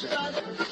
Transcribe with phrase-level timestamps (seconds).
[0.00, 0.71] bom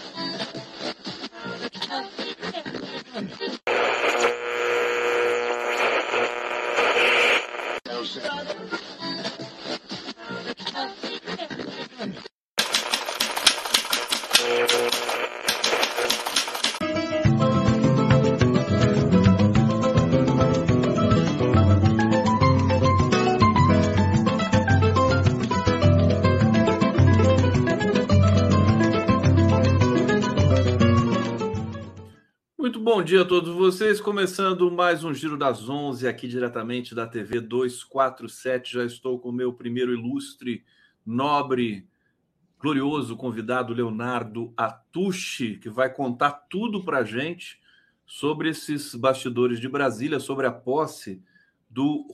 [34.03, 38.75] Começando mais um Giro das 11 aqui diretamente da TV 247.
[38.75, 40.65] Já estou com o meu primeiro ilustre,
[41.05, 41.87] nobre,
[42.59, 47.61] glorioso convidado, Leonardo Atushi, que vai contar tudo para a gente
[48.07, 51.23] sobre esses bastidores de Brasília, sobre a posse
[51.69, 52.07] do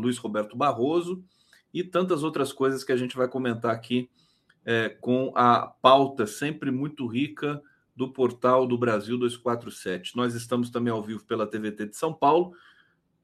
[0.00, 1.24] Luiz Roberto Barroso
[1.72, 4.08] e tantas outras coisas que a gente vai comentar aqui
[4.64, 7.60] é, com a pauta sempre muito rica
[7.94, 10.16] do portal do Brasil 247.
[10.16, 12.52] Nós estamos também ao vivo pela TVT de São Paulo,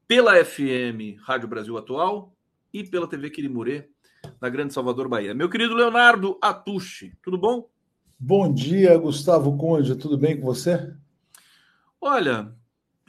[0.07, 2.33] pela FM Rádio Brasil Atual
[2.73, 3.89] e pela TV Quirimurê,
[4.39, 5.33] na Grande Salvador, Bahia.
[5.33, 7.69] Meu querido Leonardo Atushi, tudo bom?
[8.17, 10.93] Bom dia, Gustavo Conde, tudo bem com você?
[11.99, 12.53] Olha,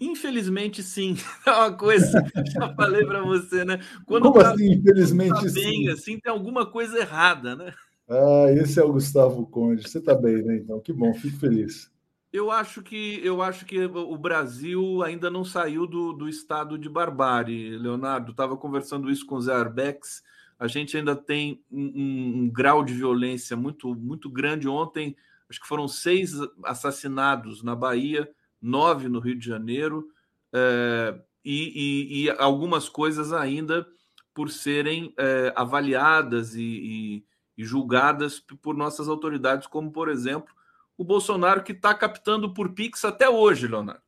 [0.01, 1.17] infelizmente sim.
[1.47, 3.79] É uma coisa, já falei para você, né?
[4.07, 5.89] Quando Como tá, assim, infelizmente tá bem, sim?
[5.89, 7.75] assim, tem alguma coisa errada, né?
[8.13, 9.89] Ah, esse é o Gustavo Conde.
[9.89, 10.57] Você está bem, né?
[10.57, 11.91] Então, que bom, fico feliz.
[12.31, 16.89] Eu acho que eu acho que o Brasil ainda não saiu do, do estado de
[16.89, 18.33] barbárie, Leonardo.
[18.33, 20.23] Estava conversando isso com o Zé Arbex.
[20.59, 24.69] A gente ainda tem um, um, um, grau de violência muito, muito grande.
[24.69, 25.17] Ontem,
[25.49, 30.09] acho que foram seis assassinados na Bahia, nove no Rio de Janeiro,
[30.53, 33.87] é, e, e, e, algumas coisas ainda
[34.35, 37.25] por serem é, avaliadas e, e
[37.57, 40.55] e julgadas por nossas autoridades, como, por exemplo,
[40.97, 44.03] o Bolsonaro, que está captando por Pix até hoje, Leonardo.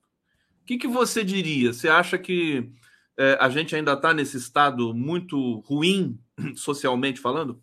[0.62, 1.72] O que, que você diria?
[1.72, 2.72] Você acha que
[3.16, 6.18] é, a gente ainda está nesse estado muito ruim,
[6.56, 7.60] socialmente falando?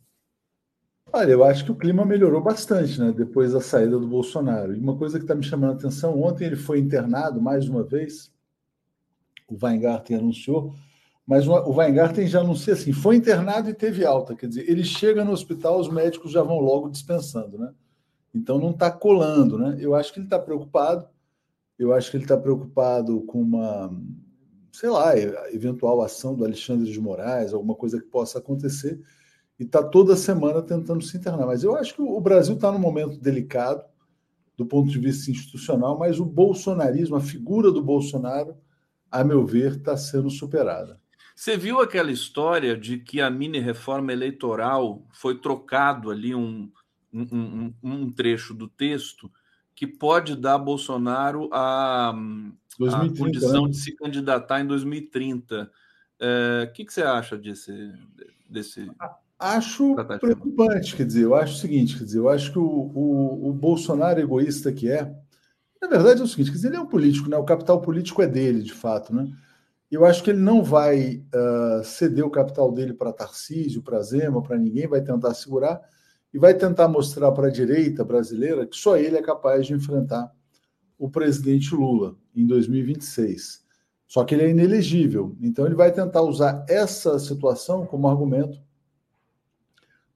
[1.13, 3.11] Olha, eu acho que o clima melhorou bastante, né?
[3.11, 4.73] Depois da saída do Bolsonaro.
[4.73, 7.83] E uma coisa que está me chamando a atenção, ontem ele foi internado mais uma
[7.83, 8.31] vez,
[9.47, 10.73] o Weingarten anunciou,
[11.25, 14.35] mas o Weingarten já anuncia assim: foi internado e teve alta.
[14.35, 17.73] Quer dizer, ele chega no hospital, os médicos já vão logo dispensando, né?
[18.33, 19.77] Então não está colando, né?
[19.79, 21.07] Eu acho que ele está preocupado.
[21.77, 23.91] Eu acho que ele está preocupado com uma,
[24.71, 25.17] sei lá,
[25.51, 29.01] eventual ação do Alexandre de Moraes, alguma coisa que possa acontecer,
[29.59, 31.47] e está toda semana tentando se internar.
[31.47, 33.83] Mas eu acho que o Brasil está num momento delicado
[34.55, 38.55] do ponto de vista institucional, mas o bolsonarismo, a figura do Bolsonaro,
[39.09, 40.99] a meu ver, está sendo superada.
[41.35, 46.71] Você viu aquela história de que a mini reforma eleitoral foi trocado ali um,
[47.13, 49.31] um, um, trecho do texto
[49.73, 52.13] que pode dar a Bolsonaro a,
[52.77, 53.69] 2030, a condição né?
[53.69, 55.63] de se candidatar em 2030.
[55.63, 55.67] O
[56.19, 57.91] é, que, que você acha desse.
[58.47, 58.89] desse
[59.39, 63.49] acho preocupante, quer dizer, eu acho o seguinte, quer dizer, eu acho que o, o,
[63.49, 65.11] o Bolsonaro egoísta que é,
[65.81, 67.37] na verdade é o seguinte, quer dizer, ele é um político, né?
[67.37, 69.27] O capital político é dele, de fato, né?
[69.91, 74.41] Eu acho que ele não vai uh, ceder o capital dele para Tarcísio, para Zema,
[74.41, 75.81] para ninguém, vai tentar segurar
[76.33, 80.31] e vai tentar mostrar para a direita brasileira que só ele é capaz de enfrentar
[80.97, 83.65] o presidente Lula em 2026.
[84.07, 85.35] Só que ele é inelegível.
[85.41, 88.61] Então ele vai tentar usar essa situação como argumento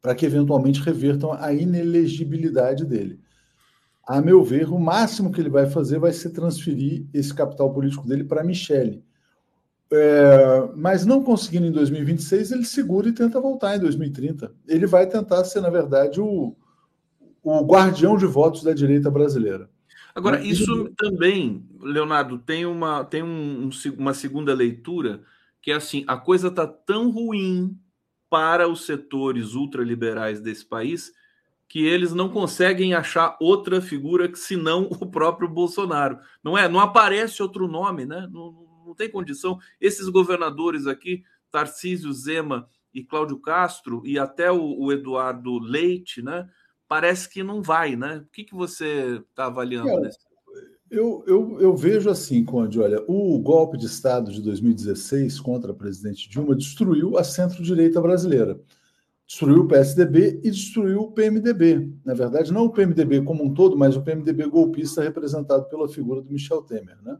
[0.01, 3.19] para que eventualmente revertam a inelegibilidade dele.
[4.07, 8.07] A meu ver, o máximo que ele vai fazer vai ser transferir esse capital político
[8.07, 9.03] dele para Michele
[9.91, 14.51] é, mas não conseguindo em 2026, ele segura e tenta voltar em 2030.
[14.67, 16.55] Ele vai tentar ser, na verdade, o,
[17.43, 19.69] o guardião de votos da direita brasileira.
[20.13, 25.21] Agora, isso também, Leonardo, tem uma, tem um, uma segunda leitura
[25.61, 27.77] que é assim: a coisa está tão ruim
[28.29, 31.11] para os setores ultraliberais desse país
[31.67, 36.19] que eles não conseguem achar outra figura que senão o próprio Bolsonaro.
[36.43, 36.69] Não é?
[36.69, 38.29] Não aparece outro nome, né?
[38.31, 39.57] Não, não tem condição.
[39.79, 46.47] Esses governadores aqui, Tarcísio Zema e Cláudio Castro, e até o, o Eduardo Leite, né?
[46.87, 48.17] Parece que não vai, né?
[48.17, 50.19] O que, que você está avaliando é, nesse?
[50.89, 55.75] Eu, eu, eu vejo assim, Conde, olha, o golpe de Estado de 2016 contra a
[55.75, 58.59] presidente Dilma destruiu a centro-direita brasileira.
[59.27, 61.91] Destruiu o PSDB e destruiu o PMDB.
[62.05, 66.21] Na verdade, não o PMDB como um todo, mas o PMDB golpista representado pela figura
[66.21, 67.01] do Michel Temer.
[67.01, 67.17] Né?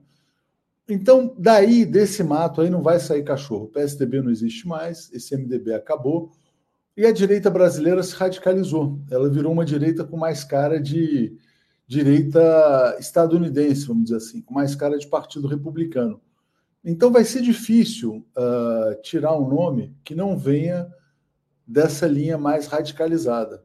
[0.88, 3.66] Então, daí, desse mato aí, não vai sair cachorro.
[3.66, 6.32] O PSDB não existe mais, esse MDB acabou.
[6.96, 9.00] E a direita brasileira se radicalizou.
[9.10, 11.36] Ela virou uma direita com mais cara de
[11.88, 16.22] direita estadunidense, vamos dizer assim, com mais cara de partido republicano.
[16.84, 20.88] Então vai ser difícil uh, tirar um nome que não venha
[21.68, 23.64] dessa linha mais radicalizada.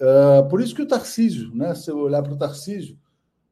[0.00, 1.74] Uh, por isso que o Tarcísio, né?
[1.74, 2.98] Se eu olhar para o Tarcísio,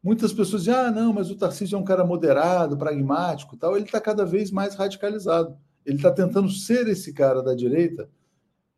[0.02, 3.76] muitas pessoas dizem: ah, não, mas o Tarcísio é um cara moderado, pragmático, tal.
[3.76, 5.56] Ele está cada vez mais radicalizado.
[5.84, 8.08] Ele está tentando ser esse cara da direita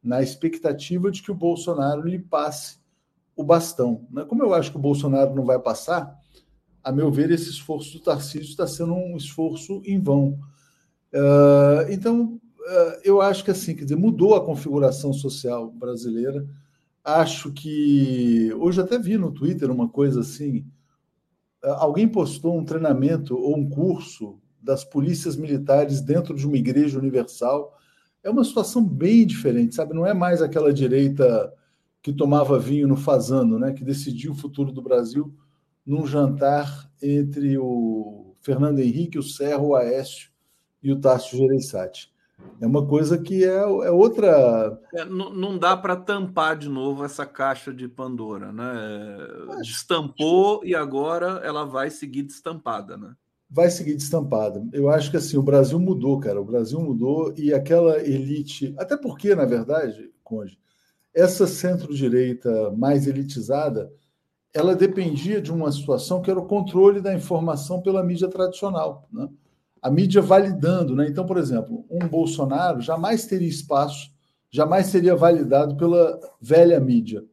[0.03, 2.79] na expectativa de que o Bolsonaro lhe passe
[3.37, 4.07] o bastão.
[4.11, 4.25] Né?
[4.25, 6.19] Como eu acho que o Bolsonaro não vai passar,
[6.83, 10.39] a meu ver, esse esforço do Tarcísio está sendo um esforço em vão.
[11.13, 16.47] Uh, então, uh, eu acho que assim, quer dizer, mudou a configuração social brasileira.
[17.05, 20.65] Acho que hoje até vi no Twitter uma coisa assim.
[21.63, 26.99] Uh, alguém postou um treinamento ou um curso das polícias militares dentro de uma igreja
[26.99, 27.77] universal
[28.23, 29.95] é uma situação bem diferente, sabe?
[29.95, 31.53] Não é mais aquela direita
[32.03, 33.73] que tomava vinho no Fazano, né?
[33.73, 35.35] Que decidiu o futuro do Brasil
[35.85, 40.31] num jantar entre o Fernando Henrique, o Serro, o Aécio
[40.83, 42.11] e o Tássio Gereissati.
[42.61, 44.79] É uma coisa que é, é outra.
[44.93, 48.73] É, não, não, dá para tampar de novo essa caixa de Pandora, né?
[49.63, 53.15] Destampou e agora ela vai seguir destampada, né?
[53.51, 54.65] vai seguir destampada.
[54.73, 56.41] Eu acho que assim, o Brasil mudou, cara.
[56.41, 60.57] O Brasil mudou e aquela elite, até porque, na verdade, Conde,
[61.13, 63.93] essa centro-direita mais elitizada,
[64.55, 69.29] ela dependia de uma situação que era o controle da informação pela mídia tradicional, né?
[69.83, 71.09] A mídia validando, né?
[71.09, 74.11] Então, por exemplo, um Bolsonaro jamais teria espaço,
[74.51, 77.25] jamais seria validado pela velha mídia.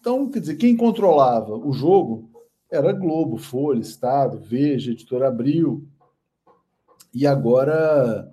[0.00, 2.30] Então, quer dizer, quem controlava o jogo
[2.70, 5.86] era Globo, Folha, Estado, Veja, Editora Abril.
[7.12, 8.28] E agora,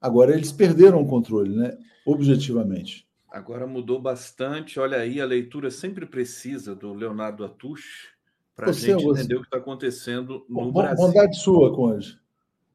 [0.00, 1.76] agora eles perderam o controle, né?
[2.06, 3.06] Objetivamente.
[3.30, 4.78] Agora mudou bastante.
[4.78, 8.08] Olha aí, a leitura sempre precisa do Leonardo Atush
[8.54, 9.20] para a gente você...
[9.20, 11.06] entender o que está acontecendo no Bom, Brasil.
[11.06, 12.18] Bondade sua, Conde.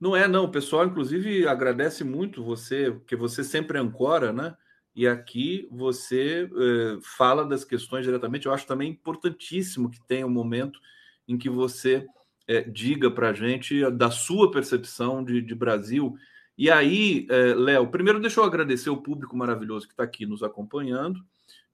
[0.02, 0.46] Não é, não.
[0.46, 4.58] O pessoal, inclusive, agradece muito você, porque você sempre ancora, né?
[4.96, 8.48] E aqui você eh, fala das questões diretamente.
[8.48, 10.80] Eu acho também importantíssimo que tenha um momento
[11.28, 12.06] em que você
[12.48, 16.16] é, diga para a gente da sua percepção de, de Brasil.
[16.58, 20.42] E aí, é, Léo, primeiro deixa eu agradecer o público maravilhoso que está aqui nos
[20.42, 21.24] acompanhando,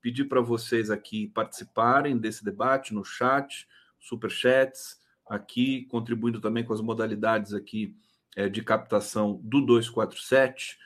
[0.02, 3.66] pedir para vocês aqui participarem desse debate no chat,
[4.00, 7.96] super chats, aqui contribuindo também com as modalidades aqui
[8.38, 10.78] é, de captação do 247.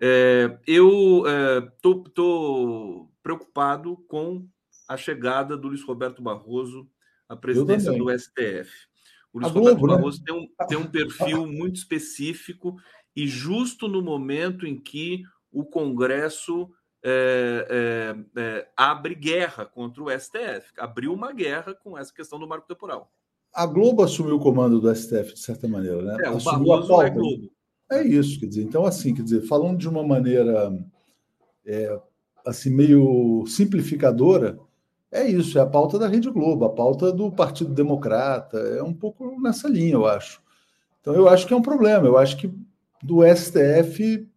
[0.00, 1.24] É, eu
[1.74, 4.46] estou é, preocupado com
[4.88, 6.88] a chegada do Luiz Roberto Barroso
[7.28, 8.70] a presidência do STF.
[9.32, 9.94] O Luiz Roberto Globo, né?
[9.96, 10.24] Barroso né?
[10.26, 12.80] tem, um, tem um perfil muito específico
[13.14, 16.70] e justo no momento em que o Congresso
[17.02, 22.46] é, é, é, abre guerra contra o STF, abriu uma guerra com essa questão do
[22.46, 23.12] marco temporal.
[23.52, 26.16] A Globo assumiu o comando do STF, de certa maneira, né?
[26.24, 27.50] É, o assumiu Barroso é Globo.
[27.90, 30.72] É isso, quer dizer, então assim, quer dizer, falando de uma maneira
[31.66, 32.00] é,
[32.46, 34.58] assim meio simplificadora,
[35.10, 38.94] é isso, é a pauta da Rede Globo, a pauta do Partido Democrata, é um
[38.94, 40.40] pouco nessa linha, eu acho.
[41.00, 42.52] Então, eu acho que é um problema, eu acho que
[43.02, 44.28] do STF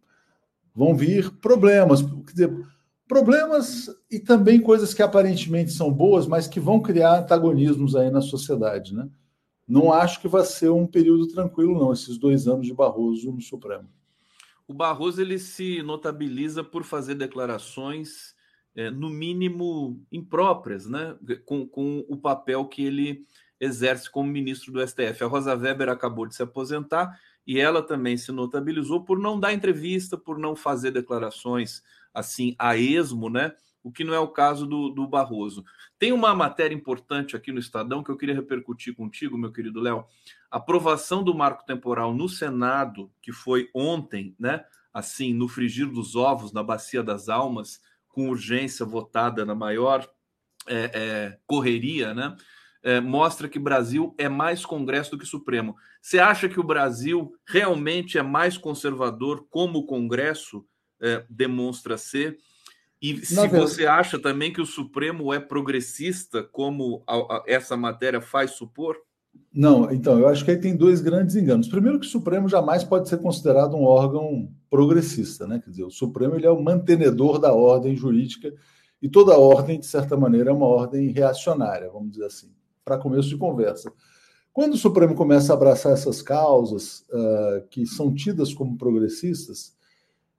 [0.74, 2.66] vão vir problemas, quer dizer,
[3.14, 8.20] problemas e também coisas que aparentemente são boas, mas que vão criar antagonismos aí na
[8.20, 9.08] sociedade, né?
[9.68, 13.40] Não acho que vai ser um período tranquilo, não, esses dois anos de Barroso no
[13.40, 13.88] Supremo.
[14.66, 18.34] O Barroso ele se notabiliza por fazer declarações
[18.74, 21.16] é, no mínimo impróprias, né?
[21.46, 23.24] Com, com o papel que ele
[23.60, 25.22] exerce como ministro do STF.
[25.22, 27.16] A Rosa Weber acabou de se aposentar
[27.46, 31.80] e ela também se notabilizou por não dar entrevista, por não fazer declarações
[32.14, 33.52] assim a esmo, né?
[33.82, 35.64] O que não é o caso do, do Barroso.
[35.98, 40.06] Tem uma matéria importante aqui no Estadão que eu queria repercutir contigo, meu querido Léo.
[40.50, 44.64] Aprovação do marco temporal no Senado, que foi ontem, né?
[44.92, 50.08] Assim, no frigir dos ovos, na Bacia das Almas, com urgência votada na maior
[50.66, 52.36] é, é, correria, né?
[52.82, 55.74] É, mostra que Brasil é mais Congresso do que Supremo.
[56.00, 60.64] Você acha que o Brasil realmente é mais conservador, como o Congresso
[61.00, 62.38] é, demonstra ser?
[63.00, 68.20] E se você acha também que o Supremo é progressista, como a, a, essa matéria
[68.20, 68.96] faz supor?
[69.52, 71.68] Não, então, eu acho que aí tem dois grandes enganos.
[71.68, 75.60] Primeiro que o Supremo jamais pode ser considerado um órgão progressista, né?
[75.62, 78.52] Quer dizer, o Supremo ele é o mantenedor da ordem jurídica
[79.02, 82.50] e toda ordem, de certa maneira, é uma ordem reacionária, vamos dizer assim,
[82.84, 83.92] para começo de conversa.
[84.52, 89.74] Quando o Supremo começa a abraçar essas causas uh, que são tidas como progressistas,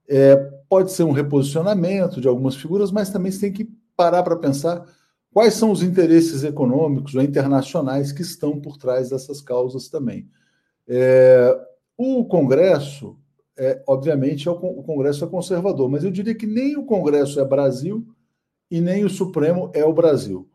[0.07, 0.35] É,
[0.69, 4.85] pode ser um reposicionamento de algumas figuras, mas também você tem que parar para pensar
[5.33, 10.29] quais são os interesses econômicos ou internacionais que estão por trás dessas causas também.
[10.88, 11.57] É,
[11.97, 13.17] o Congresso,
[13.57, 17.39] é, obviamente, é o, o Congresso é conservador, mas eu diria que nem o Congresso
[17.39, 18.05] é Brasil
[18.69, 20.47] e nem o Supremo é o Brasil.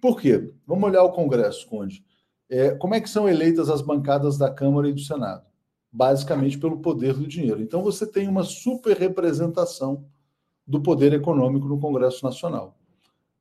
[0.00, 0.52] Por quê?
[0.66, 2.04] Vamos olhar o Congresso, Conde.
[2.48, 5.47] É, como é que são eleitas as bancadas da Câmara e do Senado?
[5.90, 7.62] Basicamente pelo poder do dinheiro.
[7.62, 10.04] Então você tem uma super representação
[10.66, 12.76] do poder econômico no Congresso Nacional,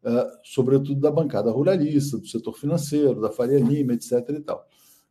[0.04, 4.14] é, sobretudo da bancada ruralista, do setor financeiro, da Faria Lima, etc.
[4.30, 4.66] E tal.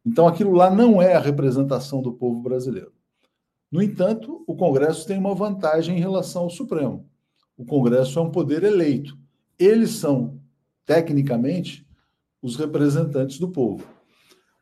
[0.04, 2.92] Então aquilo lá não é a representação do povo brasileiro.
[3.70, 7.06] No entanto, o Congresso tem uma vantagem em relação ao Supremo.
[7.56, 9.18] O Congresso é um poder eleito.
[9.58, 10.40] Eles são,
[10.84, 11.86] tecnicamente,
[12.40, 13.84] os representantes do povo.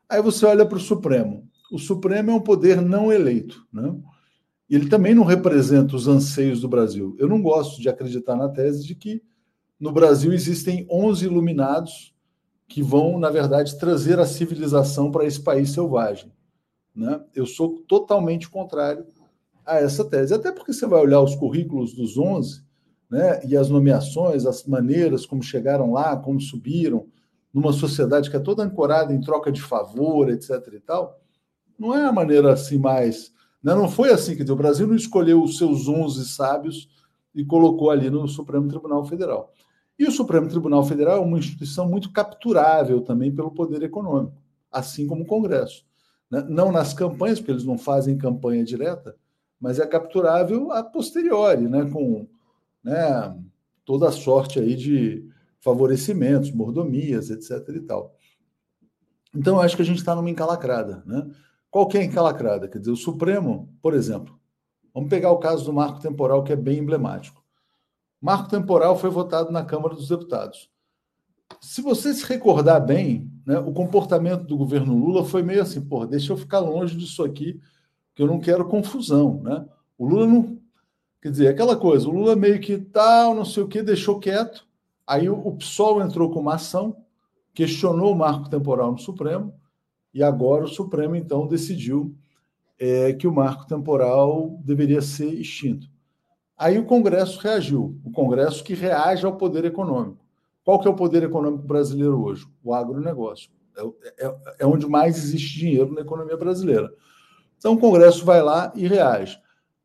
[0.08, 1.43] Aí você olha para o Supremo.
[1.74, 3.66] O Supremo é um poder não eleito.
[3.72, 3.92] Né?
[4.70, 7.16] Ele também não representa os anseios do Brasil.
[7.18, 9.20] Eu não gosto de acreditar na tese de que
[9.80, 12.14] no Brasil existem 11 iluminados
[12.68, 16.32] que vão, na verdade, trazer a civilização para esse país selvagem.
[16.94, 17.20] Né?
[17.34, 19.04] Eu sou totalmente contrário
[19.66, 20.32] a essa tese.
[20.32, 22.62] Até porque você vai olhar os currículos dos 11
[23.10, 27.08] né, e as nomeações, as maneiras como chegaram lá, como subiram,
[27.52, 30.52] numa sociedade que é toda ancorada em troca de favor, etc.
[30.72, 31.20] e tal,
[31.78, 33.32] não é a maneira assim mais.
[33.62, 33.74] Né?
[33.74, 36.88] Não foi assim, dizer, o Brasil não escolheu os seus 11 sábios
[37.34, 39.52] e colocou ali no Supremo Tribunal Federal.
[39.98, 44.36] E o Supremo Tribunal Federal é uma instituição muito capturável também pelo poder econômico,
[44.70, 45.84] assim como o Congresso.
[46.30, 46.44] Né?
[46.48, 49.16] Não nas campanhas, porque eles não fazem campanha direta,
[49.60, 51.88] mas é capturável a posteriori, né?
[51.90, 52.26] com
[52.82, 53.34] né,
[53.84, 55.28] toda a sorte aí de
[55.60, 57.66] favorecimentos, mordomias, etc.
[57.74, 58.14] e tal.
[59.34, 61.02] Então, eu acho que a gente está numa encalacrada.
[61.06, 61.26] Né?
[61.74, 62.68] Qual que é a encalacrada?
[62.68, 64.38] Quer dizer, o Supremo, por exemplo,
[64.94, 67.42] vamos pegar o caso do marco temporal, que é bem emblemático.
[68.22, 70.70] Marco temporal foi votado na Câmara dos Deputados.
[71.60, 76.06] Se você se recordar bem, né, o comportamento do governo Lula foi meio assim, pô,
[76.06, 77.60] deixa eu ficar longe disso aqui,
[78.14, 79.42] que eu não quero confusão.
[79.42, 79.66] Né?
[79.98, 80.56] O Lula não.
[81.20, 84.64] Quer dizer, aquela coisa, o Lula meio que tal, não sei o que, deixou quieto,
[85.04, 86.96] Aí o, PSOL entrou com uma ação,
[87.52, 89.52] questionou o marco temporal no Supremo,
[90.14, 92.14] e agora o Supremo, então, decidiu
[92.78, 95.88] é, que o marco temporal deveria ser extinto.
[96.56, 100.24] Aí o Congresso reagiu, o Congresso que reage ao poder econômico.
[100.64, 102.46] Qual que é o poder econômico brasileiro hoje?
[102.62, 103.50] O agronegócio.
[103.76, 106.92] É, é, é onde mais existe dinheiro na economia brasileira.
[107.58, 109.38] Então o Congresso vai lá e reage.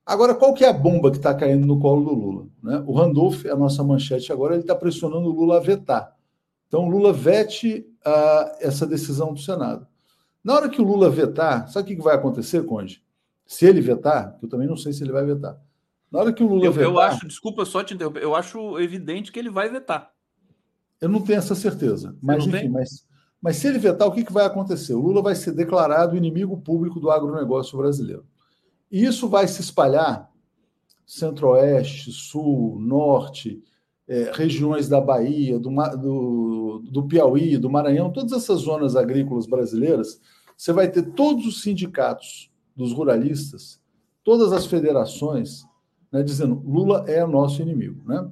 [0.06, 2.48] Agora, qual que é a bomba que está caindo no colo do Lula?
[2.64, 2.84] Né?
[2.86, 6.16] O Randolph, a nossa manchete agora, ele está pressionando o Lula a vetar.
[6.68, 9.88] Então, o Lula vete uh, essa decisão do Senado.
[10.50, 13.04] Na hora que o Lula vetar, sabe o que vai acontecer, Conde?
[13.46, 15.62] Se ele vetar, que eu também não sei se ele vai vetar.
[16.12, 16.90] Na hora que o Lula eu, vetar.
[16.90, 20.12] Eu acho, desculpa só te interromper, eu acho evidente que ele vai vetar.
[21.00, 22.18] Eu não tenho essa certeza.
[22.20, 23.06] Mas, enfim, mas,
[23.40, 24.96] mas se ele vetar, o que, que vai acontecer?
[24.96, 28.26] O Lula vai ser declarado inimigo público do agronegócio brasileiro.
[28.92, 30.32] E isso vai se espalhar
[31.06, 33.62] centro-oeste, sul, norte,
[34.08, 40.20] é, regiões da Bahia, do, do, do Piauí, do Maranhão, todas essas zonas agrícolas brasileiras,
[40.60, 43.82] você vai ter todos os sindicatos dos ruralistas,
[44.26, 45.64] todas as federações,
[46.12, 48.04] né, dizendo Lula é nosso inimigo.
[48.06, 48.30] Né?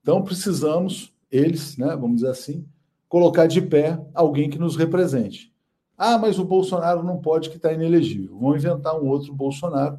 [0.00, 2.64] Então precisamos, eles, né, vamos dizer assim,
[3.08, 5.52] colocar de pé alguém que nos represente.
[5.98, 8.38] Ah, mas o Bolsonaro não pode que está inelegível.
[8.38, 9.98] Vão inventar um outro Bolsonaro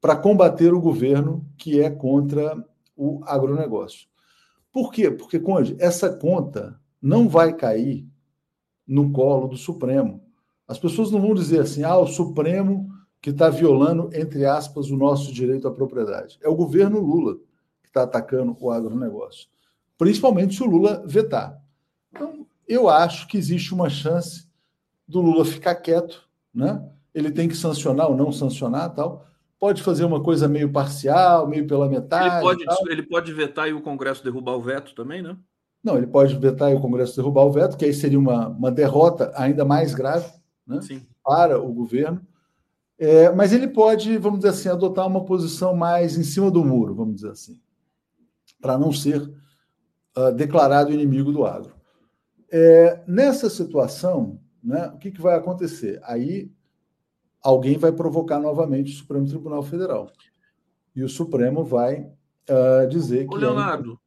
[0.00, 2.60] para combater o governo que é contra
[2.96, 4.08] o agronegócio.
[4.72, 5.12] Por quê?
[5.12, 8.04] Porque, Conde, essa conta não vai cair
[8.84, 10.23] no colo do Supremo.
[10.66, 12.90] As pessoas não vão dizer assim, ah, o Supremo
[13.20, 16.38] que está violando, entre aspas, o nosso direito à propriedade.
[16.42, 17.36] É o governo Lula
[17.82, 19.48] que está atacando o agronegócio.
[19.96, 21.58] Principalmente se o Lula vetar.
[22.12, 24.46] Então, eu acho que existe uma chance
[25.08, 26.86] do Lula ficar quieto, né?
[27.14, 29.26] Ele tem que sancionar ou não sancionar tal.
[29.58, 32.46] Pode fazer uma coisa meio parcial, meio pela metade.
[32.46, 35.34] Ele pode, ele pode vetar e o Congresso derrubar o veto também, né?
[35.82, 38.70] Não, ele pode vetar e o Congresso derrubar o veto, que aí seria uma, uma
[38.70, 40.30] derrota ainda mais grave
[40.66, 40.80] né?
[41.22, 42.20] para o governo.
[42.98, 46.94] É, mas ele pode, vamos dizer assim, adotar uma posição mais em cima do muro,
[46.94, 47.60] vamos dizer assim,
[48.60, 49.20] para não ser
[50.16, 51.74] uh, declarado inimigo do agro.
[52.50, 56.00] É, nessa situação, né, o que, que vai acontecer?
[56.04, 56.52] Aí
[57.42, 60.10] alguém vai provocar novamente o Supremo Tribunal Federal.
[60.94, 62.10] E o Supremo vai
[62.48, 63.34] uh, dizer que.
[63.34, 64.00] Ô, é Leonardo,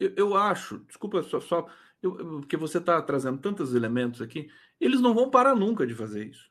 [0.00, 0.06] é...
[0.06, 1.66] eu, eu, acho, desculpa só, só
[2.02, 4.48] eu, porque você está trazendo tantos elementos aqui,
[4.80, 6.50] eles não vão parar nunca de fazer isso.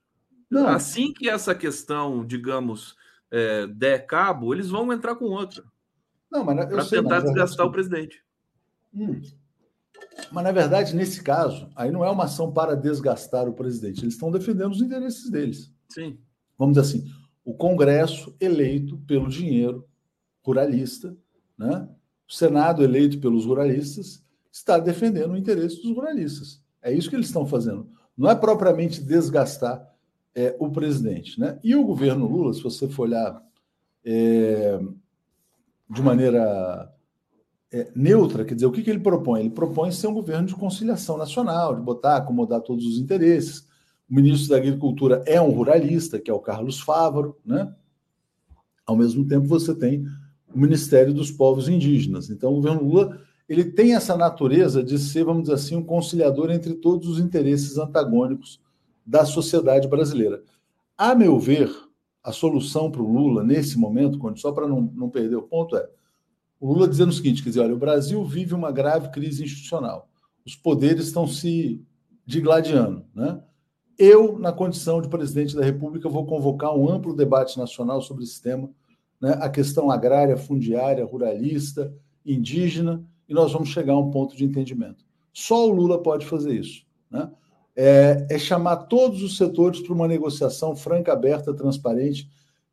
[0.50, 0.68] Não.
[0.68, 2.96] Assim que essa questão, digamos,
[3.32, 5.63] é, der cabo, eles vão entrar com outra.
[6.32, 8.24] Não, mas para tentar desgastar o presidente.
[8.94, 9.22] Hum.
[10.32, 14.04] Mas, na verdade, nesse caso, aí não é uma ação para desgastar o presidente.
[14.04, 15.74] Eles estão defendendo os interesses deles.
[15.89, 16.20] Sim.
[16.58, 17.12] Vamos dizer assim,
[17.46, 19.88] o Congresso eleito pelo dinheiro
[20.44, 21.16] ruralista,
[21.58, 21.88] né?
[22.27, 24.24] o Senado eleito pelos ruralistas,
[24.58, 26.62] está defendendo o interesse dos ruralistas.
[26.82, 27.88] É isso que eles estão fazendo.
[28.18, 29.88] Não é propriamente desgastar
[30.36, 31.40] é, o presidente.
[31.40, 31.60] Né?
[31.64, 33.42] E o governo Lula, se você for olhar
[34.04, 34.80] é,
[35.90, 36.92] de maneira
[37.72, 39.42] é, neutra, quer dizer, o que, que ele propõe?
[39.42, 43.68] Ele propõe ser um governo de conciliação nacional, de botar, acomodar todos os interesses.
[44.10, 47.74] O ministro da Agricultura é um ruralista, que é o Carlos Fávaro, né?
[48.86, 50.06] Ao mesmo tempo, você tem
[50.54, 52.30] o Ministério dos Povos Indígenas.
[52.30, 56.51] Então, o governo Lula ele tem essa natureza de ser, vamos dizer assim, um conciliador
[56.51, 58.60] entre todos os interesses antagônicos
[59.06, 60.44] da sociedade brasileira.
[60.98, 61.72] A meu ver,
[62.22, 65.89] a solução para o Lula, nesse momento, só para não, não perder o ponto, é
[66.60, 70.10] o Lula dizendo o seguinte: quer dizer, olha, o Brasil vive uma grave crise institucional.
[70.46, 71.82] Os poderes estão se
[72.25, 73.06] digladiando.
[73.13, 73.42] Né?
[73.98, 78.42] Eu, na condição de presidente da República, vou convocar um amplo debate nacional sobre esse
[78.42, 78.70] tema,
[79.22, 79.38] né?
[79.39, 81.94] a questão agrária, fundiária, ruralista,
[82.25, 85.06] indígena, e nós vamos chegar a um ponto de entendimento.
[85.34, 86.86] Só o Lula pode fazer isso.
[87.10, 87.30] Né?
[87.76, 92.30] É, é chamar todos os setores para uma negociação franca, aberta, transparente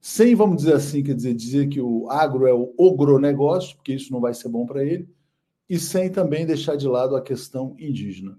[0.07, 4.13] sem, vamos dizer assim, quer dizer, dizer que o agro é o ogronegócio, porque isso
[4.13, 5.09] não vai ser bom para ele,
[5.67, 8.39] e sem também deixar de lado a questão indígena.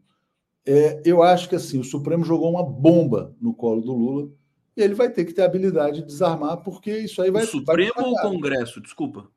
[0.63, 4.29] É, eu acho que assim, o Supremo jogou uma bomba no colo do Lula
[4.77, 7.45] e ele vai ter que ter a habilidade de desarmar, porque isso aí vai.
[7.45, 8.79] O Supremo vai ou o Congresso?
[8.79, 9.27] Desculpa.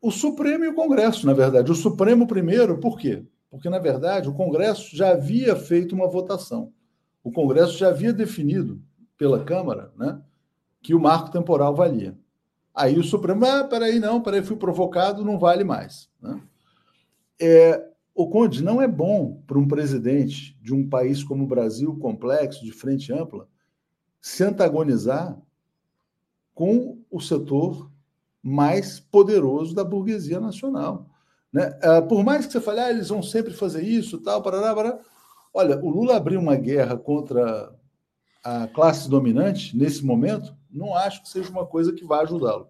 [0.00, 1.70] O Supremo e o Congresso, na verdade.
[1.70, 3.24] O Supremo primeiro, por quê?
[3.50, 6.72] Porque, na verdade, o Congresso já havia feito uma votação.
[7.22, 8.80] O Congresso já havia definido
[9.18, 10.20] pela Câmara, né?
[10.80, 12.16] que o marco temporal valia.
[12.74, 16.08] Aí o Supremo, ah, peraí, não, peraí, fui provocado, não vale mais.
[16.22, 16.40] Né?
[17.38, 21.94] É, o Conde não é bom para um presidente de um país como o Brasil,
[21.98, 23.48] complexo, de frente ampla,
[24.20, 25.38] se antagonizar
[26.54, 27.89] com o setor
[28.42, 31.08] mais poderoso da burguesia nacional.
[31.52, 31.78] Né?
[31.82, 34.98] Ah, por mais que você fale, ah, eles vão sempre fazer isso, tal, parará, parará.
[35.52, 37.74] Olha, o Lula abriu uma guerra contra
[38.44, 42.68] a classe dominante nesse momento não acho que seja uma coisa que vá ajudá-lo.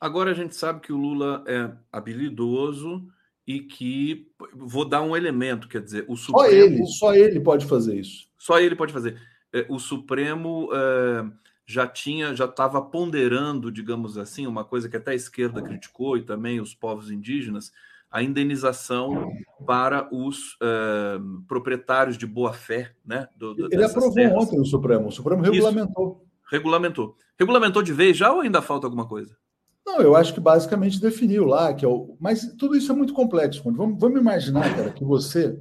[0.00, 3.06] Agora a gente sabe que o Lula é habilidoso
[3.46, 6.48] e que vou dar um elemento, quer dizer, o Supremo.
[6.48, 8.26] Só ele, só ele pode fazer isso.
[8.38, 9.20] Só ele pode fazer.
[9.52, 11.24] É, o Supremo é,
[11.66, 16.22] já tinha, já estava ponderando, digamos assim, uma coisa que até a esquerda criticou e
[16.22, 17.72] também os povos indígenas,
[18.10, 19.32] a indenização
[19.66, 23.26] para os uh, proprietários de boa fé, né?
[23.36, 24.44] Do, do, Ele aprovou terras.
[24.44, 25.08] ontem o Supremo.
[25.08, 26.20] O Supremo regulamentou.
[26.20, 26.50] Isso.
[26.50, 27.16] Regulamentou.
[27.36, 29.36] Regulamentou de vez já ou ainda falta alguma coisa?
[29.84, 32.16] Não, eu acho que basicamente definiu lá que é o.
[32.20, 33.62] Mas tudo isso é muito complexo.
[33.64, 35.58] Vamos, vamos imaginar, cara, que você.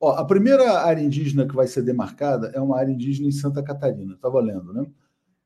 [0.00, 3.62] Ó, a primeira área indígena que vai ser demarcada é uma área indígena em Santa
[3.62, 4.14] Catarina.
[4.14, 4.86] Estava lendo, né?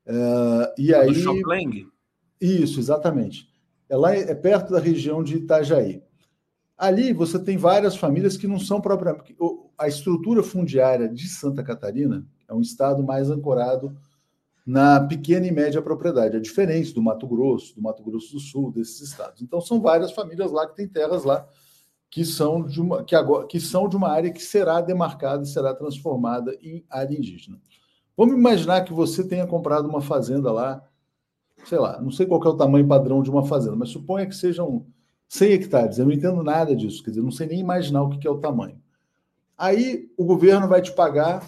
[0.06, 1.10] É, e aí.
[2.40, 3.48] Isso, exatamente.
[3.88, 6.02] Ela é, é perto da região de Itajaí.
[6.76, 9.34] Ali você tem várias famílias que não são propriamente.
[9.78, 13.96] A estrutura fundiária de Santa Catarina é um estado mais ancorado
[14.66, 16.36] na pequena e média propriedade.
[16.36, 19.40] É diferente do Mato Grosso, do Mato Grosso do Sul, desses estados.
[19.40, 21.48] Então, são várias famílias lá que têm terras lá
[22.10, 25.46] que são de uma, que agora, que são de uma área que será demarcada e
[25.46, 27.60] será transformada em área indígena.
[28.16, 30.82] Vamos imaginar que você tenha comprado uma fazenda lá,
[31.64, 34.34] sei lá, não sei qual é o tamanho padrão de uma fazenda, mas suponha que
[34.34, 34.86] sejam
[35.28, 35.98] 100 hectares.
[35.98, 38.38] Eu não entendo nada disso, quer dizer, não sei nem imaginar o que é o
[38.38, 38.80] tamanho.
[39.58, 41.46] Aí o governo vai te pagar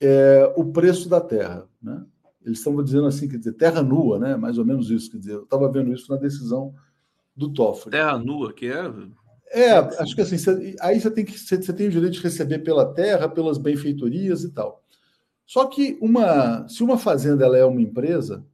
[0.00, 2.04] é, o preço da terra, né?
[2.48, 4.36] eles estão dizendo assim, quer dizer, terra nua, né?
[4.36, 6.74] Mais ou menos isso, quer dizer, eu estava vendo isso na decisão
[7.36, 7.92] do Toffoli.
[7.92, 8.92] Terra nua, que é.
[9.50, 12.22] É, acho que assim, você, aí você tem que você, você tem o direito de
[12.22, 14.82] receber pela terra, pelas benfeitorias e tal.
[15.48, 18.44] Só que uma, se uma fazenda ela é uma empresa,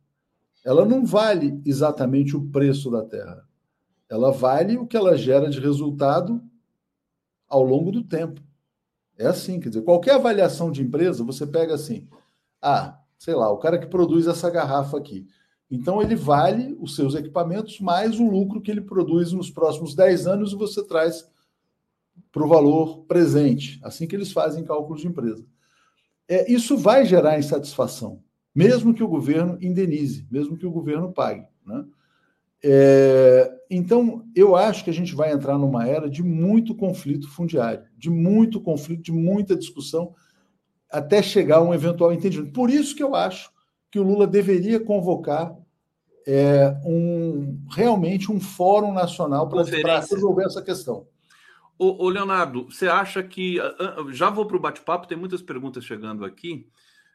[0.65, 3.45] ela não vale exatamente o preço da terra.
[4.09, 6.41] Ela vale o que ela gera de resultado
[7.49, 8.41] ao longo do tempo.
[9.19, 12.07] É assim, quer dizer, qualquer avaliação de empresa, você pega assim,
[12.63, 15.27] ah, sei lá, o cara que produz essa garrafa aqui.
[15.69, 20.29] Então ele vale os seus equipamentos mais o lucro que ele produz nos próximos 10
[20.29, 21.29] anos e você traz
[22.31, 25.45] para o valor presente, assim que eles fazem cálculos de empresa.
[26.29, 28.21] É, isso vai gerar insatisfação,
[28.55, 31.47] mesmo que o governo indenize, mesmo que o governo pague.
[31.67, 31.85] Né?
[32.63, 37.85] É, então, eu acho que a gente vai entrar numa era de muito conflito fundiário,
[37.97, 40.15] de muito conflito, de muita discussão,
[40.91, 42.53] até chegar a um eventual entendimento.
[42.53, 43.51] Por isso que eu acho
[43.91, 45.55] que o Lula deveria convocar
[46.27, 49.63] é, um, realmente um fórum nacional para
[50.01, 51.07] resolver essa questão.
[51.79, 53.59] Ô, ô, Leonardo, você acha que.
[54.13, 56.69] Já vou para o bate-papo, tem muitas perguntas chegando aqui,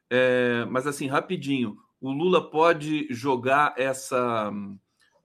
[0.10, 1.78] é, mas assim, rapidinho.
[2.02, 4.52] O Lula pode jogar essa,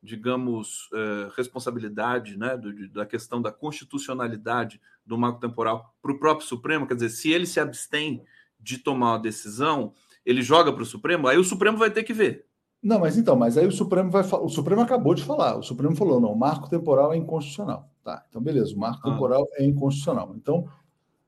[0.03, 6.47] digamos, é, responsabilidade né, do, da questão da constitucionalidade do marco temporal para o próprio
[6.47, 6.87] Supremo?
[6.87, 8.25] Quer dizer, se ele se abstém
[8.59, 9.95] de tomar uma decisão,
[10.25, 12.47] ele joga para o Supremo, aí o Supremo vai ter que ver.
[12.85, 15.57] Não, mas então, mas aí o Supremo vai O Supremo acabou de falar.
[15.57, 17.89] O Supremo falou: não, o marco temporal é inconstitucional.
[18.05, 19.11] Tá, então beleza, o marco ah.
[19.11, 20.35] temporal é inconstitucional.
[20.37, 20.69] Então,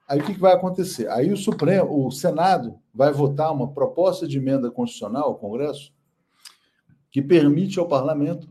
[0.06, 1.08] aí o que, que vai acontecer?
[1.08, 5.90] Aí o Supremo, o Senado vai votar uma proposta de emenda constitucional ao Congresso
[7.10, 8.46] que permite ao parlamento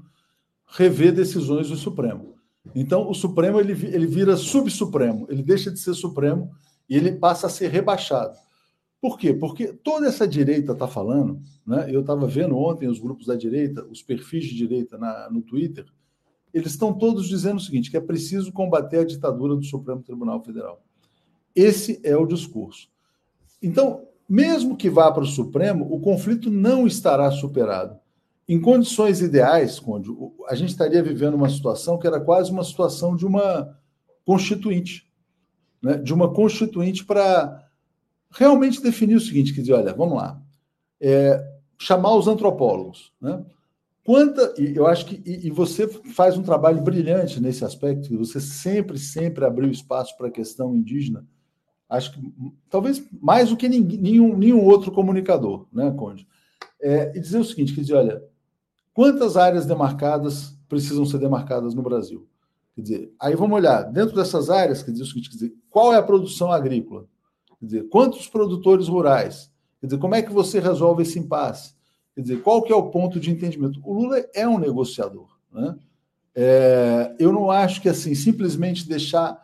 [0.66, 2.34] rever decisões do Supremo.
[2.74, 6.50] Então, o Supremo ele, ele vira subsupremo, ele deixa de ser Supremo
[6.90, 8.36] e ele passa a ser rebaixado.
[9.06, 9.36] Por quê?
[9.36, 11.86] Porque toda essa direita está falando, né?
[11.92, 15.86] eu estava vendo ontem os grupos da direita, os perfis de direita na, no Twitter,
[16.52, 20.44] eles estão todos dizendo o seguinte: que é preciso combater a ditadura do Supremo Tribunal
[20.44, 20.82] Federal.
[21.56, 22.90] Esse é o discurso.
[23.62, 28.00] Então, mesmo que vá para o Supremo, o conflito não estará superado.
[28.50, 30.10] Em condições ideais, Conde,
[30.48, 33.78] a gente estaria vivendo uma situação que era quase uma situação de uma
[34.26, 35.08] constituinte,
[35.80, 35.96] né?
[36.00, 37.65] de uma constituinte para
[38.36, 40.40] realmente definir o seguinte: quer dizer, olha, vamos lá,
[41.02, 41.44] é,
[41.80, 43.12] chamar os antropólogos.
[43.20, 43.44] Né?
[44.04, 49.00] Quanta, eu acho que e, e, você faz um trabalho brilhante nesse aspecto, você sempre,
[49.00, 51.26] sempre abriu espaço para a questão indígena.
[51.90, 52.34] Acho que
[52.70, 56.28] talvez mais do que nenhum, nenhum outro comunicador, né, Conde?
[56.82, 58.24] É, e dizer o seguinte: quer dizer, olha,
[58.94, 62.28] quantas áreas demarcadas precisam ser demarcadas no Brasil?
[62.76, 65.94] Quer dizer, aí vamos olhar, dentro dessas áreas, quer dizer o seguinte, quer dizer, qual
[65.94, 67.08] é a produção agrícola?
[67.66, 69.52] Quer dizer, quantos produtores rurais?
[69.80, 71.74] Quer dizer, como é que você resolve esse impasse?
[72.14, 73.82] Quer dizer, qual que é o ponto de entendimento?
[73.84, 75.28] O Lula é um negociador.
[75.52, 75.76] Né?
[76.36, 79.42] É, eu não acho que assim simplesmente deixar,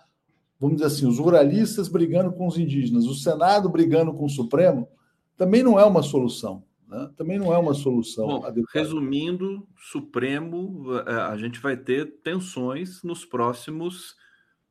[0.59, 4.87] vamos dizer assim, os ruralistas brigando com os indígenas, o Senado brigando com o Supremo,
[5.35, 6.63] também não é uma solução.
[6.87, 7.09] Né?
[7.17, 8.27] Também não é uma solução.
[8.27, 14.15] Bom, resumindo, Supremo, a gente vai ter tensões nos próximos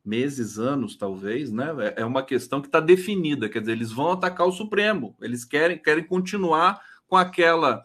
[0.05, 1.75] meses, anos, talvez, né?
[1.97, 5.45] É, é uma questão que está definida, quer dizer, eles vão atacar o Supremo, eles
[5.45, 7.85] querem, querem continuar com aquela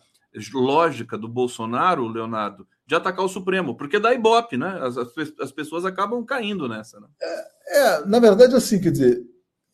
[0.54, 4.80] lógica do Bolsonaro, Leonardo, de atacar o Supremo, porque dá ibope, né?
[4.82, 7.00] As, as, as pessoas acabam caindo nessa.
[7.00, 7.08] Né?
[7.22, 9.24] É, é, na verdade, assim, quer dizer,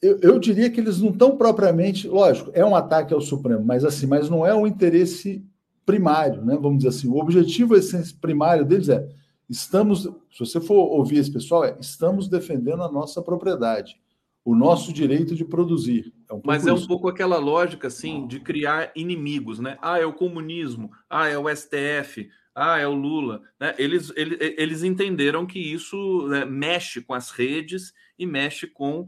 [0.01, 3.83] eu, eu diria que eles não estão propriamente, lógico, é um ataque ao Supremo, mas
[3.83, 5.45] assim, mas não é um interesse
[5.85, 6.57] primário, né?
[6.59, 7.75] Vamos dizer assim, o objetivo
[8.19, 9.07] primário deles é
[9.51, 13.99] estamos, se você for ouvir esse pessoal, é estamos defendendo a nossa propriedade
[14.43, 16.11] o nosso direito de produzir.
[16.29, 19.77] É um Mas é um pouco aquela lógica, assim, de criar inimigos, né?
[19.81, 23.41] Ah, é o comunismo, ah, é o STF, ah, é o Lula.
[23.59, 23.75] Né?
[23.77, 29.05] Eles, eles, eles entenderam que isso né, mexe com as redes e mexe com uh,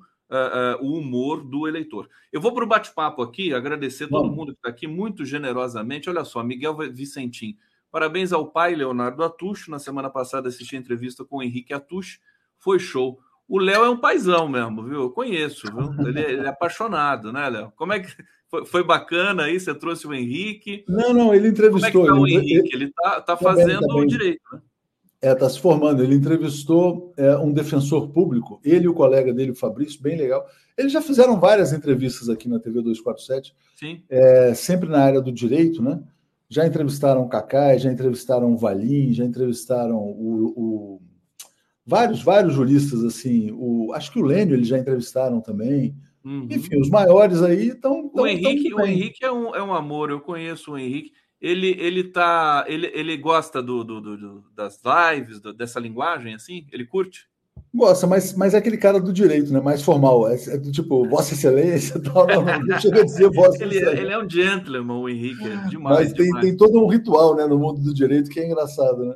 [0.80, 2.08] uh, o humor do eleitor.
[2.32, 6.10] Eu vou para o bate-papo aqui, agradecer todo mundo que está aqui muito generosamente.
[6.10, 7.58] Olha só, Miguel Vicentim.
[7.94, 9.70] Parabéns ao pai Leonardo Atucho.
[9.70, 12.18] Na semana passada assisti a entrevista com o Henrique Atucho.
[12.58, 13.20] Foi show.
[13.48, 15.04] O Léo é um paizão mesmo, viu?
[15.04, 16.08] Eu conheço, viu?
[16.08, 17.72] Ele, é, ele é apaixonado, né, Léo?
[17.76, 18.08] Como é que
[18.50, 19.60] foi, foi, bacana aí?
[19.60, 20.84] Você trouxe o Henrique?
[20.90, 22.08] Não, não, ele entrevistou.
[22.08, 22.76] Como é que tá o Henrique?
[22.76, 24.62] Ele está tá, tá fazendo o direito, né?
[25.22, 26.02] É, está se formando.
[26.02, 30.44] Ele entrevistou é, um defensor público, ele e o colega dele, o Fabrício, bem legal.
[30.76, 34.04] Eles já fizeram várias entrevistas aqui na TV 247, Sim.
[34.10, 36.02] É, sempre na área do direito, né?
[36.50, 41.02] Já entrevistaram o Cacai, já entrevistaram o Valim, já entrevistaram o, o
[41.86, 45.96] vários, vários juristas, assim, o, acho que o Lênio eles já entrevistaram também.
[46.24, 46.48] Uhum.
[46.50, 48.10] Enfim, os maiores aí estão.
[48.14, 51.12] O Henrique, o Henrique é um, é um amor, eu conheço o Henrique.
[51.42, 52.64] Ele, ele tá.
[52.68, 56.66] Ele, ele gosta do, do, do das lives, do, dessa linguagem, assim?
[56.72, 57.28] Ele curte?
[57.76, 59.60] Gosta, mas, mas é aquele cara do direito, né?
[59.60, 60.30] Mais formal.
[60.30, 62.28] É, é do tipo, Vossa Excelência tal.
[62.28, 64.02] Não, não chega a dizer Vossa ele, Excelência.
[64.02, 65.48] Ele é um gentleman, o Henrique.
[65.48, 65.98] É demais.
[65.98, 66.46] Mas tem, demais.
[66.46, 69.16] tem todo um ritual né, no mundo do direito que é engraçado, né?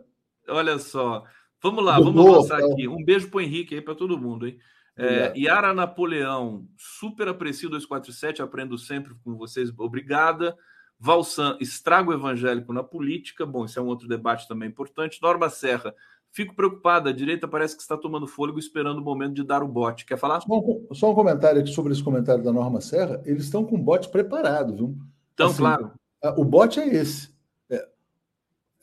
[0.50, 1.24] Olha só.
[1.62, 2.88] Vamos lá, vamos avançar aqui.
[2.88, 4.58] Um beijo para o Henrique aí, para todo mundo, hein?
[4.96, 10.58] É, Yara Napoleão, super aprecio 247, aprendo sempre com vocês, obrigada.
[11.00, 15.22] Valsan, estrago evangélico na política, bom, isso é um outro debate também importante.
[15.22, 15.94] Norma Serra,
[16.32, 19.68] fico preocupada, a direita parece que está tomando fôlego esperando o momento de dar o
[19.68, 20.06] bote.
[20.06, 20.42] Quer falar?
[20.42, 23.76] Só um, só um comentário aqui sobre esse comentário da Norma Serra, eles estão com
[23.76, 24.98] o bote preparado, viu?
[25.34, 25.92] Então, assim, claro.
[26.36, 27.32] O bote é esse.
[27.70, 27.88] É,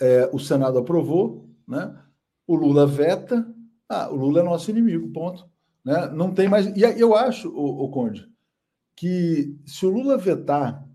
[0.00, 1.96] é, o Senado aprovou, né?
[2.46, 3.46] o Lula veta,
[3.88, 5.48] ah, o Lula é nosso inimigo, ponto.
[5.84, 6.08] Né?
[6.08, 6.66] Não tem mais.
[6.76, 8.28] E eu acho, o, o Conde,
[8.96, 10.86] que se o Lula vetar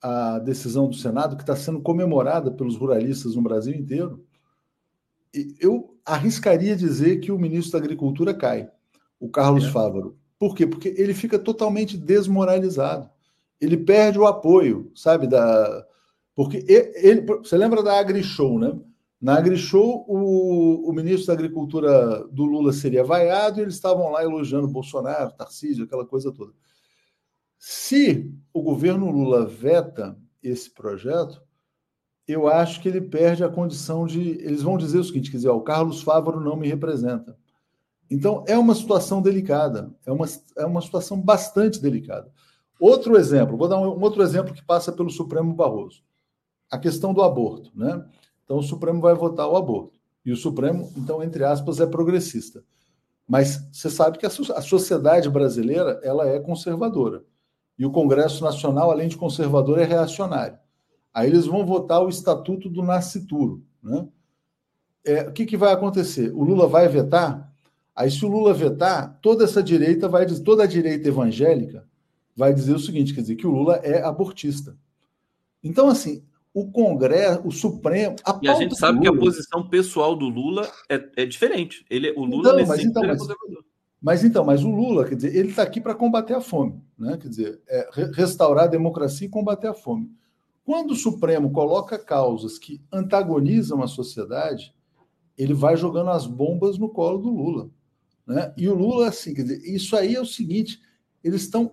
[0.00, 4.24] a decisão do Senado, que está sendo comemorada pelos ruralistas no Brasil inteiro,
[5.60, 8.70] eu arriscaria dizer que o ministro da Agricultura cai,
[9.18, 9.70] o Carlos é.
[9.70, 10.16] Fávaro.
[10.38, 10.66] Por quê?
[10.66, 13.10] Porque ele fica totalmente desmoralizado.
[13.60, 15.26] Ele perde o apoio, sabe?
[15.26, 15.84] Da...
[16.34, 18.78] Porque ele, você lembra da AgriShow, né?
[19.20, 24.22] Na AgriShow, o, o ministro da Agricultura do Lula seria vaiado e eles estavam lá
[24.22, 26.52] elogiando Bolsonaro, Tarcísio, aquela coisa toda.
[27.58, 31.42] Se o governo Lula veta esse projeto,
[32.26, 34.20] eu acho que ele perde a condição de.
[34.20, 37.36] Eles vão dizer o seguinte: ó, o Carlos Fávaro não me representa.
[38.10, 42.30] Então, é uma situação delicada, é uma, é uma situação bastante delicada.
[42.78, 46.02] Outro exemplo, vou dar um, um outro exemplo que passa pelo Supremo Barroso:
[46.70, 47.70] a questão do aborto.
[47.74, 48.04] Né?
[48.44, 49.98] Então, o Supremo vai votar o aborto.
[50.24, 52.64] E o Supremo, então, entre aspas, é progressista.
[53.28, 57.24] Mas você sabe que a, a sociedade brasileira ela é conservadora.
[57.78, 60.58] E o Congresso Nacional, além de conservador, é reacionário.
[61.16, 63.62] Aí eles vão votar o Estatuto do Nascituro.
[63.82, 64.06] Né?
[65.02, 66.30] É, o que, que vai acontecer?
[66.34, 67.50] O Lula vai vetar?
[67.94, 71.88] Aí, se o Lula vetar, toda essa direita vai dizer, toda a direita evangélica
[72.36, 74.76] vai dizer o seguinte: quer dizer, que o Lula é abortista.
[75.64, 78.16] Então, assim, o Congresso, o Supremo.
[78.22, 81.86] A e a gente sabe Lula, que a posição pessoal do Lula é, é diferente.
[81.88, 83.26] Ele, o Lula então, mas, então, é mas,
[84.02, 87.16] mas, então, mas o Lula, quer dizer, ele está aqui para combater a fome, né?
[87.16, 90.14] Quer dizer, é, restaurar a democracia e combater a fome.
[90.66, 94.74] Quando o Supremo coloca causas que antagonizam a sociedade,
[95.38, 97.70] ele vai jogando as bombas no colo do Lula.
[98.26, 98.52] Né?
[98.56, 100.80] E o Lula, assim, dizer, isso aí é o seguinte:
[101.22, 101.70] eles estão,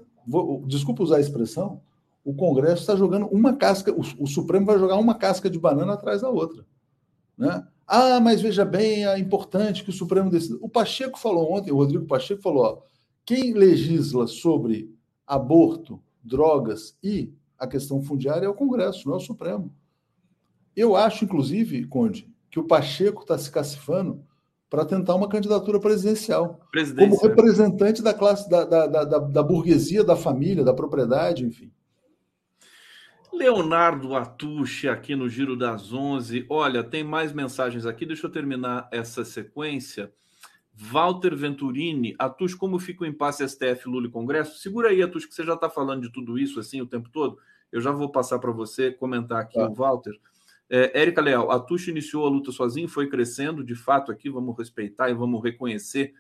[0.68, 1.82] desculpa usar a expressão,
[2.24, 5.94] o Congresso está jogando uma casca, o, o, Supremo vai jogar uma casca de banana
[5.94, 6.64] atrás da outra.
[7.36, 7.68] Né?
[7.88, 10.60] Ah, mas veja bem, é importante que o Supremo decida.
[10.62, 12.82] O Pacheco falou ontem, o Rodrigo Pacheco falou: ó,
[13.26, 19.21] quem legisla sobre aborto, drogas e a questão fundiária é o Congresso, não é o
[19.21, 19.73] Supremo.
[20.76, 24.23] Eu acho, inclusive, Conde, que o Pacheco está se cacifando
[24.69, 26.60] para tentar uma candidatura presidencial.
[26.97, 31.71] Como representante da classe, da, da, da, da, burguesia, da família, da propriedade, enfim.
[33.32, 36.45] Leonardo Atushi aqui no Giro das Onze.
[36.49, 38.06] Olha, tem mais mensagens aqui.
[38.06, 40.12] Deixa eu terminar essa sequência.
[40.76, 44.58] Walter Venturini, Atush, como fica o impasse STF, Lula e Congresso?
[44.58, 47.38] Segura aí, Atush, que você já está falando de tudo isso assim o tempo todo.
[47.74, 49.68] Eu já vou passar para você comentar aqui tá.
[49.68, 50.14] o Walter.
[50.70, 54.56] É, Érica Leal, a Tuxa iniciou a luta sozinho, foi crescendo, de fato, aqui vamos
[54.56, 56.14] respeitar e vamos reconhecer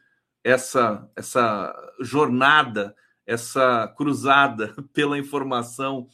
[0.43, 6.07] essa, essa jornada, essa cruzada pela informação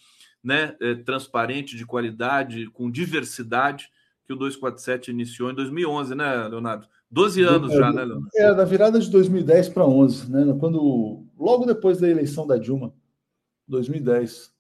[0.44, 3.90] né, é, transparente, de qualidade, com diversidade,
[4.26, 6.86] que o 247 iniciou em 2011, né, Leonardo?
[7.10, 8.28] 12 anos já, né, Leonardo?
[8.36, 12.94] É, da virada de 2010 para 11, né, quando, logo depois da eleição da Dilma,
[13.68, 14.59] 2010.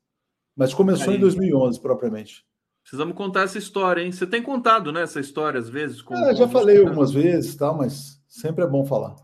[0.60, 1.15] Mas começou Aí.
[1.15, 2.45] em 2011, propriamente.
[2.84, 4.12] Precisamos contar essa história, hein?
[4.12, 6.02] Você tem contado, né, essa história às vezes?
[6.02, 9.15] Com, é, já falei algumas vezes, tal, mas sempre é bom falar.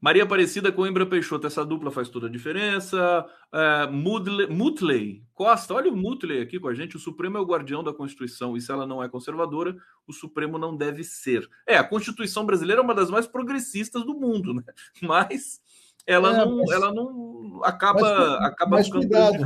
[0.00, 3.24] Maria Aparecida com Embra Peixoto, essa dupla faz toda a diferença.
[3.52, 6.96] É, Mudley, Mutley Costa, olha o Mutley aqui com a gente.
[6.96, 10.58] O Supremo é o guardião da Constituição e se ela não é conservadora, o Supremo
[10.58, 11.48] não deve ser.
[11.64, 14.64] É, a Constituição brasileira é uma das mais progressistas do mundo, né?
[15.00, 15.60] Mas
[16.06, 19.44] ela, é, não, mas, ela não acaba, mas, acaba mas cuidado,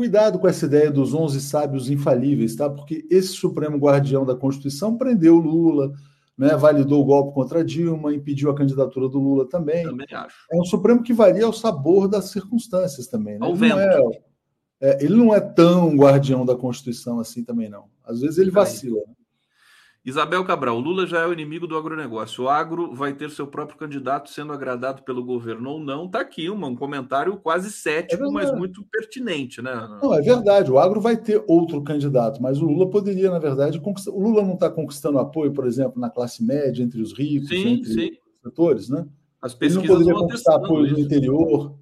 [0.00, 2.70] cuidado com essa ideia dos 11 sábios infalíveis, tá?
[2.70, 5.92] Porque esse Supremo Guardião da Constituição prendeu Lula,
[6.38, 9.84] né, validou o golpe contra Dilma, impediu a candidatura do Lula também.
[9.84, 10.46] Também acho.
[10.50, 13.38] É um Supremo que varia ao sabor das circunstâncias também.
[13.38, 13.46] Né?
[13.46, 14.22] Ele, não é,
[14.80, 17.84] é, ele não é tão guardião da Constituição assim também, não.
[18.02, 19.02] Às vezes ele vacila.
[19.06, 19.14] Né?
[20.02, 22.44] Isabel Cabral, Lula já é o inimigo do agronegócio.
[22.44, 26.06] O agro vai ter seu próprio candidato sendo agradado pelo governo ou não.
[26.06, 29.74] Está aqui uma, um comentário quase cético, é mas muito pertinente, né?
[30.02, 30.70] Não, é verdade.
[30.72, 34.10] O agro vai ter outro candidato, mas o Lula poderia, na verdade, conquistar.
[34.12, 37.74] O Lula não está conquistando apoio, por exemplo, na classe média, entre os ricos, sim,
[37.74, 38.10] entre sim.
[38.12, 39.06] os setores, né?
[39.42, 40.94] As pesquisas Ele não poderia conquistar apoio isso.
[40.94, 41.78] no interior.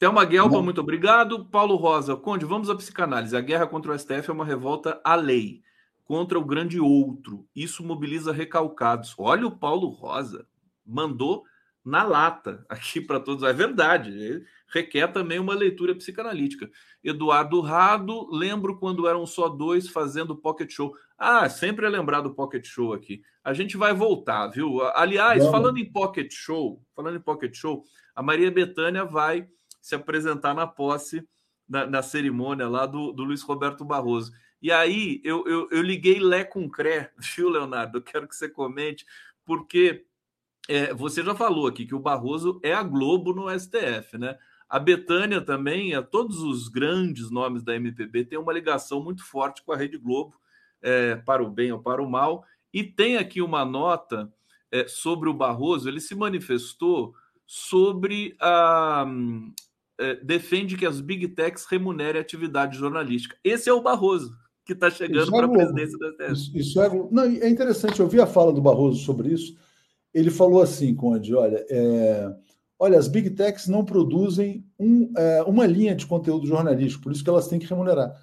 [0.00, 1.44] Thelma Guelpa, muito obrigado.
[1.44, 3.36] Paulo Rosa, Conde, vamos à psicanálise.
[3.36, 5.60] A guerra contra o STF é uma revolta à lei
[6.08, 7.46] contra o grande outro.
[7.54, 9.14] Isso mobiliza recalcados.
[9.18, 10.48] Olha o Paulo Rosa,
[10.84, 11.44] mandou
[11.84, 13.44] na lata aqui para todos.
[13.44, 16.70] É verdade, ele requer também uma leitura psicanalítica.
[17.04, 20.94] Eduardo Rado, lembro quando eram só dois fazendo pocket show.
[21.18, 23.20] Ah, sempre é lembrado pocket show aqui.
[23.44, 24.80] A gente vai voltar, viu?
[24.94, 25.52] Aliás, Vamos.
[25.52, 27.84] falando em pocket show, falando em pocket show,
[28.16, 29.46] a Maria Betânia vai
[29.82, 31.22] se apresentar na posse,
[31.68, 34.32] na, na cerimônia lá do, do Luiz Roberto Barroso.
[34.60, 37.98] E aí eu, eu, eu liguei Lé com Cré, viu, Leonardo?
[37.98, 39.06] Eu quero que você comente,
[39.44, 40.04] porque
[40.68, 44.36] é, você já falou aqui que o Barroso é a Globo no STF, né?
[44.68, 49.62] A Betânia também, a todos os grandes nomes da MPB, tem uma ligação muito forte
[49.62, 50.34] com a Rede Globo,
[50.82, 52.44] é, para o bem ou para o mal.
[52.72, 54.30] E tem aqui uma nota
[54.70, 57.14] é, sobre o Barroso, ele se manifestou
[57.46, 59.06] sobre a.
[60.00, 63.36] É, defende que as big techs remunerem a atividade jornalística.
[63.42, 64.36] Esse é o Barroso,
[64.68, 66.38] que está chegando para a presidência da TES.
[66.38, 69.56] Isso, isso é, não, é interessante, eu vi a fala do Barroso sobre isso.
[70.12, 72.30] Ele falou assim, Conde: olha, é,
[72.78, 77.24] olha as big techs não produzem um, é, uma linha de conteúdo jornalístico, por isso
[77.24, 78.14] que elas têm que remunerar.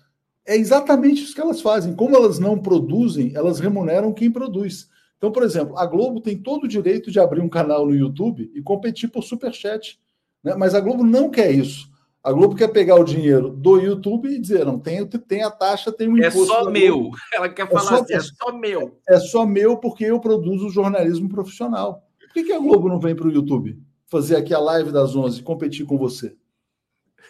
[0.46, 1.96] É exatamente isso que elas fazem.
[1.96, 4.88] Como elas não produzem, elas remuneram quem produz.
[5.18, 8.52] Então, por exemplo, a Globo tem todo o direito de abrir um canal no YouTube
[8.54, 10.00] e competir por superchat.
[10.44, 10.54] Né?
[10.54, 11.90] Mas a Globo não quer isso.
[12.26, 15.92] A Globo quer pegar o dinheiro do YouTube e dizer, não, tem, tem a taxa,
[15.92, 16.52] tem um é imposto.
[16.52, 17.12] É só meu.
[17.32, 19.00] Ela quer falar é só, assim, é só meu.
[19.08, 22.04] É só meu porque eu produzo jornalismo profissional.
[22.20, 25.16] Por que, que a Globo não vem para o YouTube fazer aqui a live das
[25.16, 26.36] 11 e competir com você?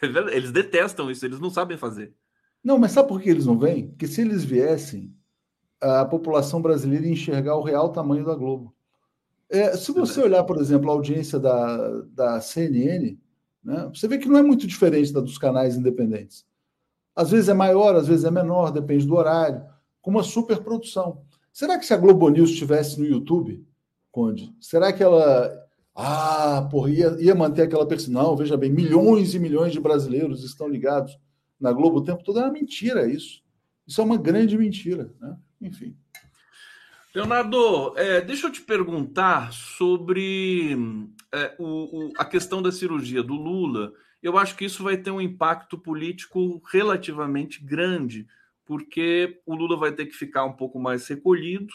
[0.31, 2.13] Eles detestam isso, eles não sabem fazer.
[2.63, 3.89] Não, mas sabe por que eles não vêm?
[3.89, 5.13] Porque se eles viessem,
[5.81, 8.73] a população brasileira enxergar o real tamanho da Globo.
[9.49, 13.17] É, se você olhar, por exemplo, a audiência da, da CNN,
[13.65, 16.45] né, você vê que não é muito diferente da dos canais independentes.
[17.15, 19.65] Às vezes é maior, às vezes é menor, depende do horário,
[20.01, 21.23] com uma superprodução.
[21.51, 23.65] Será que se a Globo News estivesse no YouTube,
[24.12, 27.88] Conde, será que ela ah, porra, ia, ia manter aquela?
[28.10, 31.17] Não, veja bem, milhões e milhões de brasileiros estão ligados
[31.58, 32.39] na Globo o tempo todo.
[32.39, 33.41] É uma mentira isso.
[33.88, 35.13] Isso é uma grande mentira.
[35.21, 35.38] Né?
[35.62, 35.95] Enfim.
[37.15, 40.78] Leonardo, é, deixa eu te perguntar sobre
[41.32, 43.93] é, o, o, a questão da cirurgia do Lula.
[44.21, 48.28] Eu acho que isso vai ter um impacto político relativamente grande,
[48.65, 51.73] porque o Lula vai ter que ficar um pouco mais recolhido,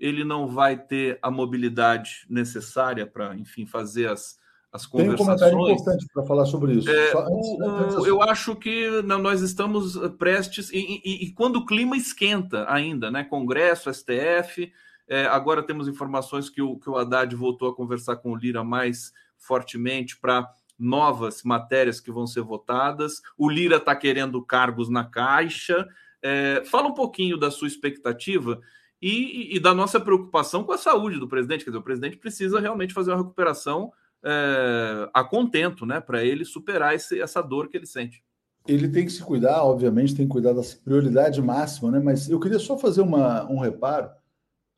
[0.00, 4.36] ele não vai ter a mobilidade necessária para, enfim, fazer as,
[4.72, 5.38] as conversações.
[5.38, 6.90] Tem um comentário importante para falar sobre isso.
[6.90, 11.94] É, o, o, eu acho que nós estamos prestes, e, e, e, quando o clima
[11.96, 13.22] esquenta ainda, né?
[13.22, 14.72] Congresso, STF,
[15.06, 18.64] é, agora temos informações que o, que o Haddad voltou a conversar com o Lira
[18.64, 23.20] mais fortemente para novas matérias que vão ser votadas.
[23.36, 25.86] O Lira está querendo cargos na Caixa.
[26.22, 28.58] É, fala um pouquinho da sua expectativa
[29.00, 31.64] e, e, da nossa preocupação com a saúde do presidente.
[31.64, 33.92] Quer dizer, o presidente precisa realmente fazer uma recuperação
[34.24, 36.00] é, a contento, né?
[36.00, 38.22] Para ele superar esse, essa dor que ele sente.
[38.66, 41.98] Ele tem que se cuidar, obviamente, tem que cuidar da prioridade máxima, né?
[41.98, 44.08] Mas eu queria só fazer uma, um reparo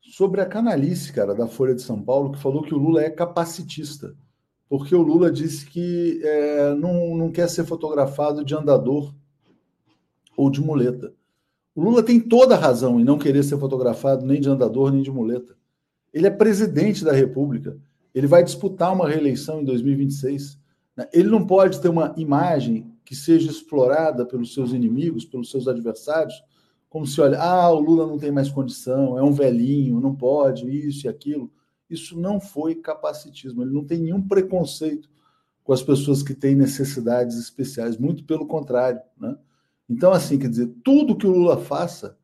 [0.01, 3.09] sobre a canalice, cara, da Folha de São Paulo, que falou que o Lula é
[3.09, 4.15] capacitista,
[4.69, 9.13] porque o Lula disse que é, não, não quer ser fotografado de andador
[10.35, 11.13] ou de muleta.
[11.75, 15.01] O Lula tem toda a razão em não querer ser fotografado nem de andador nem
[15.01, 15.55] de muleta.
[16.13, 17.77] Ele é presidente da República.
[18.15, 20.57] Ele vai disputar uma reeleição em 2026.
[20.95, 21.05] Né?
[21.11, 26.33] Ele não pode ter uma imagem que seja explorada pelos seus inimigos, pelos seus adversários,
[26.89, 30.65] como se olha, ah, o Lula não tem mais condição, é um velhinho, não pode,
[30.65, 31.51] isso e aquilo.
[31.89, 35.09] Isso não foi capacitismo, ele não tem nenhum preconceito
[35.61, 39.01] com as pessoas que têm necessidades especiais, muito pelo contrário.
[39.19, 39.35] Né?
[39.89, 42.17] Então, assim, quer dizer, tudo que o Lula faça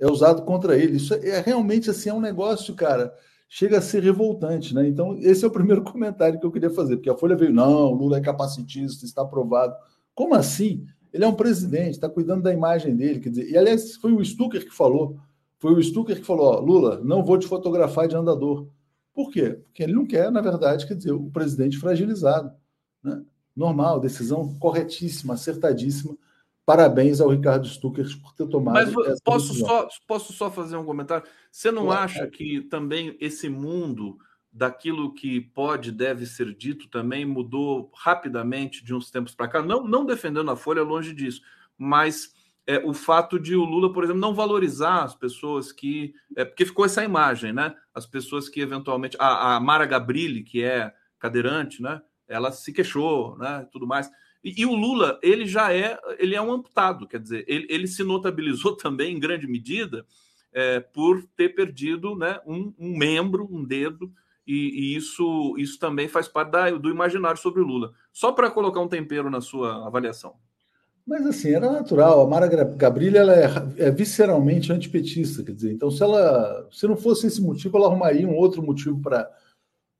[0.00, 0.96] é usado contra ele.
[0.96, 3.14] Isso é realmente assim, é um negócio, cara
[3.48, 4.86] chega a ser revoltante, né?
[4.88, 7.92] Então, esse é o primeiro comentário que eu queria fazer, porque a Folha veio, não,
[7.92, 9.74] Lula é capacitista, está aprovado.
[10.14, 10.86] Como assim?
[11.12, 14.24] Ele é um presidente, está cuidando da imagem dele, quer dizer, e aliás, foi o
[14.24, 15.18] Stucker que falou,
[15.58, 18.68] foi o Stucker que falou, ó, Lula, não vou te fotografar de andador.
[19.14, 19.60] Por quê?
[19.64, 22.52] Porque ele não quer, na verdade, quer dizer, o presidente fragilizado.
[23.02, 23.22] Né?
[23.54, 26.16] Normal, decisão corretíssima, acertadíssima,
[26.66, 28.92] Parabéns ao Ricardo Stucker por ter tomado.
[28.92, 31.26] Mas posso só, posso só fazer um comentário?
[31.50, 32.04] Você não claro.
[32.04, 34.16] acha que também esse mundo
[34.50, 39.62] daquilo que pode, deve ser dito também mudou rapidamente de uns tempos para cá?
[39.62, 41.42] Não, não defendendo a Folha, longe disso,
[41.76, 42.32] mas
[42.66, 46.14] é, o fato de o Lula, por exemplo, não valorizar as pessoas que.
[46.34, 47.74] É, porque ficou essa imagem, né?
[47.92, 49.16] As pessoas que eventualmente.
[49.20, 52.00] A, a Mara Gabrilli, que é cadeirante, né?
[52.26, 53.68] Ela se queixou, né?
[53.70, 54.10] Tudo mais.
[54.44, 57.86] E, e, o Lula, ele já é, ele é um amputado, quer dizer, ele, ele
[57.86, 60.04] se notabilizou também em grande medida
[60.52, 64.12] é, por ter perdido né, um, um membro, um dedo,
[64.46, 67.92] e, e, isso, isso também faz parte da, do imaginário sobre o Lula.
[68.12, 70.34] Só para colocar um tempero na sua avaliação.
[71.06, 72.22] Mas assim, era natural.
[72.22, 76.96] A Mara Gabrilha ela é, é, visceralmente antipetista, quer dizer, então se ela se não
[76.96, 79.30] fosse esse motivo, ela arrumaria um outro motivo para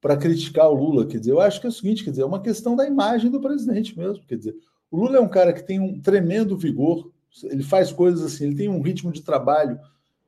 [0.04, 1.06] para criticar o Lula.
[1.06, 3.30] Quer dizer, eu acho que é o seguinte, quer dizer, é uma questão da imagem
[3.30, 4.22] do presidente mesmo.
[4.26, 4.54] Quer dizer,
[4.90, 7.10] o Lula é um cara que tem um tremendo vigor,
[7.44, 9.80] ele faz coisas assim, ele tem um ritmo de trabalho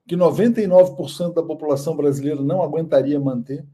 [0.08, 3.66] que 99% da população brasileira não aguentaria manter.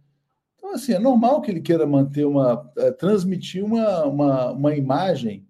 [0.59, 2.69] Então, assim, é normal que ele queira manter uma.
[2.79, 5.47] É, transmitir uma, uma, uma imagem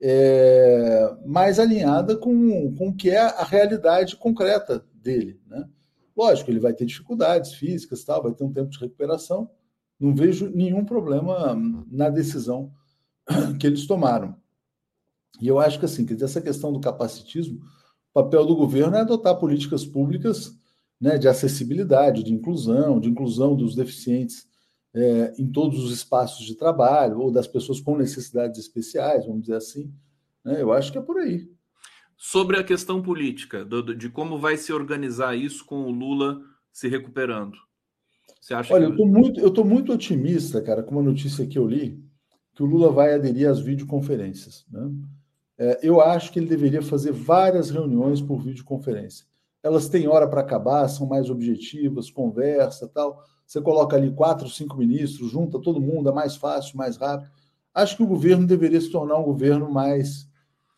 [0.00, 5.38] é, mais alinhada com, com o que é a realidade concreta dele.
[5.46, 5.62] Né?
[6.16, 9.50] Lógico, ele vai ter dificuldades físicas, tal, vai ter um tempo de recuperação.
[9.98, 11.56] Não vejo nenhum problema
[11.90, 12.72] na decisão
[13.58, 14.36] que eles tomaram.
[15.40, 19.00] E eu acho que assim, dizer, essa questão do capacitismo, o papel do governo é
[19.00, 20.56] adotar políticas públicas
[21.00, 24.46] né, de acessibilidade, de inclusão, de inclusão dos deficientes
[24.94, 29.56] é, em todos os espaços de trabalho, ou das pessoas com necessidades especiais, vamos dizer
[29.56, 29.92] assim.
[30.44, 31.50] Né, eu acho que é por aí.
[32.16, 36.40] Sobre a questão política, do, de como vai se organizar isso com o Lula
[36.72, 37.58] se recuperando.
[38.44, 38.90] Você acha Olha, que...
[38.90, 41.98] eu estou muito, eu muito otimista, cara, com uma notícia que eu li,
[42.54, 44.66] que o Lula vai aderir às videoconferências.
[44.70, 44.92] Né?
[45.56, 49.24] É, eu acho que ele deveria fazer várias reuniões por videoconferência.
[49.62, 53.24] Elas têm hora para acabar, são mais objetivas, conversa tal.
[53.46, 57.30] Você coloca ali quatro, cinco ministros, junta todo mundo, é mais fácil, mais rápido.
[57.72, 60.28] Acho que o governo deveria se tornar um governo mais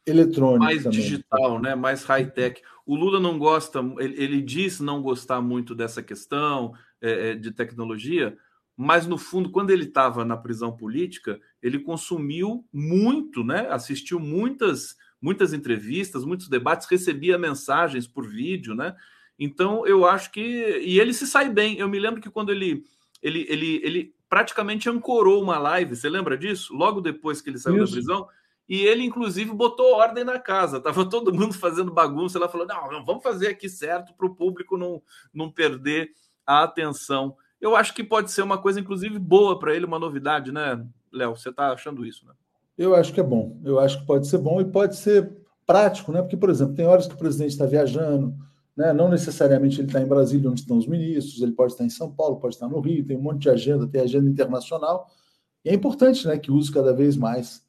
[0.06, 0.62] eletrônico.
[0.62, 1.00] Mais também.
[1.00, 1.74] digital, né?
[1.74, 2.62] mais high-tech.
[2.86, 6.72] O Lula não gosta, ele, ele, diz não gostar muito dessa questão
[7.08, 8.36] é, é de tecnologia,
[8.76, 13.68] mas no fundo, quando ele estava na prisão política, ele consumiu muito, né?
[13.70, 18.94] Assistiu muitas, muitas entrevistas, muitos debates, recebia mensagens por vídeo, né?
[19.38, 21.78] Então eu acho que e ele se sai bem.
[21.78, 22.84] Eu me lembro que quando ele
[23.22, 26.74] ele ele, ele praticamente ancorou uma live, você lembra disso?
[26.74, 27.86] Logo depois que ele saiu Isso.
[27.86, 28.28] da prisão,
[28.68, 30.80] e ele inclusive botou ordem na casa.
[30.80, 34.34] Tava todo mundo fazendo bagunça, ela falou: "Não, não vamos fazer aqui certo para o
[34.34, 35.02] público não
[35.32, 36.10] não perder
[36.46, 40.52] a atenção" eu acho que pode ser uma coisa, inclusive, boa para ele, uma novidade,
[40.52, 41.36] né, Léo?
[41.36, 42.32] Você está achando isso, né?
[42.76, 43.58] Eu acho que é bom.
[43.64, 45.32] Eu acho que pode ser bom e pode ser
[45.66, 46.20] prático, né?
[46.20, 48.36] Porque, por exemplo, tem horas que o presidente está viajando,
[48.76, 48.92] né?
[48.92, 52.12] não necessariamente ele está em Brasília, onde estão os ministros, ele pode estar em São
[52.12, 55.10] Paulo, pode estar no Rio, tem um monte de agenda, tem agenda internacional.
[55.64, 57.64] E é importante né, que use cada vez mais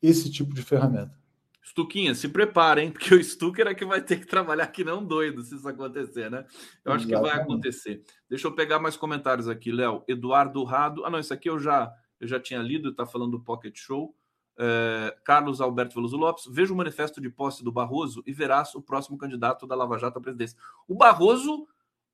[0.00, 1.18] esse tipo de ferramenta.
[1.64, 2.90] Stuquinha, se prepara, hein?
[2.90, 6.28] Porque o Stucker é que vai ter que trabalhar que não doido se isso acontecer,
[6.28, 6.44] né?
[6.84, 7.08] Eu acho Exatamente.
[7.08, 8.02] que vai acontecer.
[8.28, 10.02] Deixa eu pegar mais comentários aqui, Léo.
[10.08, 11.04] Eduardo Rado.
[11.04, 14.14] Ah, não, isso aqui eu já, eu já tinha lido, está falando do Pocket Show.
[14.58, 16.44] É, Carlos Alberto Veloso Lopes.
[16.50, 20.18] Veja o manifesto de posse do Barroso e verás o próximo candidato da Lava Jato
[20.18, 20.58] à presidência.
[20.88, 21.68] O Barroso,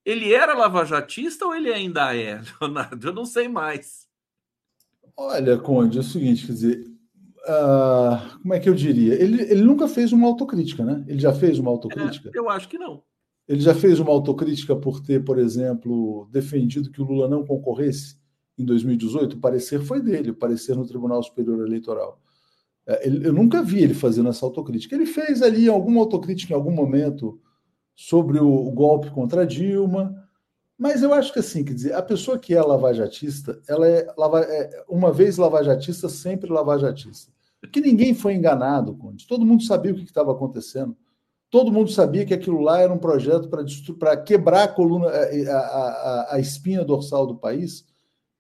[0.05, 3.09] ele era lavajatista ou ele ainda é, Leonardo?
[3.09, 4.07] Eu não sei mais.
[5.17, 6.98] Olha, Conde, é o seguinte, quer dizer,
[7.49, 9.15] uh, como é que eu diria?
[9.15, 11.05] Ele, ele nunca fez uma autocrítica, né?
[11.09, 12.31] Ele já fez uma autocrítica?
[12.35, 13.03] É, eu acho que não.
[13.49, 18.17] Ele já fez uma autocrítica por ter, por exemplo, defendido que o Lula não concorresse
[18.59, 19.35] em 2018?
[19.35, 22.21] O parecer foi dele, o parecer no Tribunal Superior Eleitoral.
[22.87, 24.95] É, eu nunca vi ele fazendo essa autocrítica.
[24.95, 27.41] Ele fez ali alguma autocrítica em algum momento
[27.95, 30.15] sobre o, o golpe contra Dilma,
[30.79, 34.43] mas eu acho que assim, quer dizer, a pessoa que é lavajatista, ela é, lava,
[34.43, 37.33] é uma vez lavajatista, sempre lavajatista.
[37.61, 39.27] Porque ninguém foi enganado, Conde.
[39.27, 40.97] Todo mundo sabia o que estava acontecendo.
[41.51, 43.49] Todo mundo sabia que aquilo lá era um projeto
[43.99, 47.87] para quebrar a coluna, a, a, a, espinha dorsal do país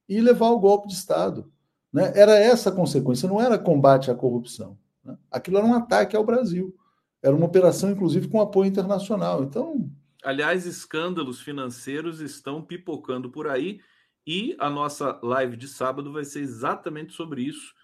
[0.09, 1.51] e levar o golpe de Estado.
[1.93, 2.12] Né?
[2.14, 4.79] Era essa a consequência, não era combate à corrupção.
[5.03, 5.16] Né?
[5.31, 6.77] Aquilo era um ataque ao Brasil.
[7.23, 9.43] Era uma operação, inclusive, com apoio internacional.
[9.43, 9.91] Então.
[10.23, 13.81] Aliás, escândalos financeiros estão pipocando por aí
[14.27, 17.75] e a nossa live de sábado vai ser exatamente sobre isso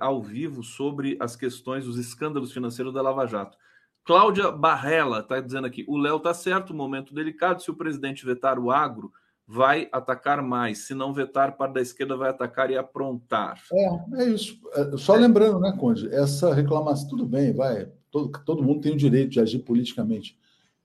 [0.00, 3.56] ao vivo sobre as questões dos escândalos financeiros da Lava Jato.
[4.04, 7.62] Cláudia Barrela está dizendo aqui: o Léo está certo, momento delicado.
[7.62, 9.12] Se o presidente vetar o agro,
[9.46, 10.86] vai atacar mais.
[10.86, 13.60] Se não vetar, para da esquerda vai atacar e aprontar.
[13.72, 14.58] É, é isso.
[14.74, 15.20] É, só é.
[15.20, 16.12] lembrando, né, Conde?
[16.12, 17.88] Essa reclamação, tudo bem, vai.
[18.10, 20.36] Todo, todo mundo tem o direito de agir politicamente.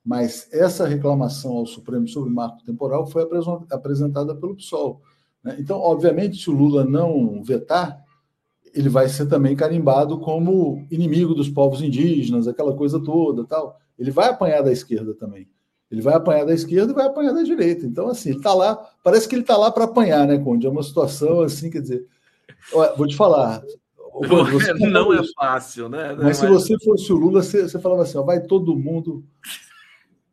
[0.05, 3.27] Mas essa reclamação ao Supremo sobre o marco temporal foi
[3.69, 5.01] apresentada pelo PSOL.
[5.43, 5.57] Né?
[5.59, 8.01] Então, obviamente, se o Lula não vetar,
[8.73, 13.77] ele vai ser também carimbado como inimigo dos povos indígenas, aquela coisa toda, tal.
[13.97, 15.47] Ele vai apanhar da esquerda também.
[15.89, 17.85] Ele vai apanhar da esquerda e vai apanhar da direita.
[17.85, 20.67] Então, assim, ele está lá, parece que ele está lá para apanhar, né, Conde?
[20.67, 22.05] É uma situação assim, quer dizer.
[22.97, 23.63] vou te falar.
[23.97, 26.13] Conde, não é fácil, né?
[26.15, 28.75] Não mas é se você fosse o Lula, você, você falava assim: ó, vai todo
[28.75, 29.23] mundo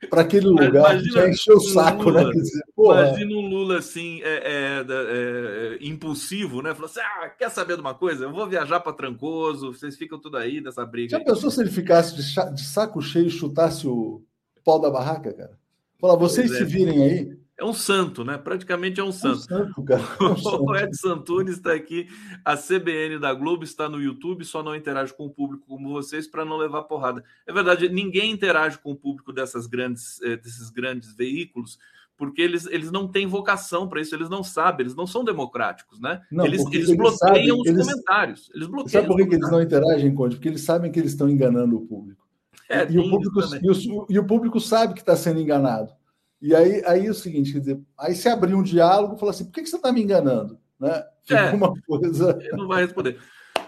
[0.09, 2.23] para aquele lugar imagina, já encheu o saco, né?
[2.23, 2.41] Lula, né?
[2.41, 6.75] Dizer, imagina um Lula assim, é, é, é, impulsivo, né?
[6.75, 8.25] Falou assim: ah, quer saber de uma coisa?
[8.25, 11.11] Eu vou viajar para Trancoso, vocês ficam tudo aí nessa briga.
[11.11, 11.25] Já aí.
[11.25, 14.23] pensou se ele ficasse de, de, saco cheio e chutasse o
[14.65, 15.59] pau da barraca, cara?
[16.01, 16.65] Falar, vocês se é.
[16.65, 18.37] virem aí, é um santo, né?
[18.37, 19.53] Praticamente é um santo.
[19.53, 20.03] É um santo cara.
[20.21, 20.65] É um santo.
[20.65, 22.09] o Edson Antunes está aqui.
[22.45, 26.27] A CBN da Globo está no YouTube, só não interage com o público como vocês
[26.27, 27.23] para não levar porrada.
[27.47, 31.79] É verdade, ninguém interage com o público dessas grandes, eh, desses grandes veículos,
[32.17, 36.01] porque eles, eles não têm vocação para isso, eles não sabem, eles não são democráticos,
[36.01, 36.23] né?
[36.33, 38.51] Não, eles, eles, eles bloqueiam sabem, os eles, comentários.
[38.53, 40.37] Eles bloqueiam sabe por que eles não interagem, Conde?
[40.37, 42.25] Porque eles sabem que eles estão enganando o público.
[42.69, 45.93] É, e, o público e, o, e o público sabe que está sendo enganado.
[46.41, 49.45] E aí, aí é o seguinte, quer dizer, aí se abrir um diálogo, fala assim,
[49.45, 50.59] por que, que você está me enganando?
[50.79, 51.03] Né?
[51.31, 51.53] É,
[51.87, 52.37] coisa.
[52.41, 53.19] Ele não vai responder.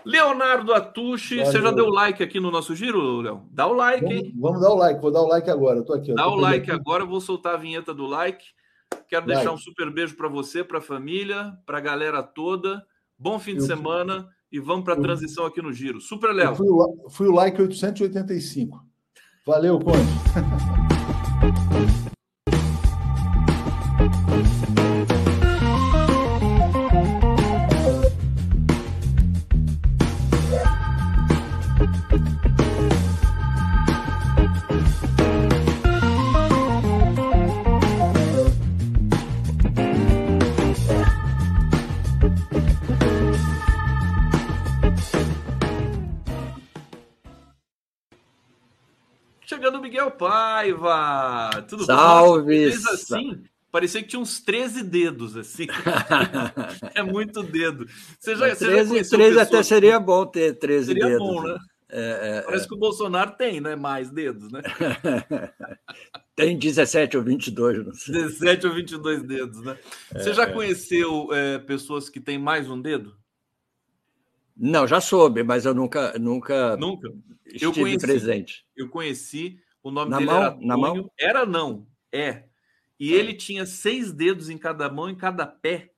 [0.05, 3.43] Leonardo Atushi, você já deu like aqui no nosso giro, Léo?
[3.51, 4.35] Dá o like, vamos, hein?
[4.39, 5.79] Vamos dar o like, vou dar o like agora.
[5.79, 6.15] Eu tô aqui.
[6.15, 6.81] Dá o like aqui.
[6.81, 8.45] agora, vou soltar a vinheta do like.
[9.09, 9.35] Quero like.
[9.35, 12.85] deixar um super beijo para você, para a família, para a galera toda.
[13.19, 14.29] Bom fim de eu semana fui...
[14.53, 16.01] e vamos para a transição aqui no giro.
[16.01, 16.55] Super Léo.
[16.55, 16.69] Fui,
[17.11, 18.87] fui o like 885.
[19.45, 19.99] Valeu, Conde.
[50.17, 51.63] Paiva!
[51.69, 52.71] Tudo Salve!
[52.71, 52.91] Bom?
[52.93, 55.67] assim, parecia que tinha uns 13 dedos, assim.
[56.95, 57.87] é muito dedo.
[58.19, 61.27] Você já, 13, já 13 até seria bom ter 13 seria dedos.
[61.27, 61.59] Seria bom, né?
[61.89, 62.69] É, é, Parece é.
[62.69, 63.77] que o Bolsonaro tem, né?
[63.77, 64.61] Mais dedos, né?
[66.35, 68.15] tem 17 ou 22, não sei.
[68.15, 69.79] 17 ou 22 dedos, né?
[70.13, 70.53] Você já é, é.
[70.53, 71.29] conheceu
[71.67, 73.17] pessoas que têm mais um dedo?
[74.57, 77.13] Não, já soube, mas eu nunca, nunca, nunca.
[77.45, 78.67] estive eu conheci, presente.
[78.75, 80.43] Eu conheci o nome na dele mão?
[80.43, 80.57] era.
[80.61, 81.13] Na mão?
[81.19, 82.45] Era não, é.
[82.99, 85.93] E ele tinha seis dedos em cada mão, em cada pé.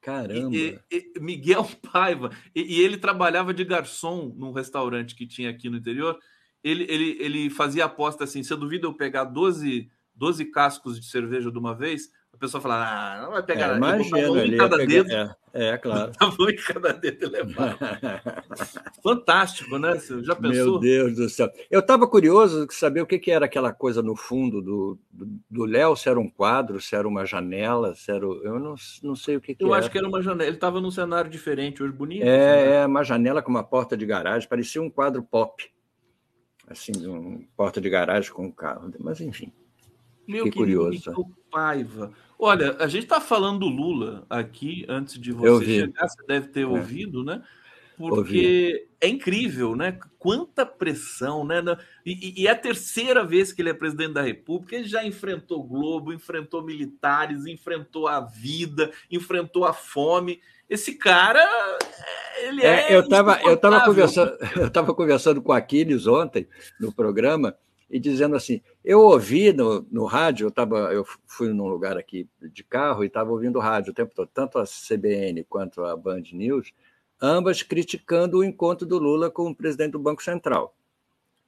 [0.00, 0.54] Caramba!
[0.54, 2.30] E, e, Miguel Paiva.
[2.54, 6.18] E, e, ele trabalhava de garçom num restaurante que tinha aqui no interior.
[6.62, 11.06] Ele, ele, ele fazia aposta assim: se eu duvido eu pegar 12, 12 cascos de
[11.06, 13.74] cerveja de uma vez, a pessoa fala, ah, não vai pegar.
[13.74, 15.12] É, imagina, um em cada pegar, dedo.
[15.12, 16.12] É, é claro.
[16.18, 17.78] Tava em cada dedo levar.
[19.04, 19.94] Fantástico, né?
[19.94, 20.50] Você já pensou?
[20.50, 21.50] Meu Deus do céu.
[21.70, 24.62] Eu estava curioso de saber o que, que era aquela coisa no fundo
[25.50, 28.24] do Léo, se era um quadro, se era uma janela, se era.
[28.24, 29.78] Eu não, não sei o que, que Eu era.
[29.78, 30.48] acho que era uma janela.
[30.48, 32.24] Ele estava num cenário diferente, hoje bonito.
[32.24, 35.70] É, é, uma janela com uma porta de garagem, parecia um quadro pop.
[36.66, 38.90] Assim, uma porta de garagem com um carro.
[38.98, 39.52] Mas enfim.
[40.26, 41.12] Meu que curioso.
[41.50, 42.12] Paiva.
[42.38, 46.62] Olha, a gente está falando do Lula aqui antes de você chegar, você deve ter
[46.62, 46.66] é.
[46.66, 47.42] ouvido, né?
[47.96, 48.88] Porque Ouvi.
[49.00, 49.96] é incrível, né?
[50.18, 51.62] Quanta pressão, né?
[52.04, 54.74] E, e, é a terceira vez que ele é presidente da República.
[54.74, 60.40] Ele já enfrentou o Globo, enfrentou militares, enfrentou a vida, enfrentou a fome.
[60.68, 61.40] Esse cara,
[62.42, 62.92] ele é.
[62.92, 66.48] é eu estava eu tava conversando, eu tava conversando com Aquiles ontem
[66.80, 67.54] no programa
[67.92, 72.26] e dizendo assim: eu ouvi no, no rádio, eu, tava, eu fui num lugar aqui
[72.40, 76.22] de carro e estava ouvindo rádio o tempo todo, tanto a CBN quanto a Band
[76.32, 76.72] News,
[77.20, 80.74] ambas criticando o encontro do Lula com o presidente do Banco Central.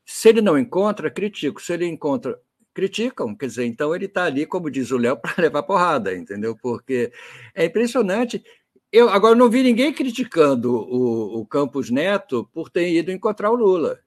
[0.05, 1.62] Se ele não encontra, critico.
[1.62, 2.38] Se ele encontra,
[2.74, 3.34] criticam.
[3.34, 6.55] Quer dizer, então ele está ali, como diz o Léo, para levar porrada, entendeu?
[6.61, 7.11] Porque
[7.55, 8.45] é impressionante.
[8.92, 13.57] Eu agora não vi ninguém criticando o, o Campos Neto por ter ido encontrar o
[13.57, 13.99] Lula.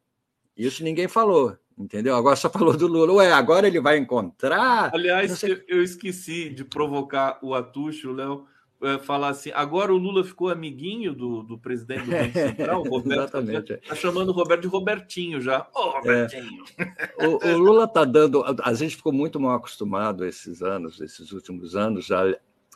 [0.56, 2.16] Isso ninguém falou entendeu?
[2.16, 3.14] Agora só falou do Lula.
[3.14, 4.92] Ué, agora ele vai encontrar.
[4.94, 8.46] Aliás, eu, eu, esqueci de provocar o Atucho, o Léo,
[8.82, 12.90] é, falar assim: agora o Lula ficou amiguinho do, do presidente do Banco Central, o
[12.90, 13.22] Roberto.
[13.22, 13.74] Exatamente.
[13.74, 15.62] Está chamando o Roberto de Robertinho já.
[15.74, 16.64] Ô, oh, Robertinho!
[16.78, 17.28] É.
[17.28, 18.44] O, o, Lula está dando.
[18.64, 22.24] A gente ficou muito mal acostumado esses anos, esses últimos anos, a,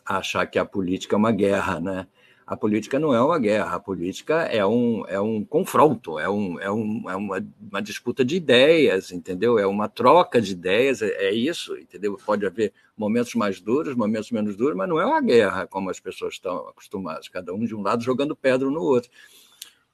[0.06, 2.08] a achar que a política é uma guerra, né?
[2.52, 6.60] A política não é uma guerra, a política é um, é um confronto, é, um,
[6.60, 9.58] é, um, é uma, uma disputa de ideias, entendeu?
[9.58, 12.20] É uma troca de ideias, é, é, isso, entendeu?
[12.26, 15.98] Pode haver momentos mais duros, momentos menos duros, mas não é uma guerra como as
[16.02, 19.10] pessoas estão acostumadas, cada um de um lado jogando pedra no outro.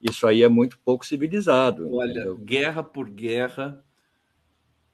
[0.02, 1.88] Isso aí é muito pouco civilizado.
[1.94, 2.38] Olha, entendeu?
[2.38, 3.86] guerra por guerra,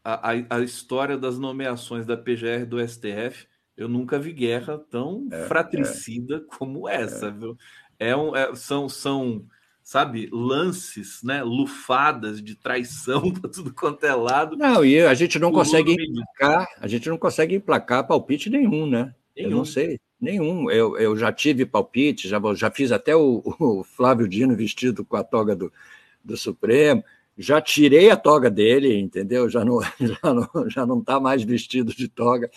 [0.03, 5.27] a, a, a história das nomeações da PGR do STF eu nunca vi guerra tão
[5.31, 6.57] é, fratricida é.
[6.57, 7.31] como essa, é.
[7.31, 7.57] viu?
[7.99, 9.45] É um, é, são, são,
[9.81, 11.43] sabe, lances, né?
[11.43, 14.55] Lufadas de traição para tudo quanto é lado.
[14.55, 19.13] Não, e a gente não consegue emplacar, a gente não consegue emplacar palpite nenhum, né?
[19.35, 19.49] Nenhum.
[19.49, 20.69] Eu não sei, nenhum.
[20.69, 25.15] Eu, eu já tive palpite, já, já fiz até o, o Flávio Dino vestido com
[25.15, 25.71] a toga do,
[26.23, 27.03] do Supremo
[27.37, 29.49] já tirei a toga dele, entendeu?
[29.49, 32.49] Já não já não já não está mais vestido de toga.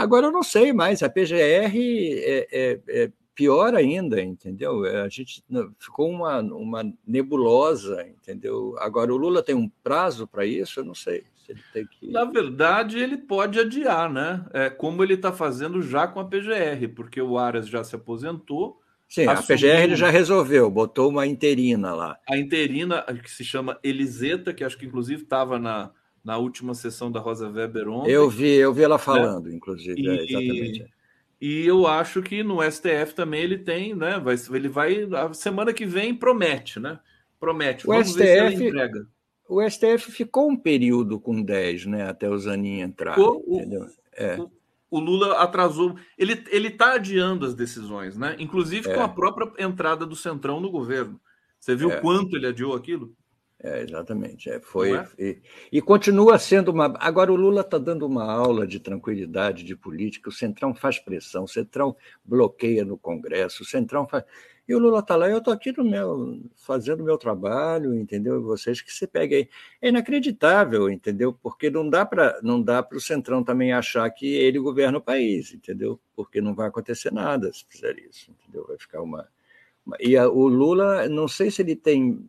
[0.00, 4.84] Agora eu não sei mais, a PGR é, é, é pior ainda, entendeu?
[4.84, 5.42] É, a gente
[5.78, 8.74] ficou uma, uma nebulosa, entendeu?
[8.78, 11.24] Agora o Lula tem um prazo para isso, eu não sei.
[11.48, 12.10] Ele tem que...
[12.10, 14.44] Na verdade, ele pode adiar, né?
[14.52, 18.80] É, como ele está fazendo já com a PGR, porque o Aras já se aposentou.
[19.08, 19.42] Sim, assumiu...
[19.42, 22.18] a PGR ele já resolveu, botou uma interina lá.
[22.28, 25.90] A interina, que se chama Eliseta, que acho que inclusive estava na,
[26.24, 28.10] na última sessão da Rosa Weber ontem.
[28.10, 29.02] Eu vi, eu vi ela né?
[29.02, 29.54] falando, né?
[29.54, 30.86] inclusive, e, é, exatamente.
[31.40, 34.18] E eu acho que no STF também ele tem, né?
[34.18, 35.04] Vai, ele vai.
[35.04, 37.00] A semana que vem promete, né?
[37.38, 37.86] Promete.
[37.86, 39.06] O Vamos STF, ver se entrega.
[39.48, 42.08] O STF ficou um período com 10, né?
[42.08, 43.14] Até o Zanin entrar.
[43.14, 44.38] Ficou, o, é.
[44.38, 44.50] o,
[44.90, 45.96] o, Lula atrasou.
[46.18, 48.36] Ele está adiando as decisões, né?
[48.38, 48.94] Inclusive é.
[48.94, 51.18] com a própria entrada do Centrão no governo.
[51.58, 52.00] Você viu é.
[52.00, 53.14] quanto ele adiou aquilo?
[53.62, 54.48] É, exatamente.
[54.48, 55.06] É, foi, é?
[55.18, 55.38] E,
[55.70, 56.94] e, continua sendo uma.
[56.98, 61.44] Agora, o Lula está dando uma aula de tranquilidade de política, o Centrão faz pressão,
[61.44, 61.94] o Centrão
[62.24, 64.24] bloqueia no Congresso, o Centrão faz.
[64.66, 68.40] E o Lula está lá, eu estou aqui no meu, fazendo o meu trabalho, entendeu?
[68.42, 69.48] Vocês que se peguem aí.
[69.82, 71.32] É inacreditável, entendeu?
[71.32, 75.02] Porque não dá para não dá para o Centrão também achar que ele governa o
[75.02, 76.00] país, entendeu?
[76.16, 78.64] Porque não vai acontecer nada se fizer isso, entendeu?
[78.66, 79.28] Vai ficar uma.
[79.84, 79.96] uma...
[80.00, 82.26] E a, o Lula, não sei se ele tem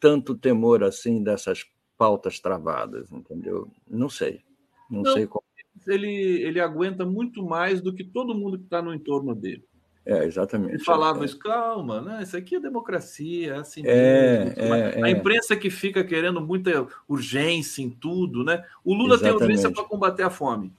[0.00, 1.64] tanto temor assim dessas
[1.96, 3.70] pautas travadas, entendeu?
[3.88, 4.42] Não sei.
[4.90, 5.44] Não, não sei como.
[5.86, 9.64] Ele, ele aguenta muito mais do que todo mundo que está no entorno dele.
[10.06, 10.74] É, exatamente.
[10.74, 11.24] Ele falava é.
[11.24, 12.22] isso, calma, né?
[12.22, 14.74] Isso aqui é democracia, é assim é, mesmo.
[14.74, 15.10] É, a é.
[15.10, 18.64] imprensa que fica querendo muita urgência em tudo, né?
[18.84, 19.38] O Lula exatamente.
[19.38, 20.72] tem urgência para combater a fome.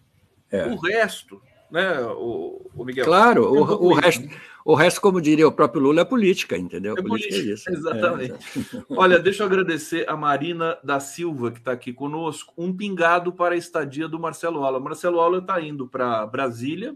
[0.49, 0.65] É.
[0.67, 1.41] O resto,
[1.71, 3.05] né, o, o Miguel?
[3.05, 4.27] Claro, o, o resto.
[4.67, 6.93] O resto, como diria o próprio Lula, é política, entendeu?
[6.97, 7.69] É política, política é isso.
[7.71, 8.33] Exatamente.
[8.75, 8.83] É.
[8.89, 12.53] Olha, deixa eu agradecer a Marina da Silva, que está aqui conosco.
[12.57, 14.77] Um pingado para a estadia do Marcelo Aula.
[14.77, 16.93] Marcelo Aula está indo para Brasília,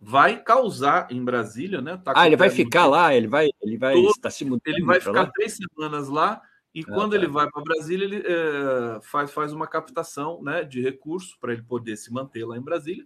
[0.00, 2.00] vai causar em Brasília, né?
[2.02, 4.62] Tá ah, ele vai ficar lá, ele vai, ele vai estar se mudando.
[4.64, 5.30] Ele vai ficar lá?
[5.34, 6.40] três semanas lá
[6.74, 7.16] e ah, quando tá.
[7.16, 11.62] ele vai para Brasília, ele é, faz, faz uma captação né, de recursos para ele
[11.62, 13.04] poder se manter lá em Brasília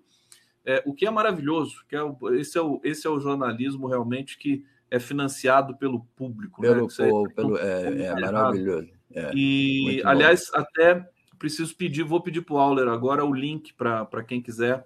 [0.65, 2.01] é, o que é maravilhoso, que é
[2.39, 6.61] esse, é o, esse é o jornalismo realmente que é financiado pelo público.
[6.61, 6.95] Pelo né?
[6.97, 8.89] povo, pelo, é, é maravilhoso.
[9.13, 11.09] É, e, aliás, até
[11.39, 14.85] preciso pedir, vou pedir para o Auler agora o link para quem quiser.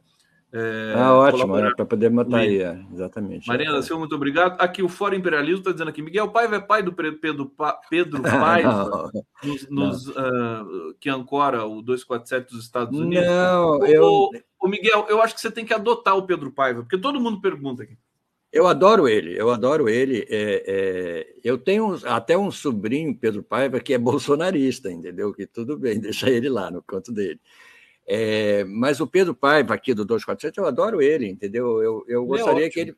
[0.57, 3.49] É, ah, ótimo, é, para poder matar aí, é, exatamente.
[3.49, 4.55] Marina Silva, muito obrigado.
[4.61, 7.53] Aqui o Fórum Imperialismo está dizendo aqui: Miguel Paiva é pai do Pedro,
[7.91, 9.11] Pedro Paiva,
[9.43, 13.27] nos, nos uh, que ancora o 247 dos Estados Unidos.
[13.27, 14.31] Não, eu.
[14.61, 17.41] Ô, Miguel, eu acho que você tem que adotar o Pedro Paiva, porque todo mundo
[17.41, 17.99] pergunta aqui.
[18.53, 20.25] Eu adoro ele, eu adoro ele.
[20.31, 25.35] É, é, eu tenho até um sobrinho, Pedro Paiva, que é bolsonarista, entendeu?
[25.35, 27.41] Que tudo bem, deixa ele lá no canto dele.
[28.07, 31.83] É, mas o Pedro Paiva, aqui do 247, eu adoro ele, entendeu?
[31.83, 32.97] Eu, eu é gostaria que ele.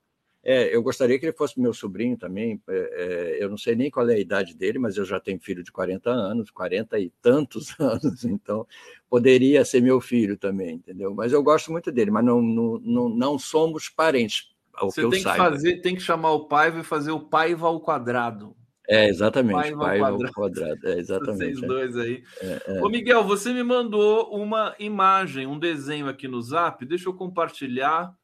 [0.49, 2.63] É, eu gostaria que ele fosse meu sobrinho também.
[2.69, 2.77] É,
[3.39, 5.63] é, eu não sei nem qual é a idade dele, mas eu já tenho filho
[5.63, 8.65] de 40 anos, 40 e tantos anos, então
[9.11, 11.13] poderia ser meu filho também, entendeu?
[11.15, 14.55] Mas eu gosto muito dele, mas não, não, não, não somos parentes.
[14.83, 18.55] Você tem que, fazer, tem que chamar o Paiva e fazer o Paiva ao quadrado.
[18.89, 19.75] É, exatamente.
[19.75, 20.33] Paiva ao quadrado.
[20.33, 20.89] quadrado.
[20.89, 21.55] É, exatamente.
[21.55, 21.67] Vocês é.
[21.67, 22.23] dois aí.
[22.41, 22.83] É, é.
[22.83, 26.85] Ô, Miguel, você me mandou uma imagem, um desenho aqui no Zap.
[26.85, 28.15] Deixa eu compartilhar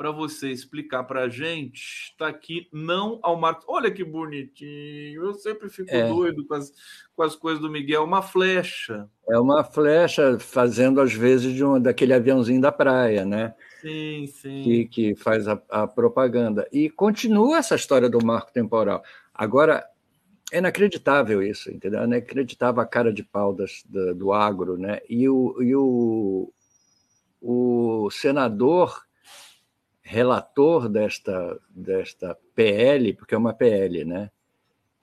[0.00, 2.08] para você explicar para a gente.
[2.10, 3.66] Está aqui, não ao Marcos.
[3.68, 5.26] Olha que bonitinho.
[5.26, 6.08] Eu sempre fico é.
[6.08, 6.72] doido com as,
[7.14, 8.04] com as coisas do Miguel.
[8.04, 9.06] Uma flecha.
[9.28, 13.54] É uma flecha fazendo, às vezes, de um, daquele aviãozinho da praia, né?
[13.82, 14.62] Sim, sim.
[14.62, 16.66] Que, que faz a, a propaganda.
[16.72, 19.02] E continua essa história do marco temporal.
[19.34, 19.86] Agora,
[20.52, 22.00] é inacreditável isso, entendeu?
[22.00, 25.00] É inacreditável a cara de pau das, do, agro, né?
[25.08, 26.52] E o, e o,
[27.40, 29.04] o senador
[30.02, 34.30] relator desta, desta PL, porque é uma PL, né?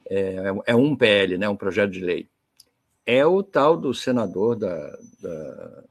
[0.10, 0.36] É,
[0.68, 1.48] é um PL, né?
[1.48, 2.30] um projeto de lei.
[3.06, 5.84] É o tal do senador da, da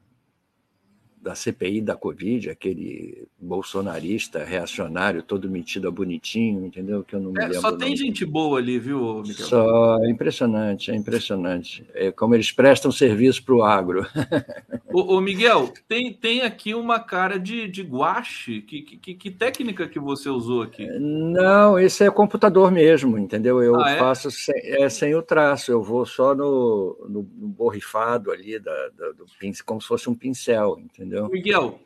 [1.27, 7.03] da CPI da Covid, aquele bolsonarista reacionário, todo metido a bonitinho, entendeu?
[7.03, 7.53] Que eu não me é.
[7.55, 9.47] Só tem gente boa ali, viu, Miguel?
[9.47, 11.85] Só, é impressionante, é impressionante.
[11.95, 14.07] É como eles prestam serviço para o agro.
[14.95, 18.61] ô, ô, Miguel, tem, tem aqui uma cara de, de guache.
[18.61, 20.87] Que, que, que técnica que você usou aqui?
[20.87, 23.61] Não, esse é computador mesmo, entendeu?
[23.61, 23.99] Eu ah, é?
[23.99, 28.91] faço sem, é, sem o traço, eu vou só no, no, no borrifado ali, da,
[28.97, 31.15] da, do pincel, como se fosse um pincel, entendeu?
[31.24, 31.28] Entendeu?
[31.30, 31.80] Miguel,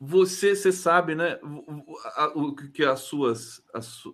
[0.00, 1.38] você, você sabe, né,
[2.34, 4.04] o que as suas, as,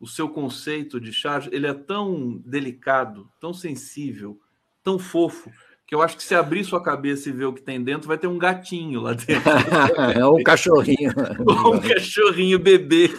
[0.00, 4.40] o seu conceito de charge, ele é tão delicado, tão sensível,
[4.82, 5.50] tão fofo,
[5.92, 8.16] que eu acho que se abrir sua cabeça e ver o que tem dentro, vai
[8.16, 9.42] ter um gatinho lá dentro.
[10.18, 11.12] é um cachorrinho.
[11.44, 13.10] um cachorrinho bebê.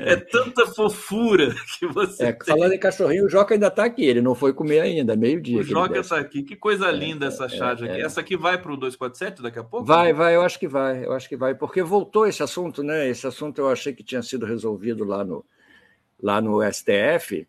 [0.00, 2.26] É tanta fofura que você.
[2.26, 2.54] É, tem.
[2.54, 5.58] Falando em cachorrinho, o Joca ainda está aqui, ele não foi comer ainda, meio-dia.
[5.58, 6.44] O Joca está aqui.
[6.44, 8.00] Que coisa é, linda essa é, charge aqui.
[8.00, 8.04] É.
[8.04, 9.84] Essa aqui vai para o 247 daqui a pouco?
[9.84, 13.08] Vai, vai, eu acho que vai, eu acho que vai, porque voltou esse assunto, né?
[13.08, 15.44] Esse assunto eu achei que tinha sido resolvido lá no,
[16.22, 17.44] lá no STF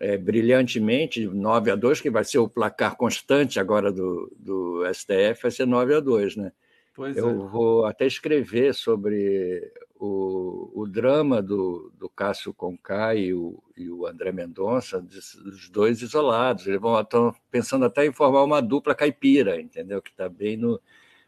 [0.00, 5.42] é, brilhantemente 9 a 2, que vai ser o placar constante agora do, do STF,
[5.42, 6.52] vai ser 9 a 2, né?
[6.94, 7.34] Pois Eu é.
[7.34, 14.06] vou até escrever sobre o, o drama do, do Cássio Conká e o, e o
[14.06, 16.66] André Mendonça, os dois isolados.
[16.66, 20.00] Eles vão estão pensando até em formar uma dupla caipira, entendeu?
[20.00, 20.80] Que está bem no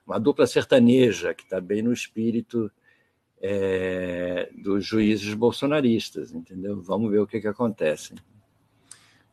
[0.05, 2.71] uma dupla sertaneja, que está bem no espírito
[3.41, 6.83] é, dos juízes bolsonaristas, entendeu?
[6.83, 8.15] Vamos ver o que, que acontece.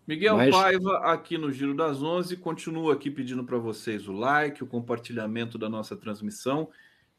[0.10, 0.50] Miguel Mas...
[0.50, 5.56] Paiva, aqui no Giro das Onze, continua aqui pedindo para vocês o like, o compartilhamento
[5.56, 6.68] da nossa transmissão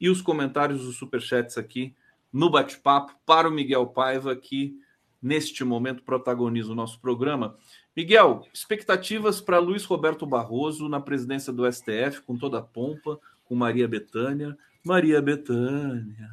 [0.01, 1.95] e os comentários dos superchats aqui
[2.33, 4.75] no bate-papo para o Miguel Paiva, que
[5.23, 7.57] neste momento protagoniza o nosso programa.
[7.97, 13.55] Miguel, expectativas para Luiz Roberto Barroso na presidência do STF, com toda a pompa, com
[13.55, 14.59] Maria Betânia.
[14.85, 16.29] Maria Betânia.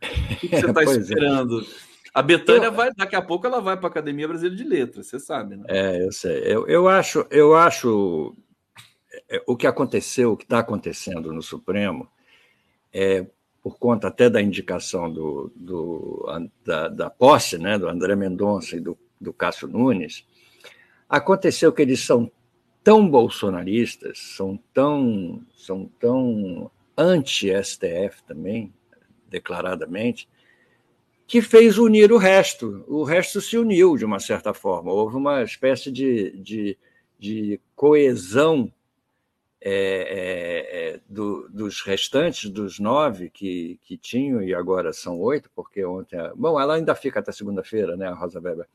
[0.00, 0.84] O que, que você está é.
[0.84, 1.60] esperando?
[1.60, 1.91] É.
[2.14, 2.72] A Betânia eu...
[2.72, 5.64] vai, daqui a pouco ela vai para a Academia Brasileira de Letras, você sabe, né?
[5.68, 6.42] É, eu sei.
[6.44, 8.36] Eu, eu acho, eu acho
[9.28, 12.08] é, o que aconteceu, o que está acontecendo no Supremo,
[12.92, 13.26] é
[13.62, 16.26] por conta até da indicação do, do
[16.64, 20.26] da, da, posse, né, do André Mendonça e do, do Cássio Nunes,
[21.08, 22.30] aconteceu que eles são
[22.82, 28.74] tão bolsonaristas, são tão, são tão anti-STF também,
[29.28, 30.28] declaradamente,
[31.32, 32.84] que fez unir o resto.
[32.86, 34.92] O resto se uniu, de uma certa forma.
[34.92, 36.78] Houve uma espécie de, de,
[37.18, 38.70] de coesão
[39.58, 45.50] é, é, é, do, dos restantes, dos nove que, que tinham, e agora são oito,
[45.54, 46.18] porque ontem.
[46.36, 48.68] Bom, ela ainda fica até segunda-feira, né, a Rosa Weber.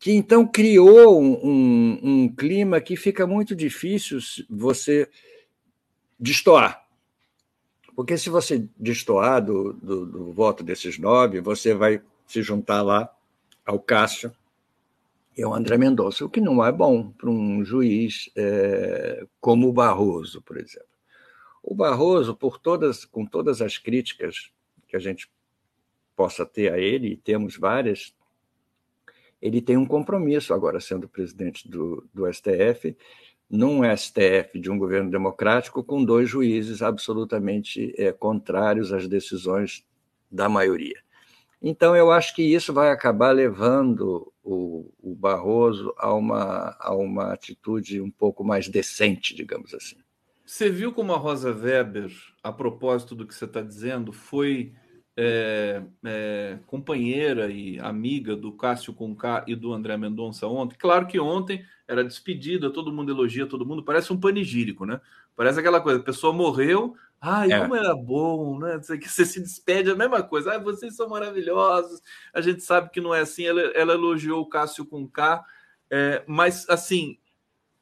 [0.00, 4.18] Que então criou um, um, um clima que fica muito difícil
[4.50, 5.08] você
[6.18, 6.83] destoar.
[7.94, 13.10] Porque se você destoar do, do, do voto desses nove, você vai se juntar lá
[13.64, 14.32] ao Cássio
[15.36, 19.72] e ao André Mendonça, o que não é bom para um juiz é, como o
[19.72, 20.88] Barroso, por exemplo.
[21.62, 24.50] O Barroso, por todas, com todas as críticas
[24.86, 25.28] que a gente
[26.14, 28.14] possa ter a ele, e temos várias,
[29.42, 32.96] ele tem um compromisso agora sendo presidente do, do STF
[33.54, 39.84] num STF de um governo democrático com dois juízes absolutamente é, contrários às decisões
[40.30, 40.98] da maioria.
[41.62, 47.32] Então, eu acho que isso vai acabar levando o, o Barroso a uma, a uma
[47.32, 49.96] atitude um pouco mais decente, digamos assim.
[50.44, 54.74] Você viu como a Rosa Weber, a propósito do que você está dizendo, foi
[55.16, 60.76] é, é, companheira e amiga do Cássio Conká e do André Mendonça ontem.
[60.76, 65.00] Claro que ontem era despedida, todo mundo elogia todo mundo, parece um panegírico, né?
[65.36, 67.60] Parece aquela coisa, a pessoa morreu, ai, é.
[67.60, 68.78] como era bom, né?
[68.78, 72.00] Você se despede, a mesma coisa, ai, vocês são maravilhosos,
[72.32, 75.44] a gente sabe que não é assim, ela, ela elogiou o Cássio Conká,
[75.90, 77.18] é, mas assim,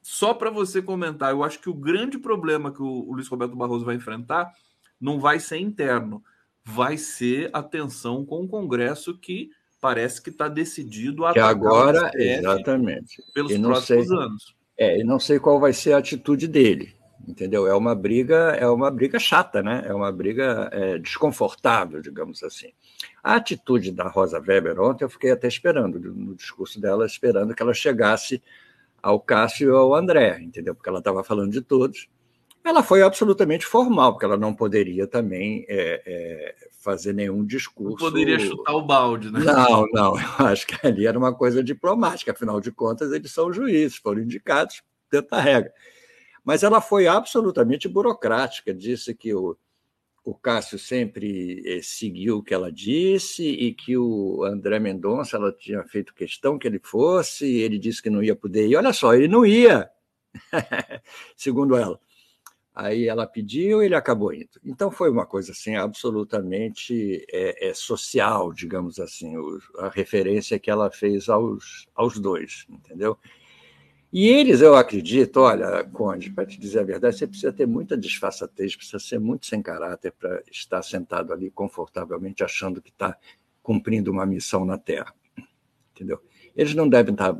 [0.01, 3.55] só para você comentar, eu acho que o grande problema que o, o Luiz Roberto
[3.55, 4.51] Barroso vai enfrentar
[4.99, 6.23] não vai ser interno,
[6.63, 9.49] vai ser a tensão com o Congresso que
[9.81, 14.55] parece que está decidido a que agora exatamente pelos próximos sei, anos.
[14.77, 16.95] É, e não sei qual vai ser a atitude dele,
[17.27, 17.67] entendeu?
[17.67, 19.83] É uma briga, é uma briga chata, né?
[19.85, 22.71] É uma briga é, desconfortável, digamos assim.
[23.21, 27.61] A atitude da Rosa Weber ontem eu fiquei até esperando no discurso dela, esperando que
[27.61, 28.41] ela chegasse
[29.01, 30.73] ao Cássio e ao André, entendeu?
[30.73, 32.07] Porque ela estava falando de todos
[32.63, 38.03] ela foi absolutamente formal, porque ela não poderia também é, é, fazer nenhum discurso.
[38.03, 39.41] Não poderia chutar o balde, né?
[39.41, 40.15] Não, não.
[40.17, 44.21] Eu acho que ali era uma coisa diplomática, afinal de contas, eles são juízes, foram
[44.21, 45.73] indicados dentro da regra.
[46.43, 49.57] Mas ela foi absolutamente burocrática, disse que o,
[50.23, 55.51] o Cássio sempre eh, seguiu o que ela disse e que o André Mendonça ela
[55.51, 58.75] tinha feito questão que ele fosse, e ele disse que não ia poder ir.
[58.77, 59.89] Olha só, ele não ia,
[61.35, 61.99] segundo ela.
[62.75, 64.59] Aí ela pediu, ele acabou indo.
[64.63, 70.71] Então foi uma coisa assim absolutamente é, é social, digamos assim, o, a referência que
[70.71, 73.17] ela fez aos, aos dois, entendeu?
[74.11, 77.97] E eles, eu acredito, olha, Conde, para te dizer a verdade, você precisa ter muita
[77.97, 83.17] disfarçatez, precisa ser muito sem caráter para estar sentado ali confortavelmente achando que está
[83.61, 85.13] cumprindo uma missão na Terra,
[85.91, 86.21] entendeu?
[86.55, 87.35] Eles não devem estar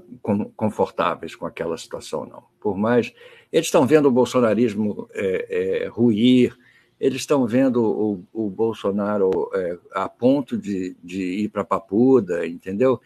[0.55, 2.43] confortáveis com aquela situação, não.
[2.59, 3.13] Por mais.
[3.51, 6.57] Eles estão vendo o bolsonarismo é, é, ruir,
[6.99, 12.99] eles estão vendo o, o Bolsonaro é, a ponto de, de ir para Papuda, entendeu?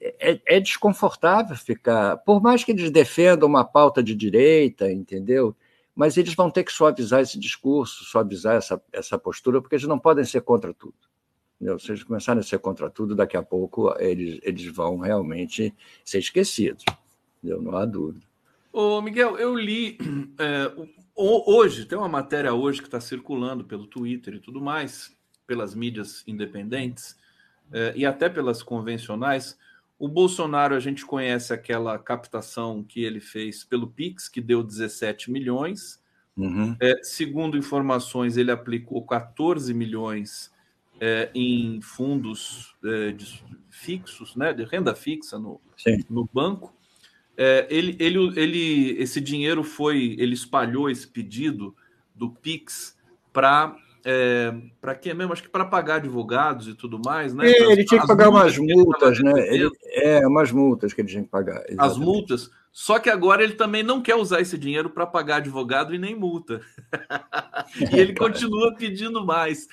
[0.00, 5.56] É, é, desconfortável ficar, por mais que eles defendam uma pauta de direita, entendeu?
[5.94, 9.98] Mas eles vão ter que suavizar esse discurso, suavizar essa, essa postura, porque eles não
[9.98, 10.94] podem ser contra tudo.
[11.62, 11.78] Entendeu?
[11.78, 15.72] Se eles começarem a ser contra tudo, daqui a pouco eles, eles vão realmente
[16.04, 16.84] ser esquecidos.
[17.38, 17.62] Entendeu?
[17.62, 18.26] Não há dúvida.
[18.72, 19.96] Ô, Miguel, eu li
[20.40, 20.72] é,
[21.14, 26.24] hoje, tem uma matéria hoje que está circulando pelo Twitter e tudo mais, pelas mídias
[26.26, 27.16] independentes
[27.72, 29.56] é, e até pelas convencionais.
[30.00, 35.30] O Bolsonaro, a gente conhece aquela captação que ele fez pelo Pix, que deu 17
[35.30, 36.02] milhões.
[36.36, 36.74] Uhum.
[36.80, 40.50] É, segundo informações, ele aplicou 14 milhões
[41.04, 45.60] é, em fundos é, de, fixos, né, de renda fixa no,
[46.08, 46.72] no banco.
[47.36, 51.74] É, ele, ele, ele, esse dinheiro foi, ele espalhou esse pedido
[52.14, 52.96] do Pix
[53.32, 53.74] para
[54.04, 55.32] é, para quê mesmo?
[55.32, 57.50] Acho que para pagar advogados e tudo mais, né?
[57.50, 59.32] É, ele tinha que pagar umas multas, né?
[59.52, 61.64] Ele, é, umas multas que ele tinha que pagar.
[61.68, 61.80] Exatamente.
[61.80, 62.50] As multas.
[62.72, 66.14] Só que agora ele também não quer usar esse dinheiro para pagar advogado e nem
[66.14, 66.62] multa.
[67.92, 69.68] e ele continua pedindo mais.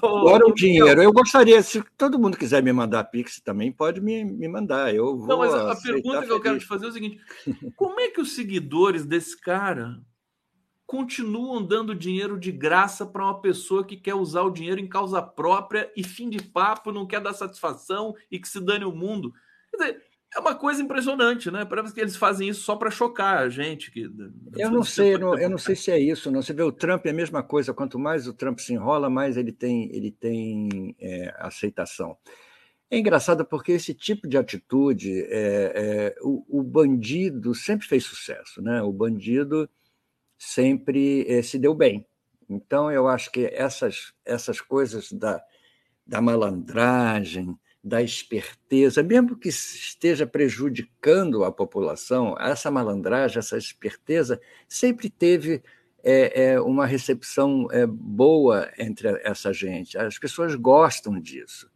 [0.00, 1.02] Agora o dinheiro.
[1.02, 4.94] Eu gostaria, se todo mundo quiser me mandar Pix também, pode me, me mandar.
[4.94, 5.26] Eu vou.
[5.26, 7.20] Não, mas a pergunta que eu quero te fazer é o seguinte:
[7.74, 10.00] como é que os seguidores desse cara
[10.86, 15.20] continuam dando dinheiro de graça para uma pessoa que quer usar o dinheiro em causa
[15.20, 19.32] própria e fim de papo, não quer dar satisfação e que se dane o mundo.
[19.70, 20.02] Quer dizer,
[20.34, 21.64] é uma coisa impressionante, né?
[21.64, 23.90] Parece que eles fazem isso só para chocar a gente.
[23.90, 24.10] Que,
[24.56, 26.30] eu não sei, não, eu não sei se é isso.
[26.30, 26.42] Não.
[26.42, 27.72] Você vê o Trump é a mesma coisa.
[27.72, 32.16] Quanto mais o Trump se enrola, mais ele tem, ele tem é, aceitação.
[32.90, 38.60] É engraçado porque esse tipo de atitude, é, é, o, o, bandido sempre fez sucesso,
[38.60, 38.82] né?
[38.82, 39.68] O bandido
[40.36, 42.06] sempre eh, se deu bem.
[42.48, 45.42] Então, eu acho que essas, essas coisas da,
[46.06, 55.10] da malandragem, da esperteza, mesmo que esteja prejudicando a população, essa malandragem, essa esperteza, sempre
[55.10, 55.62] teve
[56.02, 59.98] é, é, uma recepção é, boa entre essa gente.
[59.98, 61.70] As pessoas gostam disso.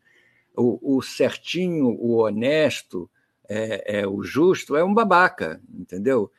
[0.56, 3.10] O, o certinho, o honesto,
[3.46, 6.32] é, é, o justo é um babaca, entendeu?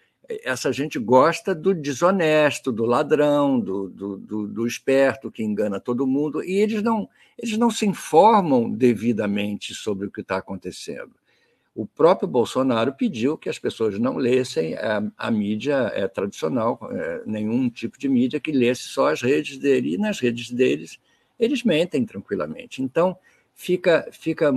[0.44, 6.06] Essa gente gosta do desonesto, do ladrão, do, do, do, do, esperto que engana todo
[6.06, 11.12] mundo, e eles não, eles não se informam devidamente sobre o que está acontecendo.
[11.74, 17.24] O próprio Bolsonaro pediu que as pessoas não lessem a, a mídia é, tradicional, é,
[17.26, 21.00] nenhum tipo de mídia, que lesse só as redes dele, e nas redes deles
[21.40, 22.84] eles mentem tranquilamente.
[22.84, 23.18] Então,
[23.56, 24.52] fica, fica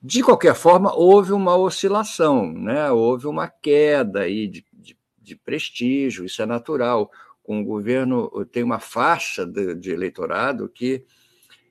[0.00, 2.90] de qualquer forma, houve uma oscilação, né?
[2.90, 7.10] houve uma queda aí de, de, de prestígio, isso é natural.
[7.42, 11.04] Com o governo, tem uma faixa de, de eleitorado que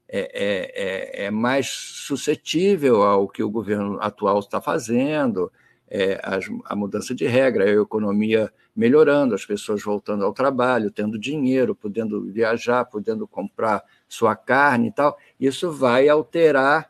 [0.09, 5.51] é, é, é, é, mais suscetível ao que o governo atual está fazendo,
[5.89, 6.19] é,
[6.65, 12.25] a, mudança de regra, a economia melhorando, as pessoas voltando ao trabalho, tendo dinheiro, podendo
[12.25, 15.17] viajar, podendo comprar sua carne e tal.
[15.39, 16.89] Isso vai alterar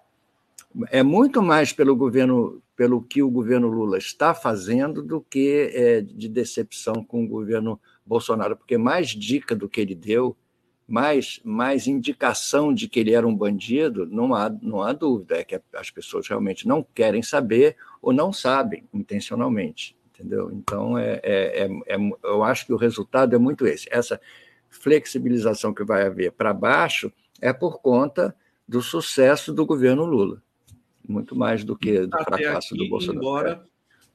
[0.90, 6.02] é muito mais pelo governo, pelo que o governo Lula está fazendo do que é,
[6.02, 10.36] de decepção com o governo Bolsonaro, porque mais dica do que ele deu,
[10.88, 15.44] mais, mais indicação de que ele era um bandido, não há, não há dúvida, é
[15.44, 20.50] que as pessoas realmente não querem saber ou não sabem intencionalmente, entendeu?
[20.52, 23.88] Então, é, é, é, é eu acho que o resultado é muito esse.
[23.92, 24.20] Essa
[24.70, 27.12] flexibilização que vai haver para baixo
[27.42, 28.34] é por conta
[28.68, 30.42] do sucesso do governo Lula
[31.08, 33.18] muito mais do que do fracasso aqui, do Bolsonaro.
[33.18, 33.68] Embora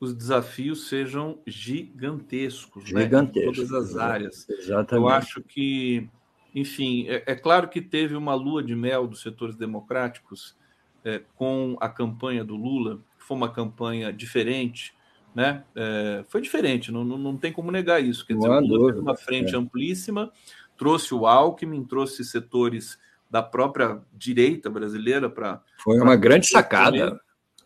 [0.03, 3.65] os desafios sejam gigantescos, gigantescos né?
[3.65, 4.49] em todas as áreas.
[4.49, 4.93] Exatamente.
[4.95, 6.09] Eu acho que,
[6.53, 10.57] enfim, é, é, claro que teve uma lua de mel dos setores democráticos
[11.05, 14.93] é, com a campanha do Lula, que foi uma campanha diferente,
[15.33, 15.63] né?
[15.77, 18.27] É, foi diferente, não, não, não, tem como negar isso.
[18.27, 19.57] Quer dizer, o Lula teve uma frente é.
[19.57, 20.33] amplíssima,
[20.77, 22.99] trouxe o Alckmin, trouxe setores
[23.33, 25.63] da própria direita brasileira para.
[25.83, 27.19] Foi uma grande sacada.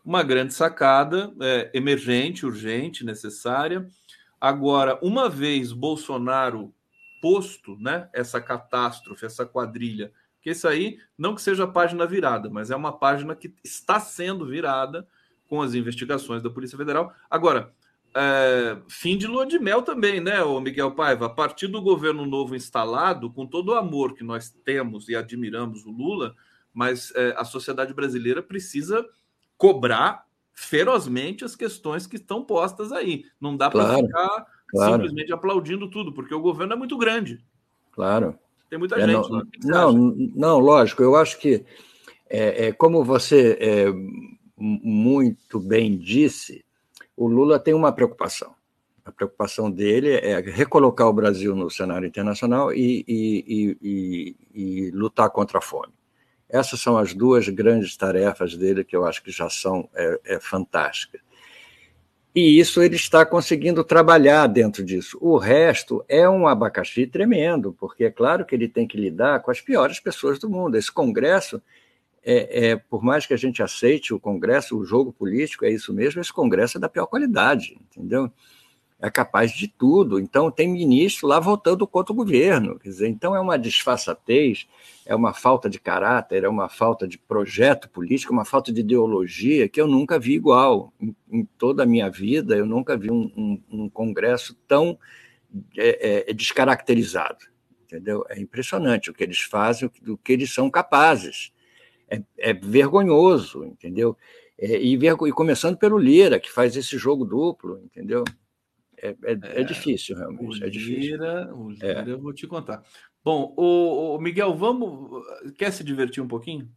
[0.05, 3.89] Uma grande sacada, é, emergente, urgente, necessária.
[4.41, 6.73] Agora, uma vez Bolsonaro
[7.21, 12.49] posto né, essa catástrofe, essa quadrilha, que isso aí, não que seja a página virada,
[12.49, 15.05] mas é uma página que está sendo virada
[15.49, 17.13] com as investigações da Polícia Federal.
[17.29, 17.73] Agora,
[18.19, 21.27] é, fim de lua de mel também, né, o Miguel Paiva?
[21.27, 25.85] A partir do governo novo instalado, com todo o amor que nós temos e admiramos
[25.85, 26.35] o Lula,
[26.73, 29.07] mas é, a sociedade brasileira precisa
[29.59, 33.25] cobrar ferozmente as questões que estão postas aí.
[33.41, 34.93] Não dá para ficar claro.
[34.95, 37.45] simplesmente aplaudindo tudo, porque o governo é muito grande.
[37.93, 38.39] Claro.
[38.69, 39.31] Tem muita é, gente.
[39.31, 41.03] Não, não, não, lógico.
[41.03, 41.65] Eu acho que,
[42.29, 43.87] é, é, como você é,
[44.57, 46.66] muito bem disse,
[47.17, 48.55] o Lula tem uma preocupação.
[49.05, 55.31] A preocupação dele é recolocar o Brasil no cenário internacional e, e, e, e, lutar
[55.31, 55.93] contra a fome.
[56.49, 60.41] Essas são as duas grandes tarefas dele que eu acho que já são é, é
[60.41, 61.21] fantásticas.
[62.35, 65.17] E isso ele está conseguindo trabalhar dentro disso.
[65.23, 69.51] O resto é um abacaxi tremendo, porque é claro que ele tem que lidar com
[69.51, 70.77] as piores pessoas do mundo.
[70.77, 71.63] Esse Congresso,
[72.27, 75.95] é, é, por mais que a gente aceite o Congresso, o jogo político é isso
[75.95, 78.31] mesmo, esse Congresso é da pior qualidade, entendeu?
[78.99, 80.19] é capaz de tudo.
[80.19, 82.79] Então, tem ministro lá votando contra o governo.
[82.79, 84.67] Quer dizer, então, é uma disfarçatez,
[85.05, 89.69] é uma falta de caráter, é uma falta de projeto político, uma falta de ideologia
[89.69, 90.93] que eu nunca vi igual.
[91.01, 94.99] Em, em toda a minha vida, eu nunca vi um, um, um Congresso tão
[95.77, 97.45] é, é, descaracterizado.
[97.85, 98.25] Entendeu?
[98.29, 101.53] É impressionante o que eles fazem, o que eles são capazes.
[102.09, 104.17] É, é vergonhoso, entendeu?
[104.59, 108.25] É, e, e começando pelo Lira, que faz esse jogo duplo, entendeu?
[108.97, 110.63] É, é, é, é, difícil, realmente.
[110.63, 111.01] O é difícil.
[111.01, 111.75] Lira, o é.
[111.75, 112.83] Lira eu vou te contar.
[113.23, 115.25] Bom, o, o, Miguel, vamos.
[115.57, 116.71] Quer se divertir um pouquinho?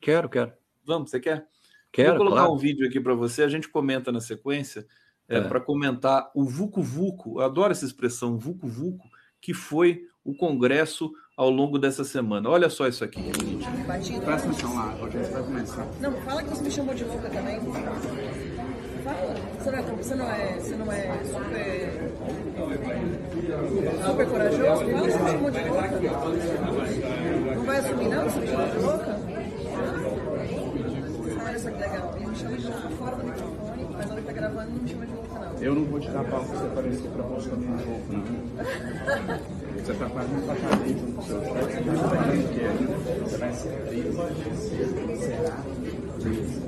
[0.00, 0.52] Quero, quero.
[0.84, 1.46] Vamos, você quer?
[1.90, 2.10] Quero.
[2.10, 2.52] Vou colocar claro.
[2.52, 4.86] um vídeo aqui para você, a gente comenta na sequência,
[5.26, 7.40] para comentar o Vucu Vucu.
[7.40, 9.08] Eu adoro essa expressão, Vucu Vucu,
[9.40, 12.48] que foi o Congresso ao longo dessa semana.
[12.48, 13.22] Olha só isso aqui.
[14.24, 15.86] Presta atenção lá, Rogério, vai começar.
[16.00, 17.60] Não, fala que você me chamou de louca também.
[19.60, 21.92] Você não é, você não é, você não é super,
[24.06, 24.64] super corajoso?
[24.64, 25.90] Fala que você me chamou de louca.
[27.54, 29.20] Não vai assumir não que você me chamou de louca?
[31.46, 32.14] Olha só que legal.
[32.16, 34.82] Ele me chama de louca fora do microfone, mas na hora que tá gravando não
[34.82, 35.62] me chama de louca não.
[35.62, 37.48] Eu não vou te dar pau pra você aparecer pra de
[37.84, 39.55] louco, não.
[39.76, 41.40] Você quase um patamento no seu
[43.22, 44.18] você vai ser preso.
[45.18, 45.64] Será
[46.20, 46.66] preso.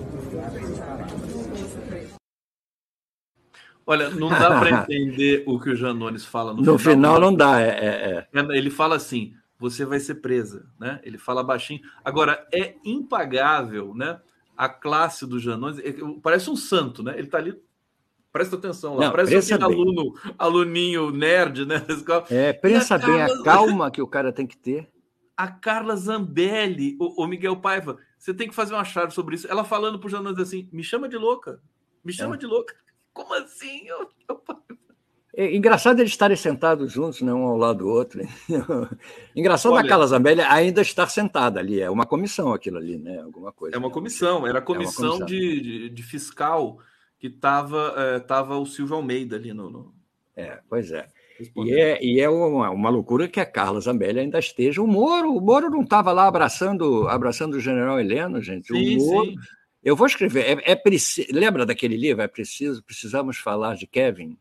[3.87, 6.79] Olha, não dá para entender o que o Janones fala no, no final.
[6.79, 7.59] final não dá.
[7.59, 11.01] É, é, é, Ele fala assim: você vai ser presa, né?
[11.03, 11.81] Ele fala baixinho.
[12.05, 14.21] Agora é impagável, né?
[14.55, 15.79] A classe do Janones
[16.23, 17.15] parece um santo, né?
[17.15, 17.59] Ele está ali.
[18.33, 19.07] Presta atenção lá.
[19.07, 21.85] Não, parece um aluno, aluninho nerd, né?
[22.31, 24.89] É, pensa bem a calma que o cara tem que ter.
[25.37, 29.49] A Carla Zambelli, o, o Miguel Paiva, você tem que fazer uma chave sobre isso.
[29.49, 31.61] Ela falando pro Janones assim: me chama de louca,
[32.05, 32.39] me chama é.
[32.39, 32.75] de louca.
[33.13, 33.87] Como assim?
[33.87, 34.43] Eu, eu...
[35.35, 38.21] É engraçado eles estarem sentados juntos, né, um ao lado do outro.
[39.37, 41.81] engraçado Olha, a Carla Zambelli ainda estar sentada ali.
[41.81, 43.21] É uma comissão aquilo ali, né?
[43.21, 43.77] Alguma coisa.
[43.77, 44.47] É uma comissão.
[44.47, 45.27] Era a comissão, é comissão.
[45.27, 46.81] De, de, de, fiscal
[47.19, 49.71] que estava é, tava o Silvio Almeida ali no.
[49.71, 49.95] no...
[50.37, 51.07] É, pois é.
[51.57, 54.83] E é, e é uma, uma, loucura que a Carla Zambelli ainda esteja.
[54.83, 58.69] O Moro, o Moro não estava lá abraçando, abraçando o general Heleno, gente.
[58.69, 59.37] Sim, o Moro, sim.
[59.83, 60.59] Eu vou escrever.
[60.59, 61.29] É, é preciso.
[61.33, 62.23] Lembra daquele livro?
[62.23, 62.83] É preciso.
[62.83, 64.37] Precisamos falar de Kevin.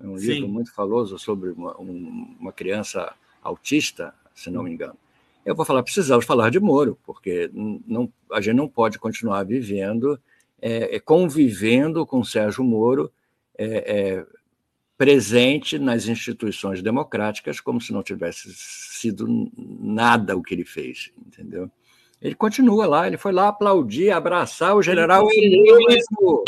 [0.00, 0.32] É um Sim.
[0.32, 3.12] livro muito famoso sobre uma, um, uma criança
[3.42, 4.96] autista, se não me engano.
[5.44, 10.18] Eu vou falar, precisamos falar de Moro, porque não, a gente não pode continuar vivendo,
[10.60, 13.12] é, é convivendo com Sérgio Moro,
[13.56, 14.26] é, é,
[14.96, 21.70] presente nas instituições democráticas, como se não tivesse sido nada o que ele fez, entendeu?
[22.20, 26.44] Ele continua lá, ele foi lá aplaudir, abraçar o general mesmo.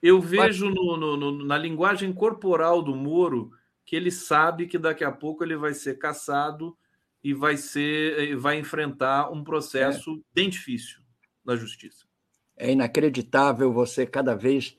[0.00, 3.50] Eu vejo no, no, no, na linguagem corporal do Moro
[3.84, 6.76] que ele sabe que daqui a pouco ele vai ser caçado
[7.22, 10.18] e vai ser vai enfrentar um processo é.
[10.32, 11.00] bem difícil
[11.44, 12.07] na justiça.
[12.58, 14.76] É inacreditável você cada vez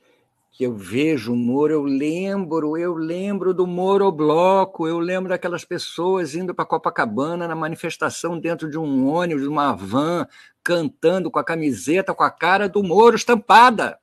[0.52, 5.64] que eu vejo o Moro, eu lembro, eu lembro do Moro Bloco, eu lembro daquelas
[5.64, 10.26] pessoas indo para Copacabana na manifestação dentro de um ônibus, de uma van,
[10.62, 13.98] cantando com a camiseta, com a cara do Moro estampada.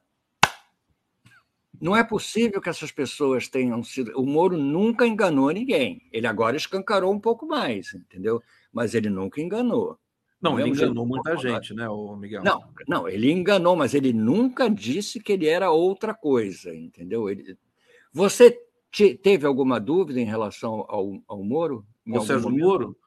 [1.80, 4.20] Não é possível que essas pessoas tenham sido.
[4.20, 6.02] O Moro nunca enganou ninguém.
[6.12, 8.42] Ele agora escancarou um pouco mais, entendeu?
[8.74, 10.00] Mas ele nunca enganou.
[10.42, 12.44] Não, ele enganou muita gente, né, o Miguel?
[12.44, 17.30] Não, não, ele enganou, mas ele nunca disse que ele era outra coisa, entendeu?
[17.30, 17.58] Ele...
[18.14, 18.56] Você
[18.92, 19.16] te...
[19.16, 21.86] teve alguma dúvida em relação ao, ao Moro?
[22.14, 22.66] Ao Sérgio momento?
[22.66, 22.98] Moro?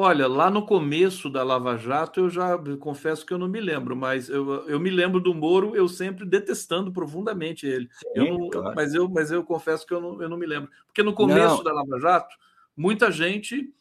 [0.00, 3.96] Olha, lá no começo da Lava Jato, eu já confesso que eu não me lembro,
[3.96, 7.88] mas eu, eu me lembro do Moro, eu sempre detestando profundamente ele.
[7.90, 8.76] Sim, eu não, claro.
[8.76, 10.70] mas, eu, mas eu confesso que eu não, eu não me lembro.
[10.86, 11.64] Porque no começo não.
[11.64, 12.36] da Lava Jato,
[12.76, 13.74] muita gente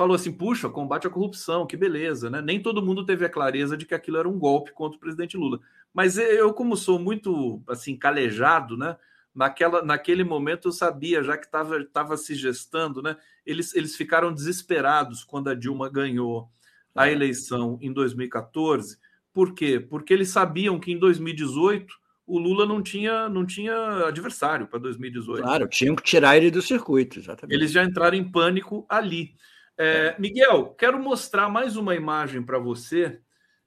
[0.00, 2.40] falou assim: puxa, combate à corrupção, que beleza, né?
[2.40, 5.36] Nem todo mundo teve a clareza de que aquilo era um golpe contra o presidente
[5.36, 5.60] Lula.
[5.92, 8.96] Mas eu, como sou muito assim, calejado, né?
[9.34, 13.14] Naquela, naquele momento eu sabia, já que estava se gestando, né?
[13.44, 16.48] Eles, eles ficaram desesperados quando a Dilma ganhou
[16.94, 17.12] a é.
[17.12, 18.96] eleição em 2014.
[19.34, 19.78] Por quê?
[19.78, 21.94] Porque eles sabiam que em 2018
[22.26, 25.42] o Lula não tinha, não tinha adversário para 2018.
[25.42, 27.54] Claro, tinham que tirar ele do circuito, exatamente.
[27.54, 29.34] Eles já entraram em pânico ali.
[29.82, 33.18] É, Miguel, quero mostrar mais uma imagem para você,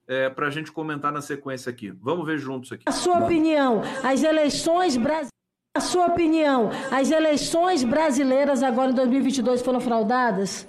[0.07, 1.89] é, para a gente comentar na sequência aqui.
[1.89, 2.83] Vamos ver juntos aqui.
[2.85, 5.29] A sua opinião, as eleições brasileiras.
[5.75, 10.67] A sua opinião, as eleições brasileiras agora em 2022 foram fraudadas?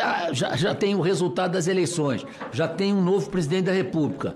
[0.00, 4.34] Ah, já, já tem o resultado das eleições, já tem um novo presidente da República.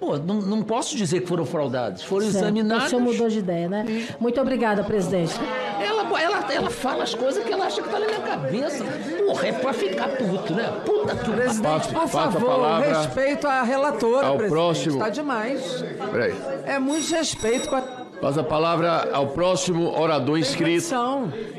[0.00, 2.38] Pô, não, não posso dizer que foram fraudados, foram certo.
[2.38, 2.86] examinados.
[2.86, 4.08] O senhor mudou de ideia, né?
[4.18, 5.32] Muito obrigada, presidente.
[5.80, 8.84] Ela, ela, ela fala as coisas que ela acha que tá na minha cabeça.
[9.26, 10.70] Porra, é pra ficar puto, né?
[10.84, 14.94] Puta que Presidente, por favor, respeito à relatora, ao próximo.
[14.94, 15.84] Está demais.
[16.10, 16.34] Peraí.
[16.64, 17.82] É muito respeito com a...
[18.20, 20.94] Passa a palavra ao próximo orador inscrito,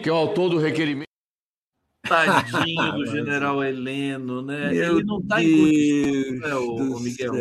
[0.01, 1.05] que é o autor do requerimento.
[2.07, 4.69] Tadinho do general Heleno, né?
[4.71, 7.33] Meu ele não está em condições, né, o Miguel?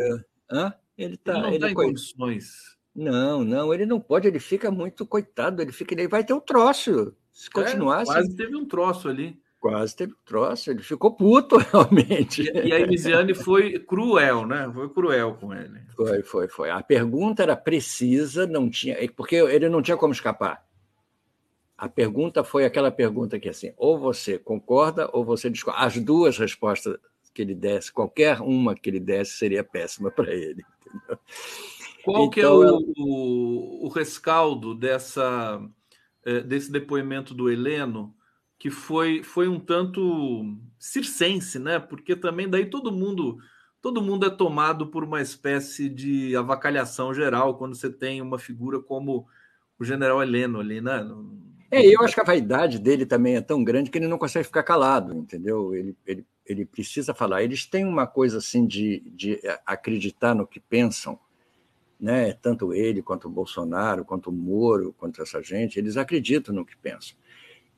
[0.50, 0.74] Hã?
[0.96, 2.73] Ele, tá, ele não está em condições.
[2.94, 6.40] Não, não, ele não pode, ele fica muito coitado, ele fica, ele vai ter um
[6.40, 7.14] troço.
[7.32, 8.02] Se continuar.
[8.02, 9.42] É, quase teve um troço ali.
[9.58, 12.42] Quase teve um troço, ele ficou puto realmente.
[12.42, 14.70] E, e a Emisiane foi cruel, né?
[14.72, 15.80] Foi cruel com ele.
[15.96, 16.70] Foi, foi, foi.
[16.70, 20.64] A pergunta era precisa, não tinha, porque ele não tinha como escapar.
[21.76, 25.80] A pergunta foi aquela pergunta que assim, ou você concorda ou você discorda.
[25.80, 26.96] As duas respostas
[27.34, 30.62] que ele desse, qualquer uma que ele desse seria péssima para ele.
[30.86, 31.18] Entendeu?
[32.04, 35.60] Qual então, que é então, o, o, o rescaldo dessa,
[36.24, 38.14] é, desse depoimento do Heleno,
[38.58, 40.44] que foi, foi um tanto
[40.78, 41.78] circense, né?
[41.78, 43.38] Porque também daí todo mundo
[43.80, 48.80] todo mundo é tomado por uma espécie de avacalhação geral quando você tem uma figura
[48.80, 49.26] como
[49.78, 51.06] o general Heleno ali, né?
[51.70, 54.46] É, eu acho que a vaidade dele também é tão grande que ele não consegue
[54.46, 55.74] ficar calado, entendeu?
[55.74, 57.42] Ele, ele, ele precisa falar.
[57.42, 61.18] Eles têm uma coisa assim de, de acreditar no que pensam,
[62.04, 62.34] né?
[62.34, 66.76] Tanto ele quanto o Bolsonaro, quanto o Moro, quanto essa gente, eles acreditam no que
[66.76, 67.16] pensam.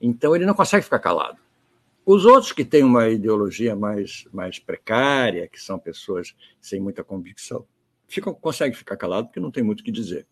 [0.00, 1.38] Então ele não consegue ficar calado.
[2.04, 7.64] Os outros que têm uma ideologia mais, mais precária, que são pessoas sem muita convicção,
[8.08, 10.26] ficam, conseguem ficar calado porque não tem muito o que dizer.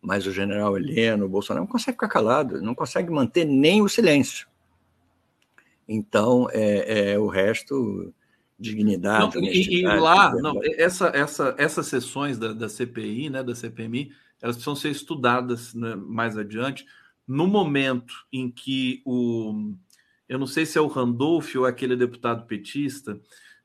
[0.00, 3.88] Mas o general Heleno, o Bolsonaro, não consegue ficar calado, não consegue manter nem o
[3.88, 4.48] silêncio.
[5.88, 8.14] Então, é, é o resto
[8.60, 9.36] dignidade.
[9.36, 14.12] Não, e, e, lá, não, essa, essa, essas sessões da, da, CPI, né, da CPMI,
[14.40, 16.84] elas precisam ser estudadas né, mais adiante.
[17.26, 19.72] No momento em que o.
[20.28, 23.18] Eu não sei se é o Randolph ou aquele deputado petista,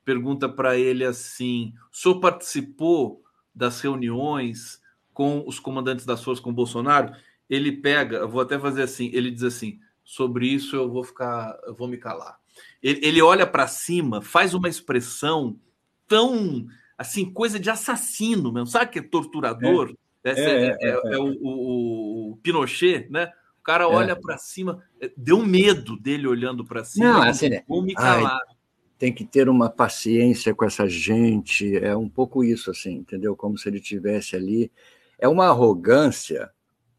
[0.04, 3.22] pergunta para ele assim: o senhor participou
[3.54, 4.82] das reuniões
[5.14, 7.14] com os comandantes das forças com o Bolsonaro?
[7.50, 11.60] Ele pega, eu vou até fazer assim, ele diz assim: sobre isso eu vou ficar,
[11.66, 12.40] eu vou me calar
[12.82, 15.60] ele, ele olha para cima, faz uma expressão
[16.08, 19.96] tão assim, coisa de assassino mesmo, sabe que é torturador?
[20.24, 23.32] É, é, é, é o, o, o, Pinochet, né?
[23.60, 24.84] O cara olha para cima,
[25.16, 27.14] deu medo dele olhando para cima.
[27.14, 28.40] Não, assim, vou me calar.
[28.48, 28.56] Ai,
[28.98, 33.36] tem que ter uma paciência com essa gente, é um pouco isso, assim, entendeu?
[33.36, 34.72] Como se ele tivesse ali.
[35.18, 36.52] É uma arrogância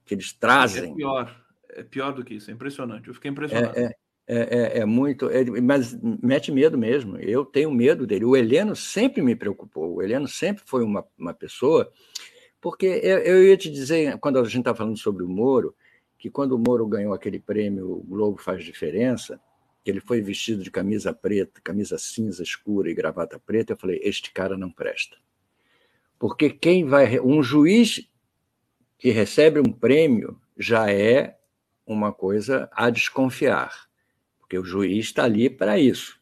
[0.05, 0.93] que eles trazem.
[0.93, 3.09] É pior, é pior do que isso, é impressionante.
[3.09, 3.79] Eu fiquei impressionado.
[3.79, 3.95] É,
[4.29, 7.17] é, é, é, muito, é, mas mete medo mesmo.
[7.19, 8.25] Eu tenho medo dele.
[8.25, 9.95] O Heleno sempre me preocupou.
[9.95, 11.91] O Heleno sempre foi uma, uma pessoa,
[12.61, 15.75] porque eu, eu ia te dizer, quando a gente está falando sobre o Moro,
[16.19, 19.41] que quando o Moro ganhou aquele prêmio o Globo faz diferença,
[19.85, 24.01] que ele foi vestido de camisa preta, camisa cinza escura e gravata preta, eu falei:
[24.03, 25.17] este cara não presta.
[26.19, 27.21] Porque quem vai.
[27.21, 28.09] Um juiz
[28.99, 31.39] que recebe um prêmio já é
[31.87, 33.86] uma coisa a desconfiar
[34.47, 36.19] porque o juiz está ali para isso.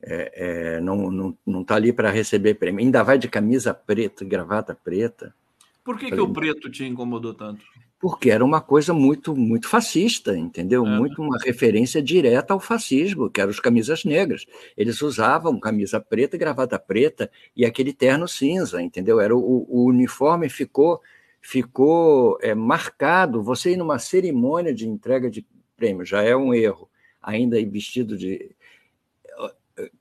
[0.00, 2.80] É, é, não está tá ali para receber prêmio.
[2.80, 5.34] Ainda vai de camisa preta, gravata preta.
[5.82, 7.64] Por que, que o preto te incomodou tanto?
[7.98, 10.86] Porque era uma coisa muito muito fascista, entendeu?
[10.86, 10.88] É.
[10.88, 14.46] Muito uma referência direta ao fascismo, que eram os camisas negras.
[14.76, 19.20] Eles usavam camisa preta, gravata preta e aquele terno cinza, entendeu?
[19.20, 21.00] Era o, o uniforme ficou
[21.40, 23.42] ficou é, marcado.
[23.42, 25.44] Você ir numa cerimônia de entrega de
[25.76, 26.88] prêmio já é um erro
[27.24, 28.54] ainda vestido de.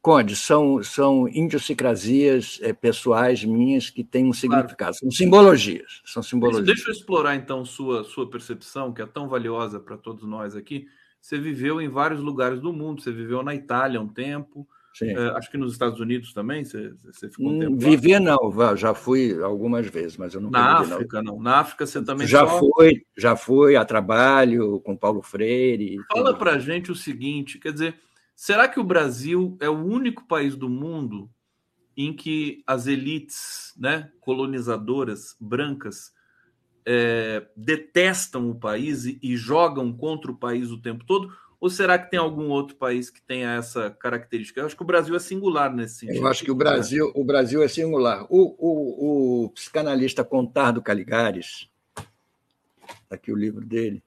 [0.03, 4.93] Conde, são, são idiosincrasias é, pessoais minhas que têm um significado, claro.
[4.93, 6.01] são simbologias.
[6.05, 6.67] São simbologias.
[6.67, 10.85] Deixa eu explorar, então, sua, sua percepção, que é tão valiosa para todos nós aqui.
[11.19, 13.01] você viveu em vários lugares do mundo.
[13.01, 14.67] Você viveu na Itália um tempo,
[15.01, 16.63] é, acho que nos Estados Unidos também.
[16.63, 20.51] Você, você ficou um tempo Viver não, já fui algumas vezes, mas eu não.
[20.51, 21.35] Na África não.
[21.35, 21.41] não.
[21.41, 22.59] Na África você também já só...
[22.59, 25.97] foi, já fui a trabalho com Paulo Freire.
[26.11, 27.95] Fala para gente o seguinte, quer dizer,
[28.35, 31.29] será que o Brasil é o único país do mundo
[31.95, 36.11] em que as elites, né, colonizadoras brancas
[36.85, 41.31] é, detestam o país e, e, jogam contra o país o tempo todo?
[41.63, 44.59] Ou será que tem algum outro país que tenha essa característica?
[44.59, 46.17] Eu acho que o Brasil é singular nesse sentido.
[46.17, 48.27] Eu acho que o Brasil, o Brasil é singular.
[48.29, 54.03] O, o, o psicanalista Contardo Caligares, tá aqui o livro dele,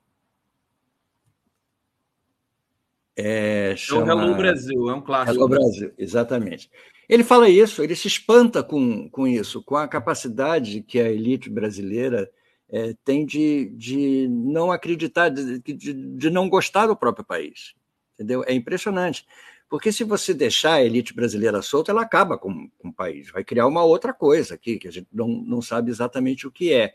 [3.16, 4.12] é, chama...
[4.12, 5.39] é o Hello Brasil, é um clássico.
[5.39, 6.70] Hello Brasil, exatamente.
[7.09, 11.49] Ele fala isso, ele se espanta com, com isso, com a capacidade que a elite
[11.49, 12.31] brasileira
[12.68, 17.74] é, tem de, de não acreditar, de, de, de não gostar do próprio país.
[18.14, 18.44] Entendeu?
[18.47, 19.26] É impressionante.
[19.68, 23.43] Porque se você deixar a elite brasileira solta, ela acaba com, com o país, vai
[23.43, 26.94] criar uma outra coisa aqui, que a gente não, não sabe exatamente o que é.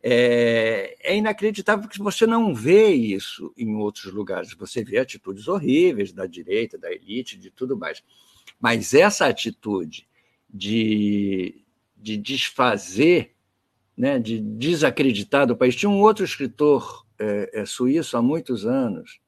[0.00, 4.54] É, é, inacreditável que você não vê isso em outros lugares.
[4.54, 8.02] Você vê atitudes horríveis da direita, da elite, de tudo mais.
[8.60, 10.06] Mas essa atitude
[10.48, 11.64] de,
[11.96, 13.34] de desfazer
[13.98, 15.74] né, de desacreditar do país.
[15.74, 19.18] Tinha um outro escritor é, é, suíço há muitos anos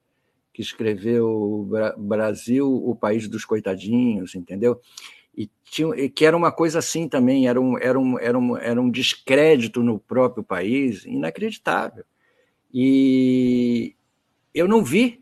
[0.52, 4.80] que escreveu Bra Brasil, o país dos coitadinhos, entendeu?
[5.36, 8.56] E, tinha, e que era uma coisa assim também, era um, era, um, era, um,
[8.56, 12.04] era um descrédito no próprio país inacreditável.
[12.72, 13.96] E
[14.54, 15.20] eu não vi,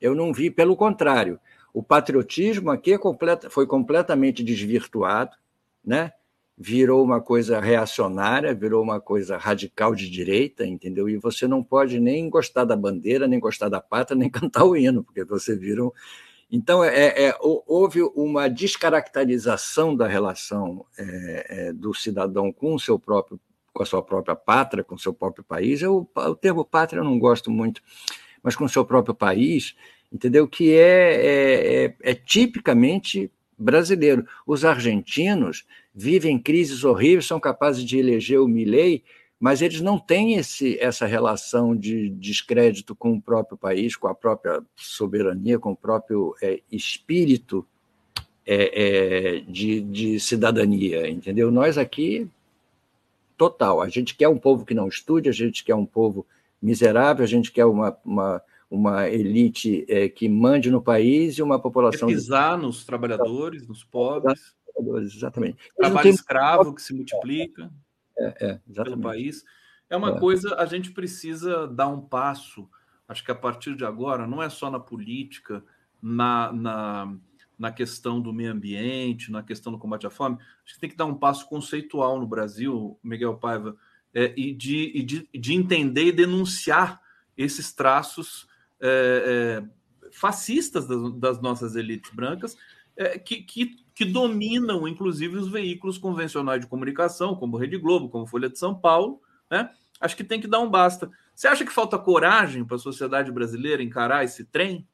[0.00, 1.40] eu não vi, pelo contrário,
[1.74, 5.36] o patriotismo aqui é completa, foi completamente desvirtuado,
[5.84, 6.12] né?
[6.62, 11.08] Virou uma coisa reacionária, virou uma coisa radical de direita, entendeu?
[11.08, 14.76] E você não pode nem gostar da bandeira, nem gostar da pátria, nem cantar o
[14.76, 15.90] hino, porque você viram.
[16.52, 22.98] Então, é, é, houve uma descaracterização da relação é, é, do cidadão com o seu
[22.98, 23.40] próprio,
[23.72, 25.80] com a sua própria pátria, com o seu próprio país.
[25.80, 27.80] Eu, o termo pátria eu não gosto muito,
[28.42, 29.74] mas com o seu próprio país,
[30.12, 30.46] entendeu?
[30.46, 34.26] Que é, é, é, é tipicamente brasileiro.
[34.46, 39.04] Os argentinos vivem crises horríveis, são capazes de eleger o Milley,
[39.38, 44.14] mas eles não têm esse, essa relação de descrédito com o próprio país, com a
[44.14, 47.66] própria soberania, com o próprio é, espírito
[48.46, 51.50] é, é, de, de cidadania, entendeu?
[51.50, 52.28] Nós aqui,
[53.36, 56.26] total, a gente quer um povo que não estude, a gente quer um povo
[56.60, 61.60] miserável, a gente quer uma, uma, uma elite é, que mande no país e uma
[61.60, 62.08] população...
[62.08, 65.58] Quer pisar nos trabalhadores, nos pobres trabalhadores, exatamente.
[65.76, 66.12] Trabalho têm...
[66.12, 67.70] escravo que se multiplica
[68.18, 69.44] é, é, pelo país.
[69.88, 70.18] É uma é.
[70.18, 72.68] coisa, a gente precisa dar um passo,
[73.06, 75.64] acho que a partir de agora, não é só na política,
[76.00, 77.16] na, na,
[77.58, 80.96] na questão do meio ambiente, na questão do combate à fome, acho que tem que
[80.96, 83.76] dar um passo conceitual no Brasil, Miguel Paiva,
[84.14, 87.00] é, e, de, e de, de entender e denunciar
[87.36, 88.48] esses traços
[88.80, 92.56] é, é, fascistas das, das, nossas elites brancas,
[92.96, 98.26] é, que, que, que, dominam, inclusive, os veículos convencionais de comunicação, como Rede Globo, como
[98.26, 99.20] Folha de São Paulo.
[99.50, 99.70] Né?
[100.00, 101.10] Acho que tem que dar um basta.
[101.34, 104.86] Você acha que falta coragem para a sociedade brasileira encarar esse trem?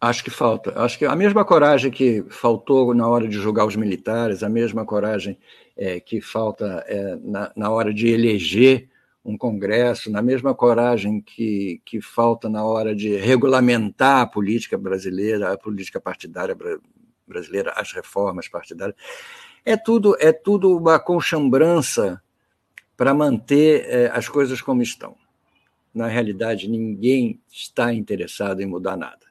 [0.00, 0.80] Acho que falta.
[0.80, 4.84] Acho que a mesma coragem que faltou na hora de julgar os militares, a mesma
[4.84, 5.36] coragem
[5.76, 8.88] é, que falta é, na, na hora de eleger
[9.24, 15.52] um Congresso, na mesma coragem que, que falta na hora de regulamentar a política brasileira,
[15.52, 16.56] a política partidária
[17.26, 18.96] brasileira, as reformas partidárias.
[19.64, 22.22] É tudo, é tudo uma conchambrança
[22.96, 25.14] para manter é, as coisas como estão.
[25.94, 29.28] Na realidade, ninguém está interessado em mudar nada.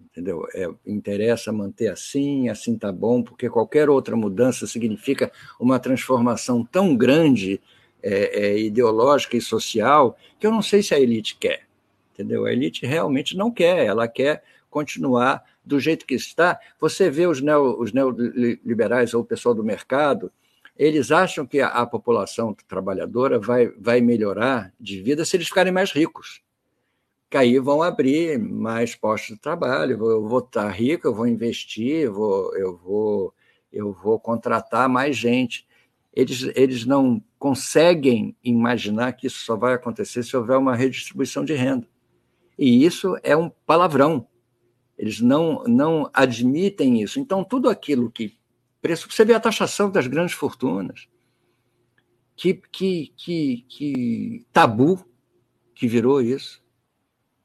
[0.00, 0.46] Entendeu?
[0.54, 6.96] É, interessa manter assim, assim tá bom, porque qualquer outra mudança significa uma transformação tão
[6.96, 7.60] grande
[8.04, 11.62] é, é, ideológica e social que eu não sei se a elite quer.
[12.12, 12.44] Entendeu?
[12.44, 17.40] A elite realmente não quer, ela quer continuar do jeito que está, você vê os,
[17.40, 20.30] neo, os neoliberais ou o pessoal do mercado,
[20.76, 25.72] eles acham que a, a, população trabalhadora vai, vai melhorar de vida se eles ficarem
[25.72, 26.42] mais ricos.
[27.30, 32.02] Que aí vão abrir mais postos de trabalho, eu vou estar rico, eu vou investir,
[32.02, 33.34] eu vou, eu vou,
[33.72, 35.66] eu vou contratar mais gente.
[36.14, 41.54] Eles, eles não conseguem imaginar que isso só vai acontecer se houver uma redistribuição de
[41.54, 41.88] renda.
[42.56, 44.26] E isso é um palavrão
[44.96, 47.18] eles não, não admitem isso.
[47.18, 48.36] Então, tudo aquilo que.
[48.82, 51.08] Você vê a taxação das grandes fortunas,
[52.36, 55.04] que, que, que, que tabu
[55.74, 56.62] que virou isso.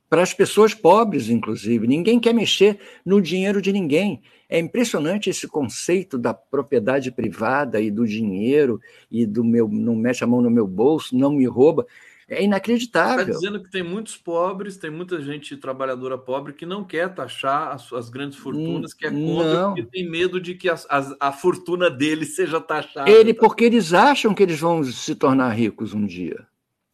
[0.10, 1.86] Para as pessoas pobres, inclusive.
[1.86, 4.22] Ninguém quer mexer no dinheiro de ninguém.
[4.50, 8.82] É impressionante esse conceito da propriedade privada e do dinheiro
[9.12, 11.86] e do meu não mexe a mão no meu bolso, não me rouba.
[12.28, 13.22] É inacreditável.
[13.22, 17.72] Está dizendo que tem muitos pobres, tem muita gente trabalhadora pobre que não quer taxar
[17.72, 19.74] as, as grandes fortunas, que é contra, não.
[19.74, 23.10] porque tem medo de que a, fortuna dele seja taxada.
[23.10, 26.46] Ele, porque eles acham que eles vão se tornar ricos um dia.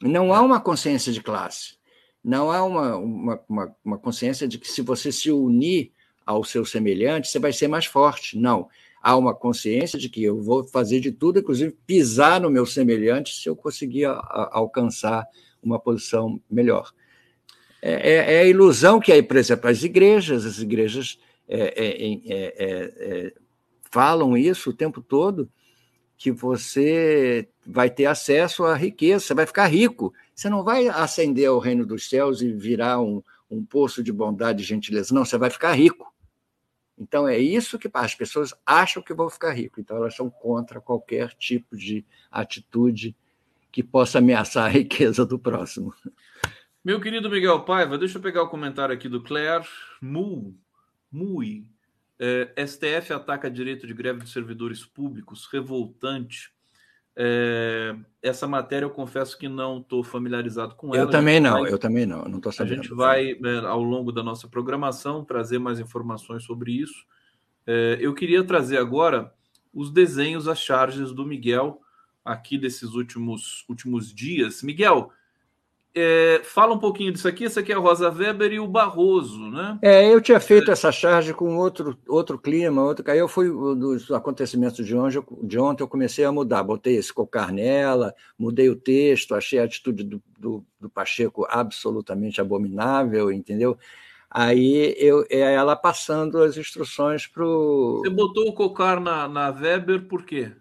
[0.02, 1.76] Não há uma consciência de classe.
[2.26, 5.92] Não há uma, uma, uma, uma consciência de que se você se unir
[6.26, 8.36] ao seu semelhante, você vai ser mais forte.
[8.36, 8.68] Não.
[9.00, 13.36] Há uma consciência de que eu vou fazer de tudo, inclusive pisar no meu semelhante,
[13.36, 15.24] se eu conseguir a, a, alcançar
[15.62, 16.92] uma posição melhor.
[17.80, 22.56] É, é, é, a ilusão que aí, por exemplo, as igrejas, as igrejas é, é,
[22.58, 23.34] é,
[23.92, 25.48] falam isso o tempo todo,
[26.18, 30.14] que você vai ter acesso à riqueza, você vai ficar rico.
[30.34, 34.64] Você não vai ascender ao reino dos céus e virar um, um poço de bondade
[34.64, 35.14] e gentileza.
[35.14, 36.14] Não, você vai ficar rico.
[36.98, 39.80] Então, é isso que as pessoas acham que vão ficar ricos.
[39.80, 43.16] Então, elas são contra qualquer tipo de atitude
[43.72, 45.94] que possa ameaçar a riqueza do próximo.
[46.84, 49.66] Meu querido Miguel Paiva, deixa eu pegar o comentário aqui do Claire
[50.02, 50.56] Mu.
[51.12, 51.66] Mui.
[52.20, 56.54] É, STF ataca direito de greve dos servidores públicos, revoltante.
[57.18, 61.06] É, essa matéria eu confesso que não estou familiarizado com ela.
[61.06, 62.80] Eu também não, vai, eu também não, não estou sabendo.
[62.80, 67.06] A gente vai, é, ao longo da nossa programação, trazer mais informações sobre isso.
[67.66, 69.34] É, eu queria trazer agora
[69.74, 71.82] os desenhos, as charges do Miguel
[72.24, 74.64] aqui desses últimos, últimos dias.
[74.64, 75.12] Miguel,
[75.96, 77.46] é, fala um pouquinho disso aqui.
[77.46, 79.80] Esse aqui é a Rosa Weber e o Barroso, né?
[79.82, 83.10] É, eu tinha feito essa charge com outro, outro clima, outro.
[83.10, 86.64] Aí eu fui dos acontecimentos de ontem, de ontem, eu comecei a mudar.
[86.64, 92.42] Botei esse cocar nela, mudei o texto, achei a atitude do, do, do Pacheco absolutamente
[92.42, 93.78] abominável, entendeu?
[94.30, 98.02] Aí eu, é ela passando as instruções para o.
[98.04, 100.52] Você botou o cocar na, na Weber por quê?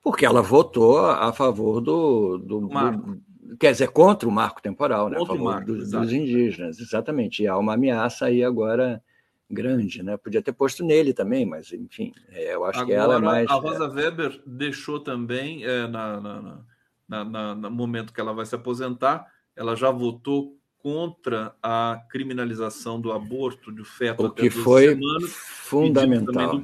[0.00, 3.24] Porque ela votou a favor do, do, do
[3.58, 5.18] quer dizer, contra o marco temporal, né?
[5.18, 7.42] Contra favor marco, dos, dos, indígenas, exatamente.
[7.42, 9.02] E há uma ameaça aí agora
[9.50, 10.16] grande, né?
[10.16, 13.50] Podia ter posto nele também, mas enfim, é, eu acho agora, que ela é mais.
[13.50, 13.88] A Rosa é...
[13.88, 16.64] Weber deixou também, é, na, na,
[17.08, 23.00] na, na, no momento que ela vai se aposentar, ela já votou contra a criminalização
[23.00, 26.62] do aborto de feto o que foi semanas, fundamental.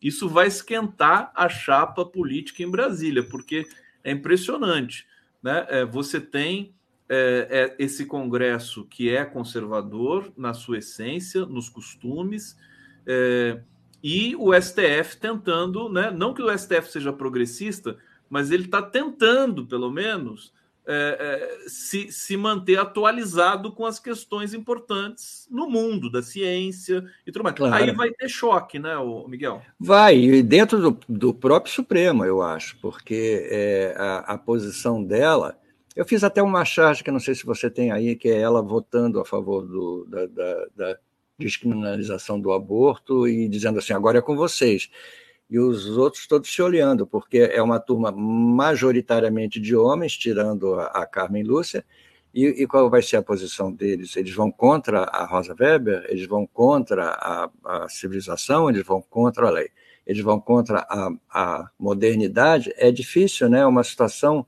[0.00, 3.66] Isso vai esquentar a chapa política em Brasília, porque
[4.02, 5.06] é impressionante
[5.42, 6.74] né, é, você tem
[7.08, 12.56] é, é, esse Congresso que é conservador na sua essência, nos costumes,
[13.06, 13.60] é,
[14.02, 17.98] e o STF tentando, né, não que o STF seja progressista,
[18.28, 20.52] mas ele está tentando, pelo menos,
[20.86, 27.30] é, é, se, se manter atualizado com as questões importantes no mundo da ciência e
[27.30, 27.56] tudo mais.
[27.56, 27.74] Claro.
[27.74, 28.94] Aí vai ter choque, né,
[29.28, 29.62] Miguel?
[29.78, 35.58] Vai, e dentro do, do próprio Supremo, eu acho, porque é, a, a, posição dela.
[35.94, 38.62] Eu fiz até uma charge que não sei se você tem aí, que é ela
[38.62, 40.98] votando a favor do, da, da, da
[41.38, 44.88] descriminalização do aborto e dizendo assim: agora é com vocês
[45.50, 50.86] e os outros todos se olhando, porque é uma turma majoritariamente de homens, tirando a,
[50.86, 51.84] a Carmen Lúcia,
[52.32, 54.16] e, e, qual vai ser a posição deles?
[54.16, 56.06] Eles vão contra a Rosa Weber?
[56.08, 58.70] Eles vão contra a, a civilização?
[58.70, 59.68] Eles vão contra a lei?
[60.06, 62.72] Eles vão contra a, a modernidade?
[62.76, 63.66] É difícil, né?
[63.66, 64.46] Uma situação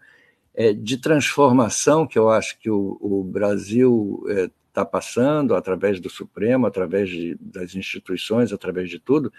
[0.55, 6.09] é, de transformação que eu acho que o, o Brasil está é, passando através do
[6.09, 9.33] Supremo, através de, das instituições, através de tudo,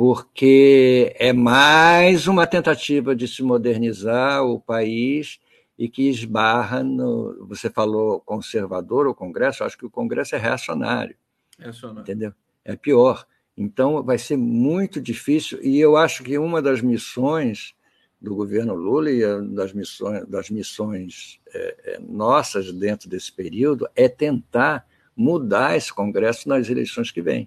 [0.00, 5.38] porque é mais uma tentativa de se modernizar o país
[5.78, 7.46] e que esbarra no.
[7.46, 11.14] Você falou conservador, o Congresso, acho que o Congresso é reacionário.
[11.58, 12.00] Reacionário.
[12.00, 12.32] Entendeu?
[12.64, 13.26] É pior.
[13.54, 17.74] Então, vai ser muito difícil, e eu acho que uma das missões
[18.18, 19.20] do governo Lula e
[19.54, 26.48] das missões, das missões é, é, nossas dentro desse período é tentar mudar esse Congresso
[26.48, 27.46] nas eleições que vêm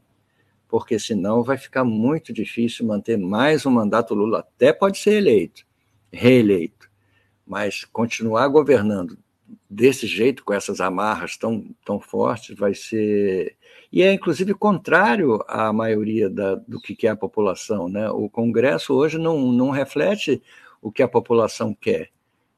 [0.73, 4.39] porque senão vai ficar muito difícil manter mais um mandato Lula.
[4.39, 5.63] Até pode ser eleito,
[6.11, 6.89] reeleito,
[7.45, 9.15] mas continuar governando
[9.69, 13.55] desse jeito, com essas amarras tão, tão fortes, vai ser.
[13.91, 17.87] E é, inclusive, contrário à maioria da, do que quer a população.
[17.87, 18.09] Né?
[18.09, 20.41] O Congresso hoje não, não reflete
[20.81, 22.09] o que a população quer.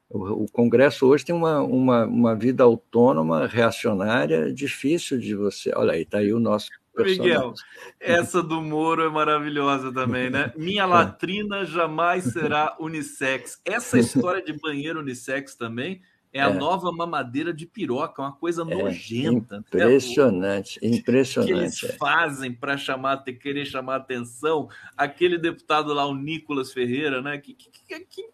[0.08, 5.70] O, o Congresso hoje tem uma, uma, uma vida autônoma, reacionária, difícil de você.
[5.76, 7.54] Olha aí, está aí o nosso Miguel,
[8.00, 10.52] essa do Moro é maravilhosa também, né?
[10.56, 10.86] Minha é.
[10.86, 13.60] latrina jamais será unissex.
[13.64, 16.00] Essa história de banheiro unissex também
[16.36, 19.64] é, a nova mamadeira de piroca, uma coisa é, nojenta.
[19.66, 20.96] Impressionante, né?
[20.96, 21.52] impressionante.
[21.52, 24.68] O que eles fazem para chamar, querer chamar atenção?
[24.96, 27.38] Aquele deputado lá, o Nicolas Ferreira, né?
[27.38, 28.24] Que, que, que,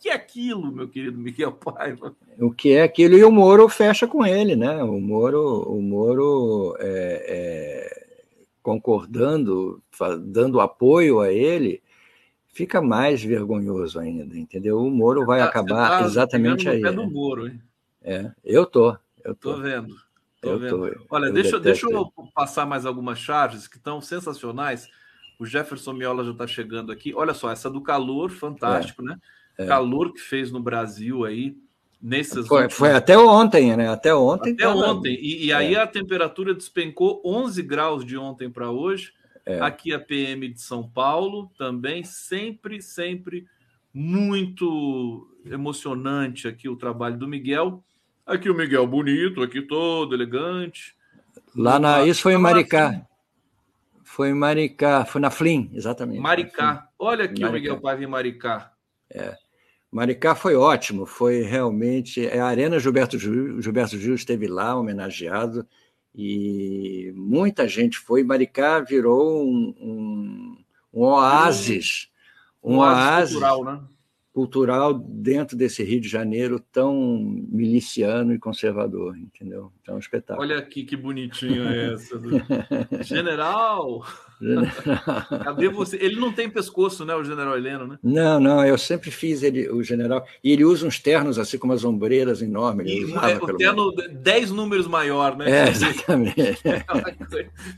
[0.00, 2.16] que é aquilo, meu querido Miguel Paiva?
[2.38, 4.82] O que é aquilo e o Moro fecha com ele, né?
[4.82, 7.99] O Moro, o Moro é, é,
[8.70, 9.82] concordando,
[10.20, 11.82] dando apoio a ele,
[12.48, 14.78] fica mais vergonhoso ainda, entendeu?
[14.78, 16.80] O Moro vai tá, acabar tá exatamente aí.
[16.80, 17.08] Pé do né?
[17.10, 17.60] Moro, hein?
[18.02, 19.54] É, eu tô, eu tô.
[19.54, 19.94] Tô vendo.
[20.40, 20.94] Tô eu vendo.
[20.94, 24.88] Tô, Olha, eu deixa, deixa eu passar mais algumas charges que estão sensacionais.
[25.38, 27.12] O Jefferson Miola já está chegando aqui.
[27.14, 29.16] Olha só, essa do calor, fantástico, é, né?
[29.58, 29.66] É.
[29.66, 31.56] Calor que fez no Brasil aí
[32.00, 32.46] nesses.
[32.46, 32.78] Foi, últimos...
[32.78, 33.88] foi até ontem, né?
[33.88, 34.52] Até ontem.
[34.52, 34.78] Até tava...
[34.78, 35.14] ontem.
[35.20, 35.80] E, e aí é.
[35.80, 39.12] a temperatura despencou 11 graus de ontem para hoje.
[39.44, 39.60] É.
[39.60, 43.46] Aqui a PM de São Paulo também, sempre, sempre
[43.92, 47.82] muito emocionante aqui o trabalho do Miguel.
[48.26, 50.94] Aqui o Miguel bonito, aqui todo elegante.
[51.56, 52.04] Lá na.
[52.06, 53.04] Isso foi em Maricá.
[54.04, 56.20] Foi em Maricá, foi na Flim, exatamente.
[56.20, 56.88] Maricá.
[56.98, 57.50] Olha aqui Maricá.
[57.50, 58.72] o Miguel Paiva em Maricá.
[59.08, 59.36] É.
[59.90, 62.24] Maricá foi ótimo, foi realmente.
[62.24, 65.66] É, a Arena Gilberto Gil, Gilberto Gil esteve lá, homenageado
[66.14, 68.22] e muita gente foi.
[68.22, 70.64] Maricá virou um, um,
[70.94, 72.08] um oásis,
[72.62, 73.82] um, um oásis, cultural, né?
[74.32, 77.18] cultural dentro desse Rio de Janeiro tão
[77.48, 79.72] miliciano e conservador, entendeu?
[79.82, 80.46] Então, é um espetáculo.
[80.46, 82.16] Olha aqui que bonitinho é essa.
[82.16, 82.30] Do...
[83.02, 84.04] General!
[85.44, 85.96] Cadê você?
[85.96, 87.98] Ele não tem pescoço, né, o General Heleno, né?
[88.02, 90.26] Não, não, eu sempre fiz ele, o General.
[90.42, 92.90] E ele usa uns ternos assim com umas ombreiras enormes.
[92.90, 95.50] E, é, o terno, 10 números maior, né?
[95.50, 96.40] É, exatamente.
[96.40, 96.84] É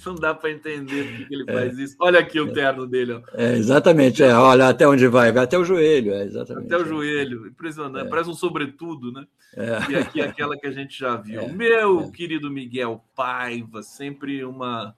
[0.06, 1.52] não dá para entender por que ele é.
[1.52, 1.96] faz isso.
[2.00, 3.14] Olha aqui o terno dele.
[3.14, 3.22] Ó.
[3.34, 6.66] É, exatamente, é, olha até onde vai, vai até o joelho, é, exatamente.
[6.66, 8.08] Até o joelho, impressionante, é.
[8.08, 9.26] parece um sobretudo, né?
[9.56, 9.90] É.
[9.90, 11.48] E aqui aquela que a gente já viu.
[11.48, 14.94] Meu querido Miguel Paiva, sempre uma.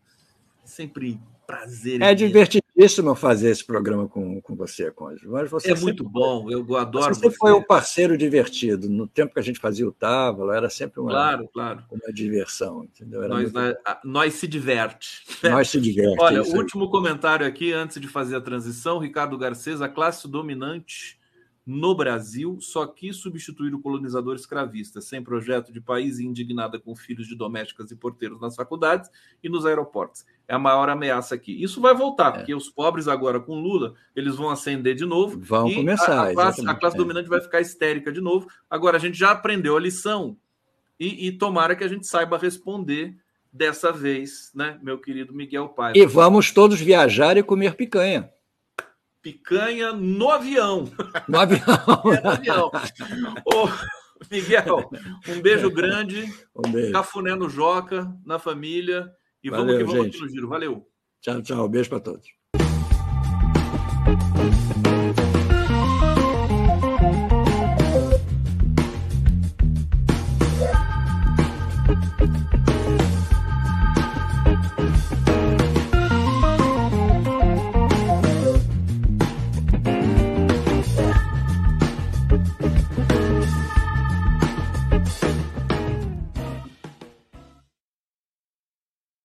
[0.65, 2.01] Sempre prazer.
[2.03, 5.27] É divertidíssimo fazer esse programa com, com você, Conde.
[5.27, 7.15] Mas você é muito bom, eu adoro.
[7.15, 8.89] Você, você foi um parceiro divertido.
[8.89, 11.85] No tempo que a gente fazia o Távola, era sempre uma, claro, claro.
[11.91, 12.85] uma diversão.
[12.85, 13.29] Entendeu?
[13.29, 13.79] Nós, muito...
[14.05, 15.25] nós, se diverte.
[15.43, 16.17] Nós se diverte.
[16.21, 21.19] Olha, o último comentário aqui, antes de fazer a transição, Ricardo Garcês, a classe dominante
[21.67, 26.95] no Brasil só quis substituir o colonizador escravista, sem projeto de país e indignada com
[26.95, 29.11] filhos de domésticas e porteiros nas faculdades
[29.43, 30.27] e nos aeroportos.
[30.47, 31.63] É a maior ameaça aqui.
[31.63, 32.39] Isso vai voltar, é.
[32.39, 35.41] porque os pobres agora com Lula, eles vão ascender de novo.
[35.41, 36.27] Vão começar.
[36.27, 36.99] A, a classe, a classe é.
[36.99, 38.47] dominante vai ficar histérica de novo.
[38.69, 40.37] Agora, a gente já aprendeu a lição
[41.01, 43.17] e, e tomara que a gente saiba responder
[43.51, 45.97] dessa vez, né, meu querido Miguel Paiva.
[45.97, 48.29] E vamos todos viajar e comer picanha.
[49.25, 50.85] Picanha no avião.
[51.27, 51.65] No avião.
[52.13, 52.71] é, no avião.
[53.47, 53.69] Ô,
[54.31, 54.91] Miguel,
[55.27, 56.31] um beijo grande.
[56.55, 56.93] Um beijo.
[56.93, 59.11] Cafuné no Joca, na família.
[59.43, 60.17] E Valeu, vamos que vamos gente.
[60.17, 60.49] aqui no giro.
[60.49, 60.87] Valeu.
[61.23, 61.69] Tchau, tchau.
[61.71, 62.27] Beijo para todos.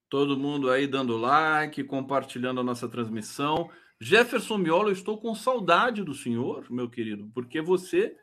[0.10, 3.70] Todo mundo aí dando like, compartilhando a nossa transmissão.
[4.02, 8.16] Jefferson Miola, eu estou com saudade do senhor, meu querido, porque você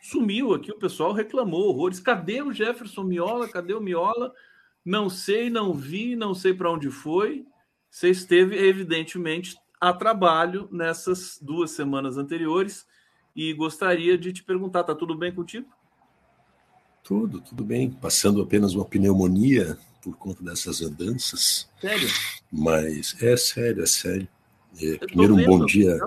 [0.00, 2.00] sumiu aqui, o pessoal reclamou horrores.
[2.00, 3.48] Cadê o Jefferson Miola?
[3.48, 4.32] Cadê o Miola?
[4.84, 7.44] Não sei, não vi, não sei para onde foi.
[7.90, 12.86] Você esteve, evidentemente, a trabalho nessas duas semanas anteriores
[13.34, 15.68] e gostaria de te perguntar: tá tudo bem contigo?
[17.02, 17.90] Tudo, tudo bem.
[17.90, 19.76] Passando apenas uma pneumonia
[20.06, 21.68] por conta dessas andanças.
[21.80, 22.08] Sério?
[22.52, 24.28] Mas é sério, é sério.
[24.80, 25.98] É, primeiro, um bom dia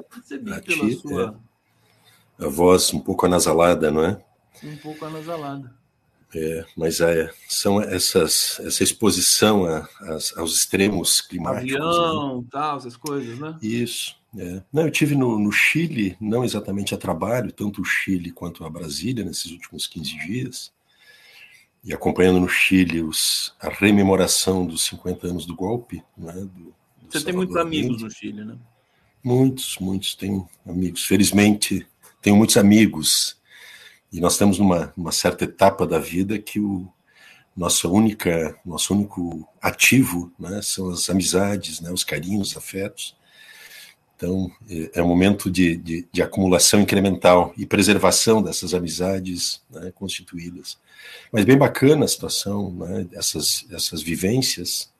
[0.56, 0.96] a ti.
[0.96, 1.38] Sua...
[2.40, 4.18] É, a voz um pouco anasalada, não é?
[4.64, 5.78] Um pouco anasalada.
[6.34, 11.74] É, mas é, são essas, essa exposição a, a, aos extremos climáticos.
[11.74, 11.80] Né?
[11.80, 12.48] Avião, né?
[12.50, 13.58] tal, essas coisas, né?
[13.62, 14.16] Isso.
[14.38, 14.62] É.
[14.72, 18.70] Não, eu tive no, no, Chile, não exatamente a trabalho, tanto o Chile quanto a
[18.70, 20.72] Brasília, nesses últimos 15 dias
[21.84, 26.04] e acompanhando no Chile os, a rememoração dos 50 anos do golpe.
[26.18, 26.74] Né, do, do
[27.10, 28.58] Você tem muitos amigos no Chile, né?
[29.24, 30.16] Muitos, muitos.
[30.16, 31.06] Tenho amigos.
[31.06, 31.88] Felizmente,
[32.22, 33.38] tenho muitos amigos.
[34.12, 36.92] E nós estamos numa, numa certa etapa da vida que o
[37.56, 43.18] nossa única, nosso único ativo né, são as amizades, né, os carinhos, os afetos.
[44.20, 44.52] Então,
[44.94, 50.78] é um momento de, de, de acumulação incremental e preservação dessas amizades né, constituídas.
[51.32, 54.92] Mas bem bacana a situação, né, essas, essas vivências.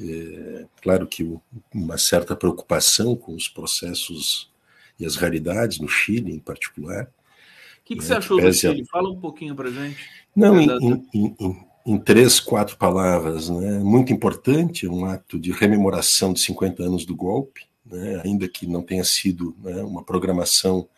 [0.00, 1.38] É, claro que
[1.74, 4.50] uma certa preocupação com os processos
[4.98, 7.04] e as realidades no Chile, em particular.
[7.04, 8.80] O que, que né, você achou do Chile?
[8.80, 8.90] A...
[8.90, 9.98] Fala um pouquinho para gente.
[10.34, 16.32] Não, em, em, em, em, três, quatro palavras, né, muito importante, um ato de rememoração
[16.32, 20.88] de 50 anos do golpe, né, ainda que não tenha sido né, uma programação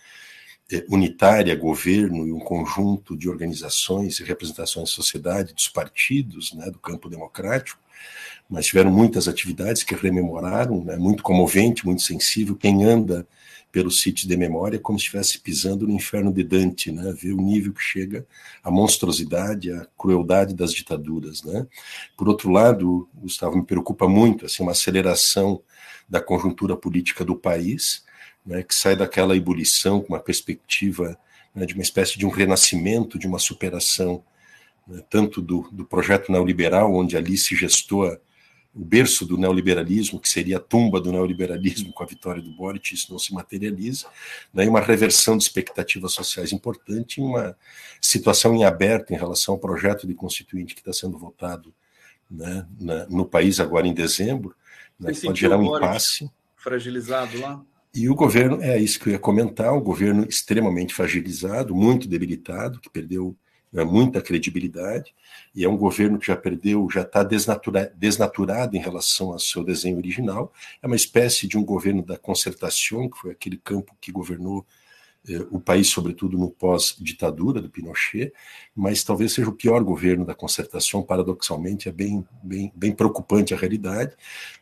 [0.89, 6.79] unitária, governo e um conjunto de organizações e representações da sociedade, dos partidos, né, do
[6.79, 7.81] campo democrático,
[8.49, 12.57] mas tiveram muitas atividades que rememoraram, né, muito comovente, muito sensível.
[12.57, 13.27] Quem anda
[13.73, 17.33] pelos sítios de memória é como se estivesse pisando no inferno de Dante, né, ver
[17.33, 18.27] o nível que chega
[18.63, 21.43] a monstruosidade, a crueldade das ditaduras.
[21.43, 21.67] Né.
[22.17, 25.63] Por outro lado, Gustavo, me preocupa muito assim, uma aceleração
[26.09, 28.05] da conjuntura política do país,
[28.45, 31.19] né, que sai daquela ebulição com uma perspectiva
[31.55, 34.25] né, de uma espécie de um renascimento, de uma superação,
[34.87, 38.07] né, tanto do, do projeto neoliberal, onde ali se gestou
[38.73, 42.95] o berço do neoliberalismo, que seria a tumba do neoliberalismo com a vitória do Boric,
[42.95, 44.07] isso não se materializa,
[44.55, 47.57] né, e uma reversão de expectativas sociais importante, uma
[48.01, 51.75] situação em aberto em relação ao projeto de constituinte que está sendo votado
[52.31, 54.55] né, na, no país agora em dezembro,
[54.99, 56.31] né, pode gerar um impasse.
[56.57, 57.65] Fragilizado lá?
[57.93, 62.81] E o governo, é isso que eu ia comentar, o governo extremamente fragilizado, muito debilitado,
[62.81, 63.37] que perdeu
[63.73, 65.13] né, muita credibilidade,
[65.55, 69.65] e é um governo que já perdeu, já está desnatura, desnaturado em relação ao seu
[69.65, 70.53] desenho original.
[70.81, 74.65] É uma espécie de um governo da concertação, que foi aquele campo que governou
[75.51, 78.33] o país, sobretudo no pós-ditadura do Pinochet,
[78.75, 83.57] mas talvez seja o pior governo da concertação, paradoxalmente, é bem, bem, bem preocupante a
[83.57, 84.15] realidade,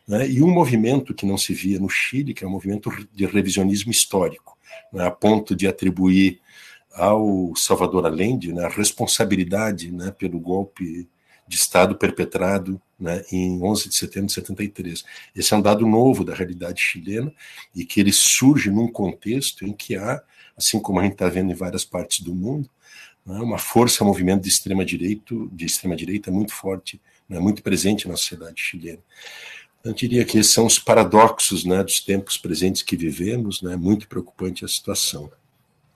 [0.07, 0.29] né?
[0.29, 3.91] e um movimento que não se via no Chile, que é um movimento de revisionismo
[3.91, 4.57] histórico,
[4.91, 5.05] né?
[5.05, 6.41] a ponto de atribuir
[6.93, 11.07] ao Salvador Allende né, a responsabilidade né, pelo golpe
[11.47, 15.03] de Estado perpetrado né, em 11 de setembro de 73.
[15.35, 17.33] Esse é um dado novo da realidade chilena
[17.73, 20.21] e que ele surge num contexto em que há
[20.59, 22.69] assim como a gente está vendo em várias partes do mundo,
[23.25, 27.63] né, uma força, um movimento de extrema direita, de extrema direita muito forte, né, muito
[27.63, 28.99] presente na sociedade chilena.
[29.83, 34.07] Eu diria que esses são os paradoxos né, dos tempos presentes que vivemos, né, muito
[34.07, 35.31] preocupante a situação.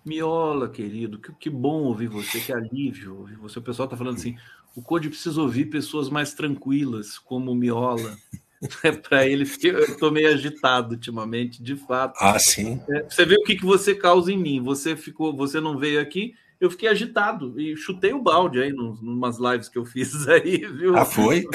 [0.06, 3.60] Miola, querido, que, que bom ouvir você, que alívio ouvir você.
[3.60, 4.36] O pessoal está falando assim:
[4.76, 8.18] o Code precisa ouvir pessoas mais tranquilas, como Miola.
[8.84, 12.18] é para ele, eu estou meio agitado ultimamente, de fato.
[12.20, 12.82] Ah, sim.
[12.90, 14.62] É, você vê o que, que você causa em mim.
[14.62, 19.02] Você ficou, você não veio aqui, eu fiquei agitado e chutei o balde aí nos,
[19.02, 20.96] numas lives que eu fiz aí, viu?
[20.96, 21.44] Ah, foi?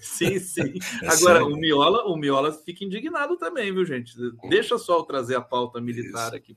[0.00, 0.74] Sim, sim.
[1.02, 4.14] É Agora, o Miola, o Miola fica indignado também, viu, gente?
[4.48, 6.54] Deixa só eu trazer a pauta militar aqui.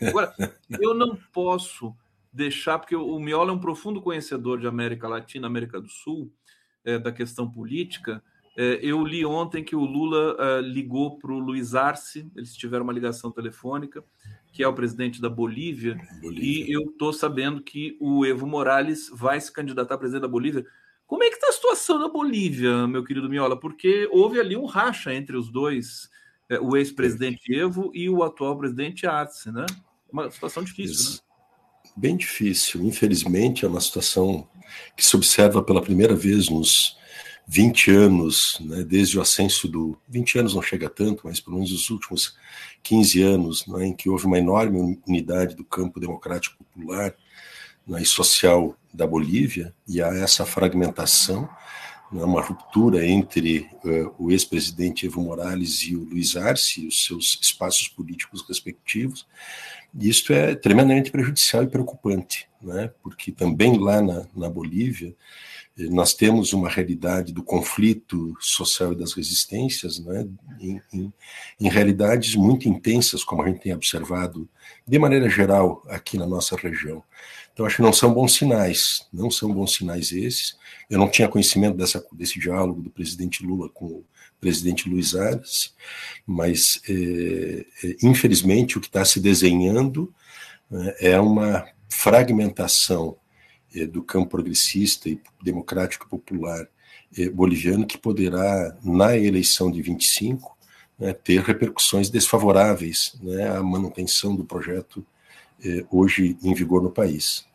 [0.00, 0.34] Agora,
[0.80, 1.94] eu não posso
[2.32, 6.32] deixar, porque o Miola é um profundo conhecedor de América Latina, América do Sul,
[6.84, 8.22] é, da questão política.
[8.56, 12.84] É, eu li ontem que o Lula uh, ligou para o Luiz Arce, eles tiveram
[12.84, 14.04] uma ligação telefônica,
[14.52, 16.66] que é o presidente da Bolívia, Bolívia.
[16.66, 20.64] e eu estou sabendo que o Evo Morales vai se candidatar a presidente da Bolívia.
[21.04, 23.58] Como é que está a situação na Bolívia, meu querido Miola?
[23.58, 26.08] Porque houve ali um racha entre os dois,
[26.48, 29.66] é, o ex-presidente Evo e o atual presidente Arce, né?
[30.10, 31.18] Uma situação difícil, né?
[31.96, 32.82] Bem difícil.
[32.82, 34.48] Infelizmente, é uma situação
[34.96, 36.96] que se observa pela primeira vez nos
[37.46, 39.98] 20 anos, né, desde o ascenso do.
[40.08, 42.36] 20 anos não chega tanto, mas pelo menos os últimos
[42.82, 47.14] 15 anos, né, em que houve uma enorme unidade do campo democrático popular
[47.86, 51.48] né, e social da Bolívia, e há essa fragmentação,
[52.10, 57.38] né, uma ruptura entre uh, o ex-presidente Evo Morales e o Luiz Arce, os seus
[57.42, 59.26] espaços políticos respectivos.
[59.98, 65.14] E isso é tremendamente prejudicial e preocupante, né, porque também lá na, na Bolívia
[65.76, 70.26] nós temos uma realidade do conflito social e das resistências, né,
[70.60, 71.12] em, em,
[71.60, 74.48] em, realidades muito intensas, como a gente tem observado
[74.86, 77.02] de maneira geral aqui na nossa região.
[77.52, 80.56] Então, acho que não são bons sinais, não são bons sinais esses.
[80.88, 84.04] Eu não tinha conhecimento dessa, desse diálogo do presidente Lula com o
[84.40, 85.70] presidente Luiz Arce,
[86.26, 90.12] mas, é, é, infelizmente, o que está se desenhando
[91.00, 93.16] é, é uma fragmentação
[93.86, 96.68] do campo progressista e democrático popular
[97.16, 100.56] é, boliviano que poderá, na eleição de 25,
[100.98, 105.04] né, ter repercussões desfavoráveis né, à manutenção do projeto
[105.64, 107.46] é, hoje em vigor no país.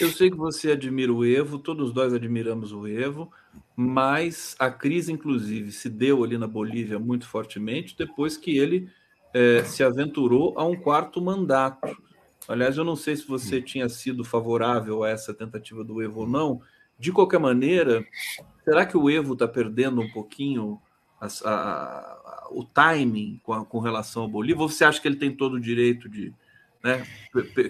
[0.00, 3.30] Eu sei que você admira o Evo, todos nós admiramos o Evo,
[3.74, 8.88] mas a crise, inclusive, se deu ali na Bolívia muito fortemente depois que ele
[9.34, 11.96] é, se aventurou a um quarto mandato.
[12.50, 16.28] Aliás, eu não sei se você tinha sido favorável a essa tentativa do Evo ou
[16.28, 16.60] não.
[16.98, 18.04] De qualquer maneira,
[18.64, 20.80] será que o Evo está perdendo um pouquinho
[21.20, 24.62] a, a, a, o timing com, com, relação ao Bolívia?
[24.62, 26.34] Ou você acha que ele tem todo o direito de
[26.82, 27.06] né,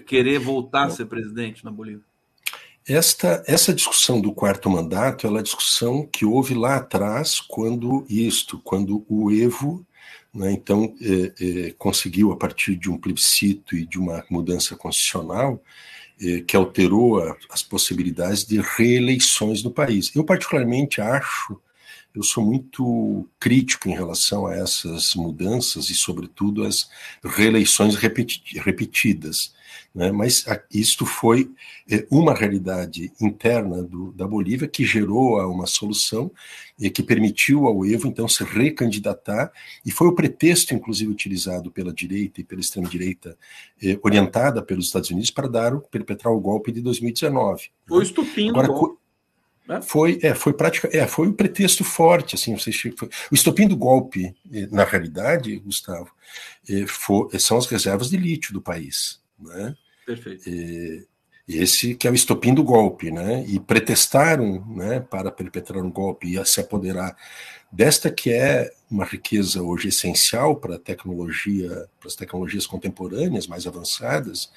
[0.07, 2.03] querer voltar a ser presidente na Bolívia?
[2.87, 8.59] Esta, essa discussão do quarto mandato é a discussão que houve lá atrás, quando isto,
[8.63, 9.85] quando o Evo
[10.33, 15.61] né, então é, é, conseguiu, a partir de um plebiscito e de uma mudança constitucional,
[16.21, 20.11] é, que alterou a, as possibilidades de reeleições no país.
[20.15, 21.59] Eu, particularmente, acho,
[22.13, 26.89] eu sou muito crítico em relação a essas mudanças e, sobretudo, as
[27.23, 29.53] reeleições repetidas.
[29.93, 30.11] Né?
[30.11, 31.51] Mas isto foi
[31.89, 36.31] é, uma realidade interna do, da Bolívia que gerou uma solução
[36.79, 39.51] e que permitiu ao Evo, então, se recandidatar,
[39.85, 43.37] e foi o pretexto, inclusive, utilizado pela direita e pela extrema-direita,
[43.83, 47.69] eh, orientada pelos Estados Unidos, para dar, perpetrar o golpe de 2019.
[47.87, 49.01] Foi o estupim Agora, do golpe.
[49.67, 49.79] Né?
[49.81, 53.77] Foi, é, foi prática, é, foi um pretexto forte, assim, você, foi, o estopim do
[53.77, 54.33] golpe,
[54.71, 56.09] na realidade, Gustavo,
[56.67, 59.75] é, foi, são as reservas de lítio do país, né?
[60.05, 60.49] Perfeito.
[60.49, 61.05] E,
[61.47, 63.43] esse que é o estopim do golpe, né?
[63.47, 67.15] E pretestaram, né, para perpetrar um golpe e se apoderar
[67.71, 73.65] desta que é uma riqueza hoje essencial para a tecnologia, para as tecnologias contemporâneas mais
[73.65, 74.51] avançadas,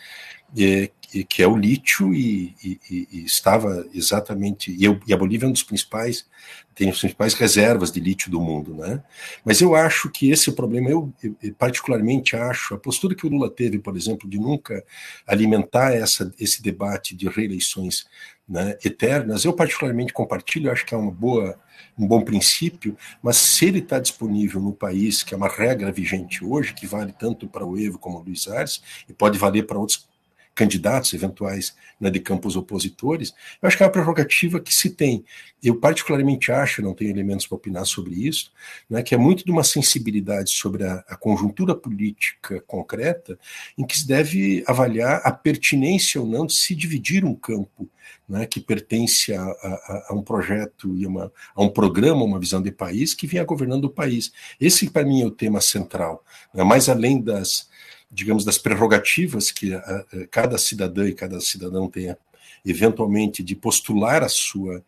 [0.56, 0.90] é,
[1.22, 5.48] que é o lítio e, e, e estava exatamente e, eu, e, a Bolívia é
[5.48, 6.26] um dos principais
[6.74, 9.00] tem as principais reservas de lítio do mundo, né?
[9.44, 13.48] Mas eu acho que esse problema eu, eu, particularmente acho a postura que o Lula
[13.48, 14.84] teve, por exemplo, de nunca
[15.24, 18.06] alimentar essa, esse debate de reeleições
[18.48, 21.56] né, eternas, eu particularmente compartilho, acho que é uma boa
[21.96, 26.44] um bom princípio, mas se ele está disponível no país, que é uma regra vigente
[26.44, 29.78] hoje, que vale tanto para o Evo como o Luiz Arce, e pode valer para
[29.78, 30.08] outros
[30.54, 35.24] candidatos eventuais né, de campos opositores, eu acho que é uma prerrogativa que se tem.
[35.62, 38.52] Eu particularmente acho, não tenho elementos para opinar sobre isso,
[38.88, 43.38] né, que é muito de uma sensibilidade sobre a, a, conjuntura política concreta,
[43.76, 47.88] em que se deve avaliar a pertinência ou não de se dividir um campo
[48.28, 52.62] né, que pertence a, a, a, um projeto e uma, a um programa, uma visão
[52.62, 54.32] de país que vinha governando o país.
[54.60, 56.24] Esse, para mim, é o tema central.
[56.52, 57.68] Né, mais além das
[58.14, 62.16] digamos, das prerrogativas que a, a, cada cidadã e cada cidadão tenha,
[62.64, 64.84] eventualmente, de postular a sua,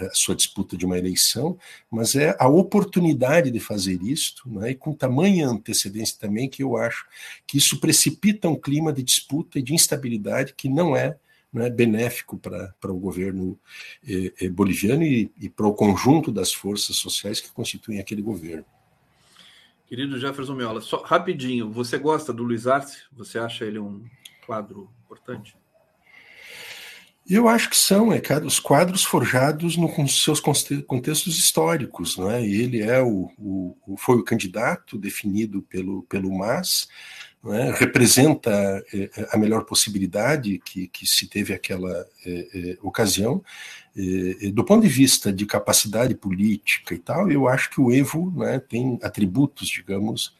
[0.00, 1.58] a sua disputa de uma eleição,
[1.90, 6.76] mas é a oportunidade de fazer isto, né, e com tamanha antecedência também, que eu
[6.76, 7.06] acho
[7.46, 11.16] que isso precipita um clima de disputa e de instabilidade que não é,
[11.52, 13.58] não é benéfico para o governo
[14.06, 18.66] eh, eh, boliviano e, e para o conjunto das forças sociais que constituem aquele governo.
[19.88, 22.98] Querido Jefferson Miola, só rapidinho, você gosta do Luiz Arce?
[23.12, 24.04] Você acha ele um
[24.46, 25.56] quadro importante?
[27.28, 32.42] Eu acho que são, é, os quadros forjados no, com seus contextos históricos, não é?
[32.42, 36.88] Ele é o, o, foi o candidato definido pelo, pelo MAS,
[37.46, 37.70] é?
[37.72, 38.50] representa
[38.92, 43.42] é, a melhor possibilidade que, que se teve aquela é, é ocasião.
[43.96, 48.32] É, do ponto de vista de capacidade política e tal, eu acho que o Evo
[48.36, 50.36] né, tem atributos, digamos,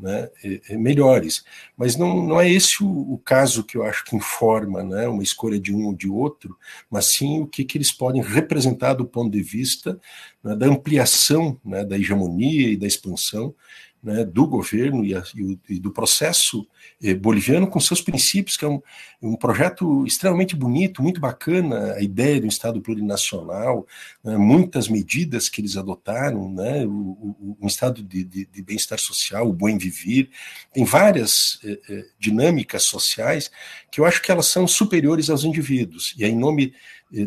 [0.00, 0.30] né,
[0.70, 1.44] melhores.
[1.76, 5.22] Mas não, não é esse o, o, caso que eu acho que informa né, uma
[5.22, 6.56] escolha de um ou de outro,
[6.90, 10.00] mas sim o que, que eles podem representar do ponto de vista
[10.42, 13.54] né, da ampliação né, da hegemonia e da expansão
[14.02, 15.22] né, do governo e, a,
[15.68, 16.66] e, do processo
[17.02, 18.80] eh, boliviano com seus princípios, que é um,
[19.20, 23.86] um, projeto extremamente bonito, muito bacana, a ideia do Estado plurinacional,
[24.24, 29.48] né, muitas medidas que eles adotaram, né, o, um Estado de, de, de bem-estar social,
[29.48, 30.30] o bem viver,
[30.72, 33.50] tem várias eh, eh, dinâmicas sociais
[33.90, 36.72] que eu acho que elas são superiores aos indivíduos, e é em nome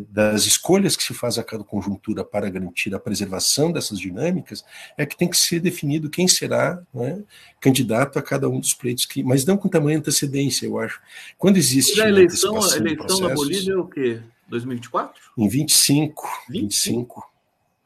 [0.10, 4.64] das escolhas que se faz a cada conjuntura para garantir a preservação dessas dinâmicas,
[4.98, 7.22] é que tem que ser definido quem será né,
[7.60, 11.02] candidato a cada um dos pleitos, que, mas não com tamanha antecedência, eu acho.
[11.38, 12.02] Quando existe.
[12.02, 14.22] a eleição, a eleição na Bolívia é o quê?
[14.48, 15.22] 2024?
[15.38, 16.30] Em 25.
[16.50, 17.32] 25.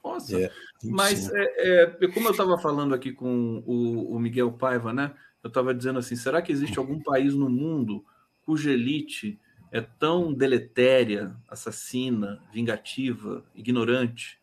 [0.04, 0.36] Nossa.
[0.36, 0.52] É,
[0.84, 0.96] 25.
[0.96, 5.14] Mas, é, é, como eu estava falando aqui com o, o Miguel Paiva, né?
[5.44, 8.06] Eu estava dizendo assim: será que existe algum país no mundo
[8.46, 9.40] cuja elite
[9.72, 14.40] é tão deletéria, assassina, vingativa, ignorante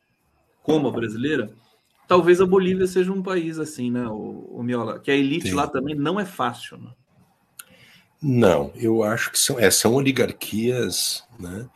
[0.63, 1.51] como a brasileira,
[2.09, 4.99] talvez a Bolívia seja um país assim, né, o, o Miola?
[4.99, 5.55] Que a elite Sim.
[5.55, 6.91] lá também não é fácil, né?
[8.21, 11.69] Não, eu acho que são, é, são oligarquias, né?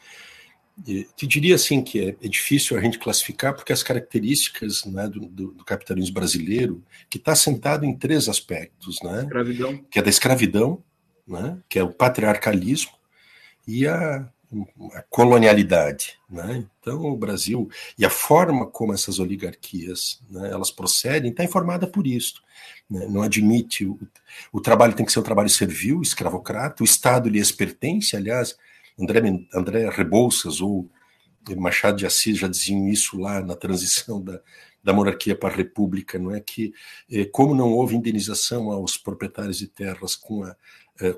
[1.17, 5.21] te diria assim que é, é, difícil a gente classificar porque as características né, do,
[5.21, 9.23] do, do, capitalismo brasileiro que está sentado em três aspectos, né?
[9.23, 9.77] Escravidão.
[9.91, 10.83] Que é da escravidão,
[11.27, 11.59] né?
[11.69, 12.93] Que é o patriarcalismo
[13.69, 14.27] e a,
[14.95, 16.65] a colonialidade, né?
[16.81, 17.69] Então o Brasil
[17.99, 22.43] e a forma como essas oligarquias, né, elas procedem está informada por isso.
[22.89, 23.07] Né?
[23.07, 23.99] Não admite o,
[24.51, 26.83] o trabalho tem que ser um trabalho servil, escravocrata.
[26.83, 28.57] O Estado lhes pertence, aliás
[28.99, 29.21] André,
[29.55, 30.89] André Rebouças ou
[31.57, 34.41] Machado de Assis já diziam isso lá na transição da,
[34.83, 36.73] da monarquia para a república, não é que
[37.11, 40.55] eh, como não houve indenização aos proprietários de terras com a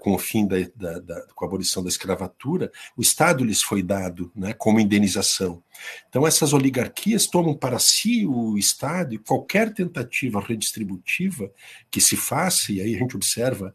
[0.01, 3.83] com o fim da, da, da, com a abolição da escravatura, o Estado lhes foi
[3.83, 5.63] dado né, como indenização.
[6.09, 11.51] Então, essas oligarquias tomam para si o Estado e qualquer tentativa redistributiva
[11.91, 13.75] que se faça, e aí a gente observa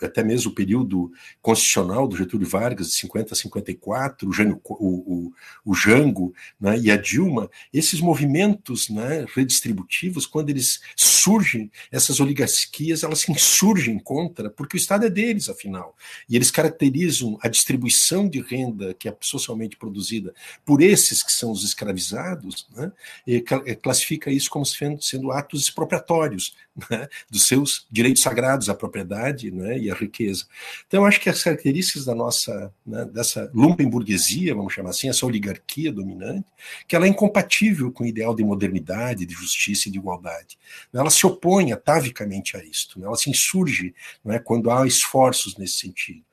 [0.00, 5.26] até mesmo o período constitucional do Getúlio Vargas, de 50 a 54, o Jango, o,
[5.26, 5.32] o,
[5.64, 13.02] o Jango né, e a Dilma, esses movimentos né, redistributivos, quando eles surgem, essas oligarquias,
[13.02, 15.96] elas se insurgem contra, porque o Estado é deles deles, afinal.
[16.28, 20.34] E eles caracterizam a distribuição de renda que é socialmente produzida
[20.64, 22.92] por esses que são os escravizados, né,
[23.26, 26.54] e classifica isso como sendo, atos expropriatórios
[26.90, 30.46] né, dos seus direitos sagrados à propriedade né, e à riqueza.
[30.86, 35.92] Então, acho que as características da nossa, né, dessa lumpenburguesia, vamos chamar assim, essa oligarquia
[35.92, 36.46] dominante,
[36.86, 40.58] que ela é incompatível com o ideal de modernidade, de justiça e de igualdade.
[40.92, 43.94] Ela se opõe atavicamente a isto, né, ela se insurge
[44.26, 46.24] é, quando há esforço esforços nesse sentido.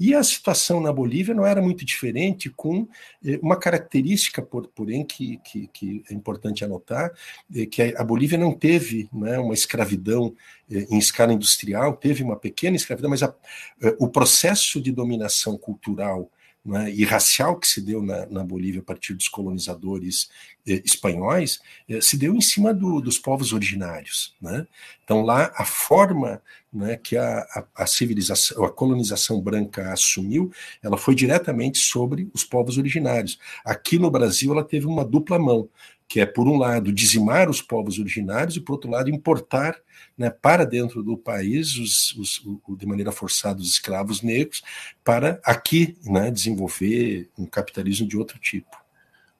[0.00, 2.88] E a situação na Bolívia não era muito diferente, com
[3.24, 7.12] eh, uma característica, porém, que, que, que é importante anotar,
[7.54, 10.34] é que a Bolívia não teve né, uma escravidão
[10.70, 13.32] eh, em escala industrial, teve uma pequena escravidão, mas a,
[13.98, 16.28] o processo de dominação cultural
[16.64, 20.28] né, e racial que se deu na, na, Bolívia a partir dos colonizadores
[20.66, 21.58] eh, espanhóis
[21.88, 24.34] eh, se deu em cima do, dos povos originários.
[24.40, 24.66] Né?
[25.02, 30.98] Então lá a forma né, que a, a, a, civilização, a colonização branca assumiu, ela
[30.98, 33.38] foi diretamente sobre os povos originários.
[33.64, 35.68] Aqui no Brasil ela teve uma dupla mão
[36.10, 39.80] que é, por um lado, dizimar os povos originários e, por outro lado, importar
[40.18, 44.60] né, para dentro do país, os, os, o, de maneira forçada, os escravos negros,
[45.04, 48.76] para aqui né, desenvolver um capitalismo de outro tipo.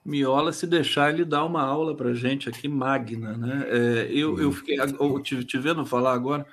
[0.05, 3.37] Miola, se deixar, ele dá uma aula para gente aqui, magna.
[3.37, 3.67] Né?
[3.69, 6.47] É, eu, eu fiquei eu te, te vendo falar agora.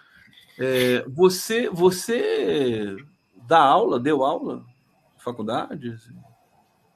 [0.58, 2.98] É, você, você
[3.48, 4.66] dá aula, deu aula
[5.16, 5.96] na faculdade?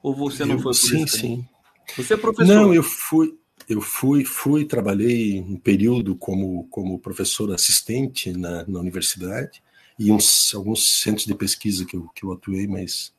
[0.02, 1.48] Ou você não foi por Sim, isso sim.
[1.96, 2.54] Você é professor?
[2.54, 3.34] Não, eu fui,
[3.68, 9.62] eu fui, fui, trabalhei um período como, como professor assistente na, na universidade
[9.98, 13.12] e uns, alguns centros de pesquisa que eu, que eu atuei, mas,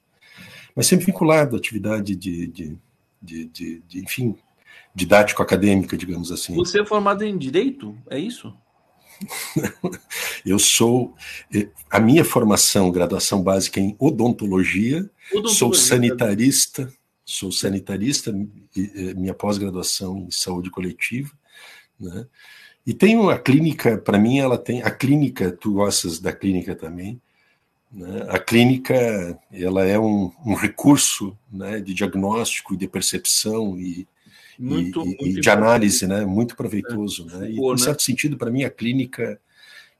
[0.75, 2.77] mas sempre vinculado à atividade de, de,
[3.21, 4.35] de, de, de enfim,
[4.93, 6.55] didático-acadêmica, digamos assim.
[6.55, 8.53] Você é formado em Direito, é isso?
[10.45, 11.15] eu sou.
[11.53, 16.91] Eh, a minha formação, graduação básica em odontologia, odontologia sou sanitarista
[17.25, 18.31] sou sanitarista,
[18.75, 21.31] eh, minha pós-graduação em saúde coletiva,
[21.99, 22.27] né?
[22.85, 25.51] E tenho a clínica, para mim, ela tem a clínica.
[25.51, 27.21] Tu gostas da clínica também?
[27.89, 28.25] Né?
[28.27, 34.05] A clínica, ela é um, um recurso, né, de diagnóstico, de percepção e,
[34.59, 37.51] muito, e, muito e de análise, né, muito proveitoso, é, né?
[37.51, 39.39] E, em certo sentido, para mim, a clínica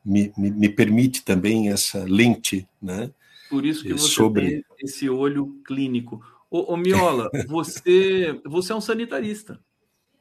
[0.04, 3.10] me, me, me, permite também essa lente, né?
[3.50, 4.50] Por isso que você sobre...
[4.50, 6.22] tem esse olho clínico.
[6.54, 9.60] Ô, ô Miola, você, você é um sanitarista.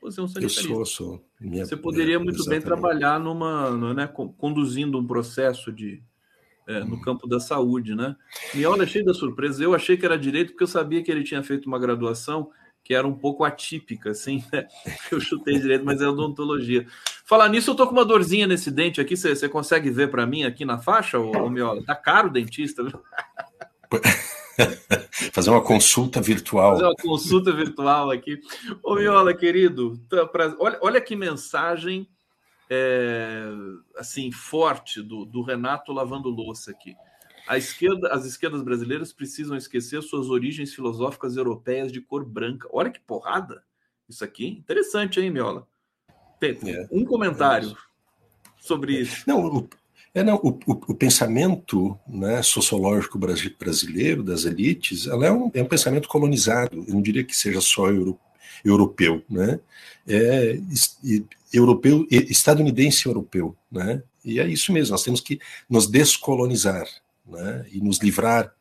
[0.01, 0.63] Você é um sanitarista.
[0.63, 1.25] Eu sou, sou.
[1.39, 2.61] Minha, você poderia muito exatamente.
[2.61, 4.07] bem trabalhar numa, né,
[4.39, 6.03] conduzindo um processo de
[6.67, 8.17] é, no campo da saúde, né?
[8.55, 9.63] Miola é cheio da surpresa.
[9.63, 12.51] Eu achei que era direito porque eu sabia que ele tinha feito uma graduação
[12.83, 14.67] que era um pouco atípica, assim, né?
[15.13, 16.87] Eu chutei direito, mas é odontologia.
[17.27, 19.17] Falar nisso, eu tô com uma dorzinha nesse dente aqui.
[19.17, 21.85] Você, você consegue ver para mim aqui na faixa, ô, ô Miola?
[21.85, 23.01] Tá caro o dentista, viu?
[25.33, 26.73] Fazer uma consulta virtual.
[26.73, 28.41] Fazer uma consulta virtual aqui.
[28.83, 30.29] Ô, Miola, querido, tá
[30.59, 32.09] olha, olha que mensagem
[32.71, 33.45] é,
[33.97, 36.95] assim forte do, do Renato lavando louça aqui.
[37.47, 42.69] A esquerda, as esquerdas brasileiras precisam esquecer suas origens filosóficas europeias de cor branca.
[42.73, 43.63] Olha que porrada
[44.09, 44.47] isso aqui.
[44.47, 45.67] Interessante, hein, Miola?
[46.39, 47.93] Tem é, um comentário é
[48.59, 49.25] sobre isso.
[49.27, 49.69] Não, o,
[50.15, 55.63] é, não, o, o, o, pensamento né, sociológico brasileiro, das elites, ela é um, é
[55.63, 58.19] um pensamento colonizado, eu não diria que seja só euro,
[58.65, 59.59] europeu, né?
[60.07, 60.59] É
[61.53, 64.03] europeu, estadunidense europeu, né?
[64.25, 66.87] E é isso mesmo, nós temos que nos descolonizar,
[67.27, 67.67] né?
[67.73, 68.53] E nos livrar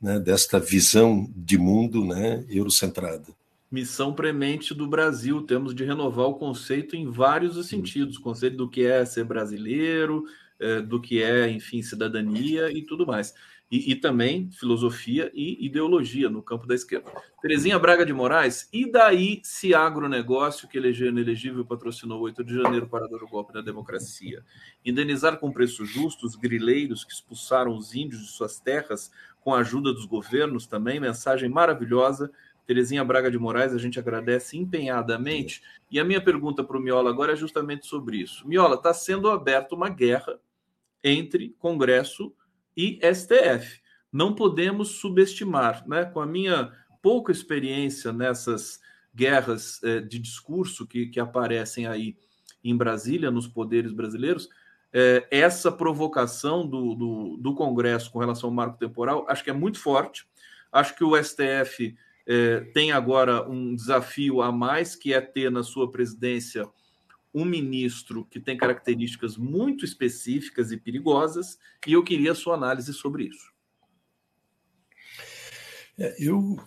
[0.00, 3.24] né, desta visão de mundo né, eurocentrada.
[3.70, 8.68] Missão premente do Brasil, temos de renovar o conceito em vários sentidos, o conceito do
[8.68, 10.24] que é ser brasileiro,
[10.60, 13.34] é, do que é, enfim, cidadania e tudo mais
[13.70, 17.10] e, e, também filosofia e ideologia no campo da esquerda.
[17.42, 22.86] Terezinha Braga de Moraes, e daí se agronegócio, que elegeu inelegível patrocinou 8 de janeiro
[22.86, 24.44] para dar o golpe da democracia?
[24.84, 29.10] Indenizar com preço justo os grileiros que expulsaram os índios de suas terras
[29.40, 32.30] com a ajuda dos governos também, mensagem maravilhosa.
[32.66, 35.62] Terezinha Braga de Moraes, a gente agradece empenhadamente.
[35.88, 38.46] E a minha pergunta para o Miola agora é justamente sobre isso.
[38.46, 40.40] Miola, está sendo aberta uma guerra
[41.06, 42.34] entre Congresso
[42.76, 43.80] e STF.
[44.12, 46.04] Não podemos subestimar, né?
[46.04, 48.80] Com a minha pouca experiência nessas
[49.14, 52.16] guerras eh, de discurso que, que aparecem aí
[52.64, 54.48] em Brasília, nos poderes brasileiros,
[54.92, 59.52] eh, essa provocação do, do, do, Congresso com relação ao marco temporal, acho que é
[59.52, 60.26] muito forte.
[60.72, 61.96] Acho que o STF
[62.26, 66.68] eh, tem agora um desafio a mais, que é ter na sua presidência
[67.36, 72.94] um ministro que tem características muito específicas e perigosas, e eu queria a sua análise
[72.94, 73.54] sobre isso.
[75.98, 76.58] É, eu,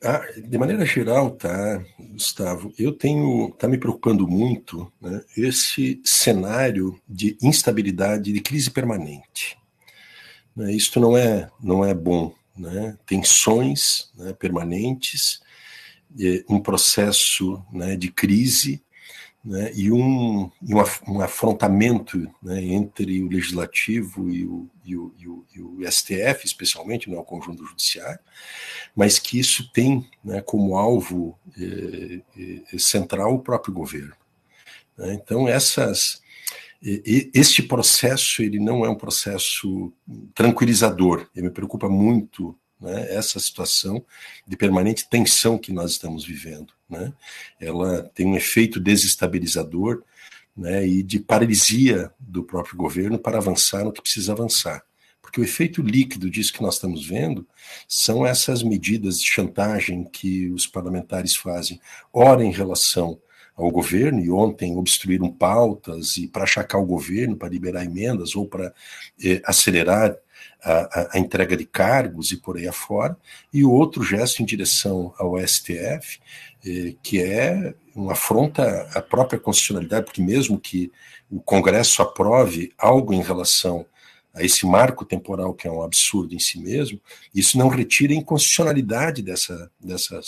[0.00, 6.96] é, de maneira geral, tá, Gustavo, eu tenho, tá me preocupando muito né, esse cenário
[7.08, 9.58] de instabilidade, de crise permanente.
[10.54, 15.40] Né, isso não é, não é bom, né, tensões né, permanentes,
[16.20, 18.80] é, um processo né, de crise
[19.44, 25.28] né, e um, um, um afrontamento né, entre o legislativo e o, e, o, e,
[25.28, 28.20] o, e o, STF, especialmente, não é o conjunto judiciário,
[28.94, 34.14] mas que isso tem né, como alvo eh, eh, central o próprio governo.
[34.96, 35.14] Né.
[35.14, 36.22] Então, essas,
[36.80, 39.92] este processo ele não é um processo
[40.34, 44.04] tranquilizador, ele me preocupa muito né, essa situação
[44.46, 46.72] de permanente tensão que nós estamos vivendo.
[46.90, 47.12] Né?
[47.60, 50.02] Ela tem um efeito desestabilizador
[50.56, 54.82] né, e de paralisia do próprio governo para avançar no que precisa avançar.
[55.22, 57.46] Porque o efeito líquido disso que nós estamos vendo
[57.88, 61.80] são essas medidas de chantagem que os parlamentares fazem,
[62.12, 63.18] ora em relação
[63.54, 68.46] ao governo, e ontem obstruíram pautas e para achacar o governo, para liberar emendas ou
[68.46, 68.74] para
[69.22, 70.16] eh, acelerar
[70.64, 73.16] a, a, entrega de cargos e por aí afora,
[73.52, 76.20] e o outro gesto em direção ao STF,
[76.64, 80.92] eh, que é uma afronta à própria constitucionalidade, porque mesmo que
[81.30, 83.84] o Congresso aprove algo em relação
[84.34, 87.00] a esse marco temporal que é um absurdo em si mesmo,
[87.34, 90.20] isso não retira a inconstitucionalidade dessa, dessa,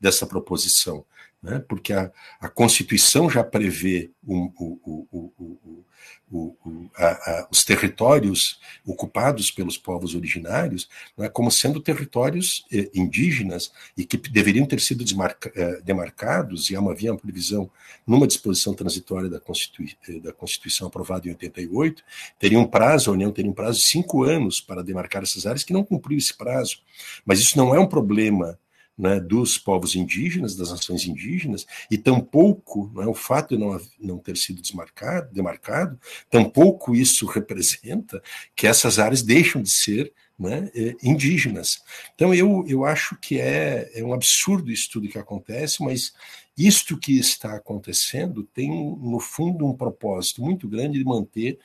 [0.00, 1.04] dessa proposição,
[1.42, 1.62] né?
[1.68, 2.10] porque a,
[2.40, 5.08] a Constituição já prevê o, o,
[6.30, 13.72] o, a, a, os territórios ocupados pelos povos originários né, como sendo territórios eh, indígenas
[13.96, 17.70] e que deveriam ter sido desmarca, eh, demarcados, e havia uma previsão
[18.06, 22.02] numa disposição transitória da, Constitui, eh, da Constituição aprovada em 88,
[22.38, 25.64] teria um prazo, a União teria um prazo de cinco anos para demarcar essas áreas,
[25.64, 26.78] que não cumpriu esse prazo.
[27.24, 28.58] Mas isso não é um problema
[29.00, 34.18] né, dos povos indígenas, das nações indígenas, e tampouco né, o fato de não, não
[34.18, 35.98] ter sido desmarcado, demarcado,
[36.28, 38.22] tampouco isso representa
[38.54, 41.82] que essas áreas deixam de ser né, é, indígenas.
[42.14, 46.12] Então eu, eu acho que é, é um absurdo isso tudo que acontece, mas
[46.66, 48.70] isto que está acontecendo tem,
[49.00, 51.58] no fundo, um propósito muito grande de manter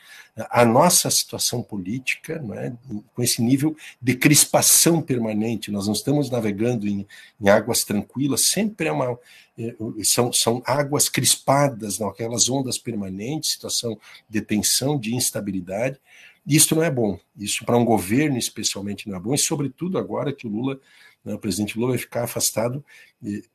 [0.50, 2.78] a nossa situação política né,
[3.14, 5.72] com esse nível de crispação permanente.
[5.72, 7.08] Nós não estamos navegando em,
[7.42, 9.18] em águas tranquilas, sempre é uma,
[9.58, 13.98] é, são, são águas crispadas, não, aquelas ondas permanentes, situação
[14.30, 15.98] de tensão, de instabilidade.
[16.46, 17.20] Isso não é bom.
[17.38, 20.80] Isso para um governo especialmente não é bom, e sobretudo agora que o Lula
[21.26, 22.86] né, o presidente Lula vai ficar afastado,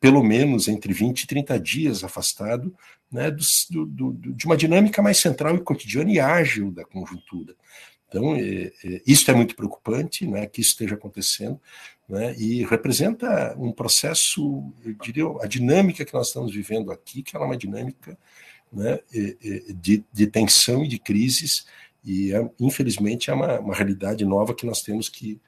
[0.01, 2.75] pelo menos entre 20 e 30 dias afastado,
[3.11, 7.55] né, do, do, do, de uma dinâmica mais central e cotidiana e ágil da conjuntura.
[8.09, 11.61] Então, é, é, isso é muito preocupante, né, que isso esteja acontecendo,
[12.09, 17.37] né, e representa um processo, eu diria, a dinâmica que nós estamos vivendo aqui, que
[17.37, 18.19] é uma dinâmica
[18.73, 21.67] né, é, é, de, de tensão e de crises,
[22.05, 25.41] e é, infelizmente é uma, uma realidade nova que nós temos que,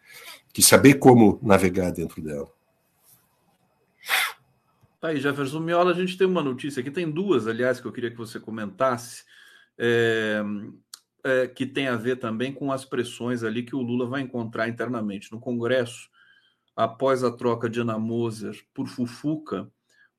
[0.52, 2.48] que saber como navegar dentro dela.
[5.00, 7.92] Tá aí, Jefferson Miola, a gente tem uma notícia aqui, tem duas, aliás, que eu
[7.92, 9.24] queria que você comentasse,
[9.76, 10.42] é,
[11.24, 14.68] é, que tem a ver também com as pressões ali que o Lula vai encontrar
[14.68, 16.08] internamente no Congresso.
[16.76, 19.68] Após a troca de Ana Moser por Fufuca,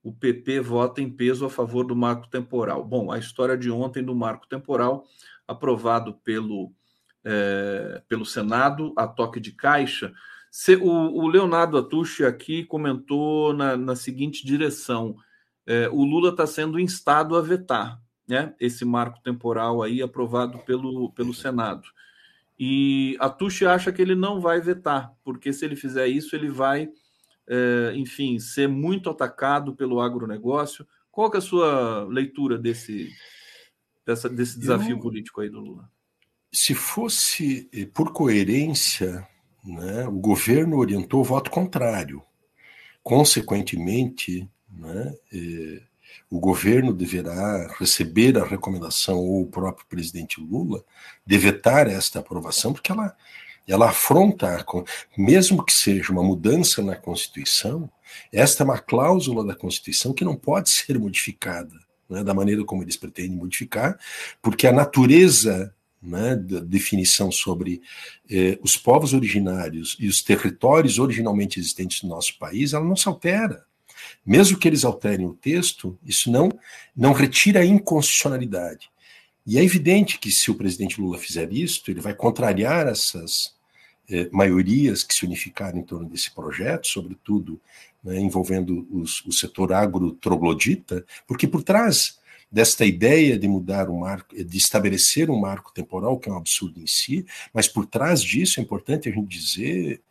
[0.04, 2.84] o PP vota em peso a favor do marco temporal.
[2.84, 5.08] Bom, a história de ontem do marco temporal,
[5.48, 6.72] aprovado pelo
[7.26, 10.14] é, pelo Senado a toque de caixa,
[10.82, 15.16] o, Leonardo Atushi aqui comentou na, na seguinte direção:
[15.66, 21.12] é, o Lula está sendo instado a vetar né, esse marco temporal aí aprovado pelo,
[21.12, 21.84] pelo Senado.
[22.60, 26.88] E Atushi acha que ele não vai vetar, porque se ele fizer isso, ele vai,
[27.48, 30.88] é, enfim, ser muito atacado pelo agronegócio.
[31.12, 33.10] Qual que é a sua leitura desse,
[34.06, 35.90] dessa, desse desafio Eu, político aí do Lula?
[36.52, 39.28] Se fosse eh, por coerência,
[39.64, 42.22] né, o governo orientou o voto contrário.
[43.02, 45.82] Consequentemente, né, eh,
[46.30, 50.84] o governo deverá receber a recomendação, ou o próprio presidente Lula,
[51.26, 53.16] de vetar esta aprovação, porque ela,
[53.68, 54.64] ela afronta,
[55.18, 57.90] mesmo que seja uma mudança na Constituição,
[58.32, 62.84] esta é uma cláusula da Constituição que não pode ser modificada né, da maneira como
[62.84, 63.98] eles pretendem modificar,
[64.42, 67.82] porque a natureza né, da definição sobre
[68.30, 73.08] eh, os povos originários e os territórios originalmente existentes no nosso país, ela não se
[73.08, 73.66] altera.
[74.26, 76.50] Mesmo que eles alterem o texto, isso não,
[76.96, 78.90] não retira a inconstitucionalidade.
[79.46, 83.54] E é evidente que se o presidente Lula fizer isso, ele vai contrariar essas
[84.10, 87.62] eh, maiorias que se unificaram em torno desse projeto, sobretudo
[88.04, 92.20] né, envolvendo os, o setor agro-troglodita, porque por trás
[92.52, 96.80] desta ideia de mudar o marco, de estabelecer um marco temporal, que é um absurdo
[96.80, 100.02] em si, mas por trás disso é importante a gente dizer,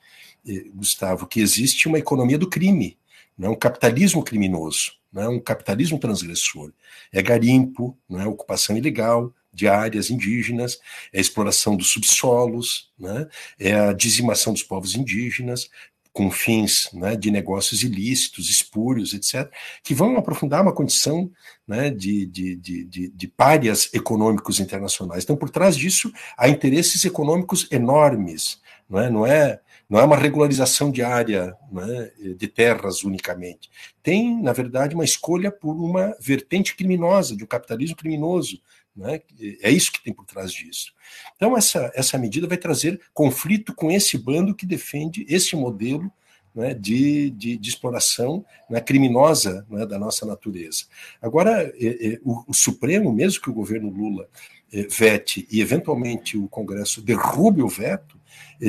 [0.48, 2.98] eh, Gustavo, que existe uma economia do crime,
[3.38, 6.72] não é um capitalismo criminoso, não é um capitalismo transgressor.
[7.12, 10.80] É garimpo, não é ocupação ilegal de áreas indígenas,
[11.12, 13.28] é a exploração dos subsolos, né?
[13.58, 15.68] é a dizimação dos povos indígenas,
[16.12, 19.50] com fins né, de negócios ilícitos, espúrios, etc.,
[19.82, 21.30] que vão aprofundar uma condição
[21.66, 25.24] né, de, de, de, de, de párias econômicos internacionais.
[25.24, 28.60] Então, por trás disso, há interesses econômicos enormes.
[28.88, 33.70] Não é, não é, não é uma regularização diária né, de terras unicamente.
[34.02, 38.60] Tem, na verdade, uma escolha por uma vertente criminosa, de um capitalismo criminoso,
[38.94, 39.20] né?
[39.60, 40.92] É isso que tem por trás disso.
[41.36, 46.12] Então, essa, essa medida vai trazer conflito com esse bando que defende esse modelo
[46.54, 50.84] né, de, de, de, exploração né, criminosa né, da nossa natureza.
[51.20, 54.28] Agora, é, é, o, o, Supremo, mesmo que o governo Lula
[54.72, 58.20] é, vete e eventualmente o Congresso derrube o veto,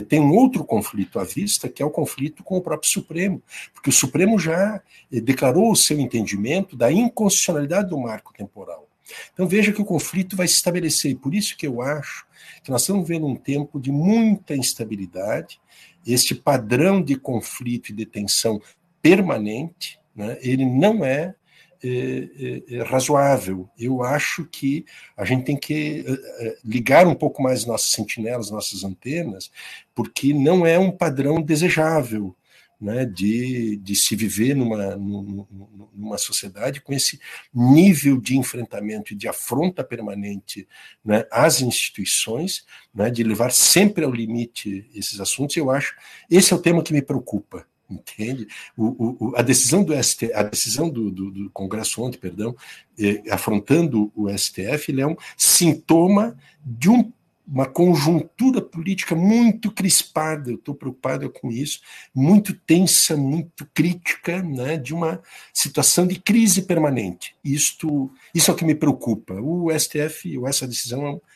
[0.10, 3.42] tem um outro conflito à vista, que é o conflito com o próprio Supremo,
[3.74, 8.90] porque o Supremo já declarou o seu entendimento da inconstitucionalidade do marco temporal.
[9.34, 12.26] Então veja que o conflito vai se estabelecer, e por isso que eu acho
[12.64, 15.60] que nós estamos vendo um tempo de muita instabilidade,
[16.06, 18.62] este padrão de conflito e de tensão
[19.02, 21.36] permanente, né, ele não é,
[21.84, 23.70] é, é, é razoável.
[23.78, 24.86] Eu acho que
[25.18, 29.52] a gente tem que é, é, ligar um pouco mais nossas sentinelas, nossas antenas,
[29.94, 32.36] porque não é um padrão desejável
[32.80, 37.20] né, de, de se viver numa, numa sociedade com esse
[37.54, 40.68] nível de enfrentamento e de afronta permanente
[41.04, 45.56] né, às instituições, né, de levar sempre ao limite esses assuntos.
[45.56, 45.96] Eu acho
[46.30, 48.48] esse é o tema que me preocupa entende?
[48.76, 52.56] O, o, a decisão do ST, a decisão do, do, do Congresso ontem, perdão,
[52.98, 56.36] eh, afrontando o STF, ele é um sintoma
[56.66, 57.12] de um
[57.46, 61.82] uma conjuntura política muito crispada, eu estou preocupada com isso,
[62.16, 65.22] muito tensa, muito crítica, né, de uma
[65.54, 67.36] situação de crise permanente.
[67.44, 69.34] Isto, isso é o que me preocupa.
[69.36, 71.34] O STF, essa decisão, é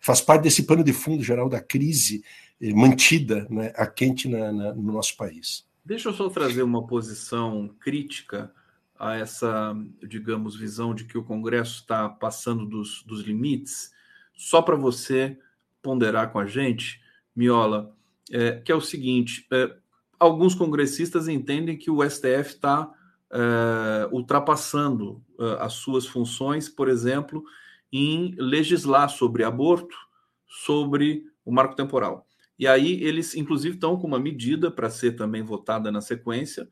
[0.00, 2.22] faz parte desse pano de fundo geral da crise
[2.60, 5.66] eh, mantida né, a quente na, na, no nosso país.
[5.84, 8.52] Deixa eu só trazer uma posição crítica
[8.98, 9.74] a essa,
[10.06, 13.90] digamos, visão de que o Congresso está passando dos, dos limites
[14.38, 15.36] só para você
[15.82, 17.00] ponderar com a gente,
[17.34, 17.92] Miola,
[18.30, 19.74] é, que é o seguinte: é,
[20.16, 22.88] alguns congressistas entendem que o STF está
[23.32, 27.42] é, ultrapassando é, as suas funções, por exemplo,
[27.92, 29.96] em legislar sobre aborto,
[30.46, 32.24] sobre o marco temporal.
[32.56, 36.68] E aí eles, inclusive, estão com uma medida para ser também votada na sequência,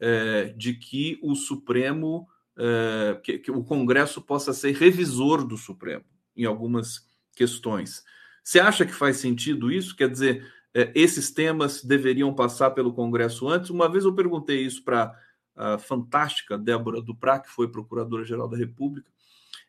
[0.00, 2.26] é, de que o Supremo,
[2.58, 6.04] é, que, que, o Congresso possa ser revisor do Supremo
[6.36, 8.04] em algumas questões.
[8.42, 9.96] Você acha que faz sentido isso?
[9.96, 13.70] Quer dizer, é, esses temas deveriam passar pelo Congresso antes?
[13.70, 15.18] Uma vez eu perguntei isso para
[15.56, 19.08] a fantástica Débora Duprá, que foi Procuradora-Geral da República.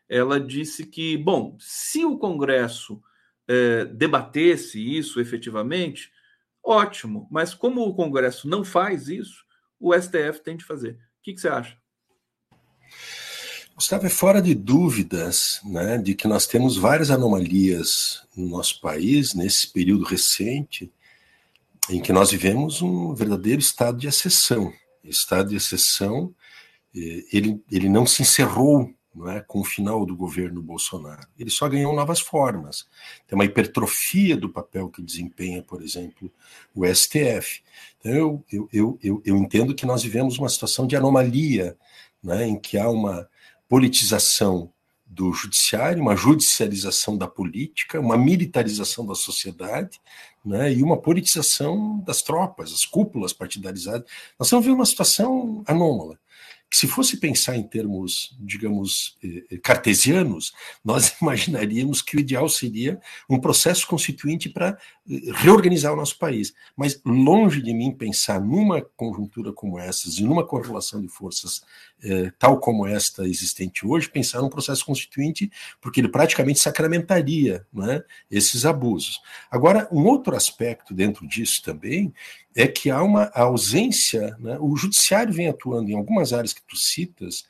[0.08, 3.00] Ela disse que, bom, se o Congresso
[3.46, 6.12] é, debatesse isso efetivamente,
[6.62, 9.44] ótimo, mas como o Congresso não faz isso,
[9.78, 10.92] o STF tem de fazer.
[10.92, 11.76] O que, que você acha?
[13.76, 19.34] Gustavo, é fora de dúvidas né, de que nós temos várias anomalias no nosso país,
[19.34, 20.90] nesse período recente,
[21.90, 24.72] em que nós vivemos um verdadeiro estado de exceção.
[25.04, 26.34] Estado de exceção,
[26.96, 31.28] eh, ele, ele não se encerrou não é, com o final do governo Bolsonaro.
[31.38, 32.86] Ele só ganhou novas formas.
[33.26, 36.32] Tem uma hipertrofia do papel que desempenha, por exemplo,
[36.74, 37.60] o STF.
[38.00, 41.76] Então, eu, eu, eu, eu, entendo que nós vivemos uma situação de anomalia,
[42.22, 43.28] né, em que há uma
[43.68, 44.72] politização
[45.04, 50.00] do judiciário, uma judicialização da política, uma militarização da sociedade,
[50.44, 54.08] né, e uma politização das tropas, as cúpulas partidarizadas.
[54.38, 56.18] Nós estamos vivendo uma situação anômala
[56.68, 60.52] que se fosse pensar em termos, digamos, eh, eh, cartesianos,
[60.84, 64.76] nós imaginaríamos que o ideal seria um processo constituinte para
[65.08, 66.52] eh, reorganizar o nosso país.
[66.76, 71.62] Mas longe de mim pensar numa conjuntura como essa e numa correlação de forças
[72.38, 75.50] tal como esta existente hoje, pensar num processo constituinte,
[75.80, 79.20] porque ele praticamente sacramentaria né, esses abusos.
[79.50, 82.12] Agora, um outro aspecto dentro disso também
[82.54, 84.56] é que há uma ausência, né?
[84.60, 87.44] o judiciário vem atuando em algumas áreas que tu citas,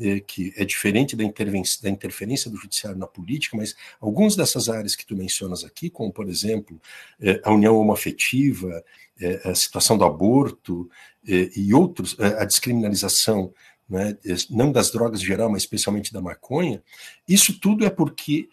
[0.00, 4.96] é, que é diferente da, da, interferência do judiciário na política, mas algumas dessas áreas
[4.96, 6.80] que tu mencionas aqui, como por exemplo
[7.20, 8.82] é, a união homoafetiva,
[9.20, 10.88] é, a situação do aborto
[11.26, 13.52] é, e outros, é, a descriminalização
[13.92, 14.16] né,
[14.48, 16.82] não das drogas em geral, mas especialmente da maconha,
[17.28, 18.48] isso tudo é porque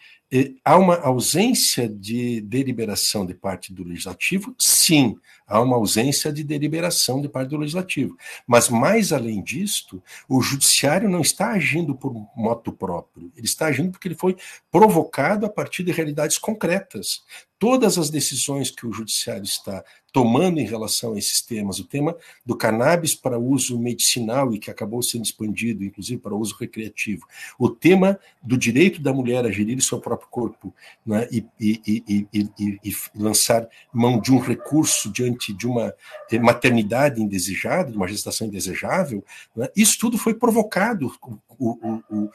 [0.65, 4.53] há uma ausência de deliberação de parte do legislativo?
[4.59, 5.17] Sim,
[5.49, 8.15] há uma ausência de deliberação de parte do legislativo.
[8.47, 13.91] Mas, mais além disto, o judiciário não está agindo por moto próprio, ele está agindo
[13.91, 14.37] porque ele foi
[14.71, 17.23] provocado a partir de realidades concretas
[17.59, 22.15] todas as decisões que o judiciário está tomando em relação a esses temas, o tema
[22.43, 27.27] do cannabis para uso medicinal e que acabou sendo expandido, inclusive para uso recreativo,
[27.59, 30.73] o tema do direito da mulher a gerir seu próprio corpo
[31.05, 35.93] né, e, e, e, e, lançar mão de um recurso diante de uma
[36.41, 39.23] maternidade indesejada, de uma gestação indesejável,
[39.55, 41.11] né, isso tudo foi provocado.
[41.57, 42.31] O, o, o,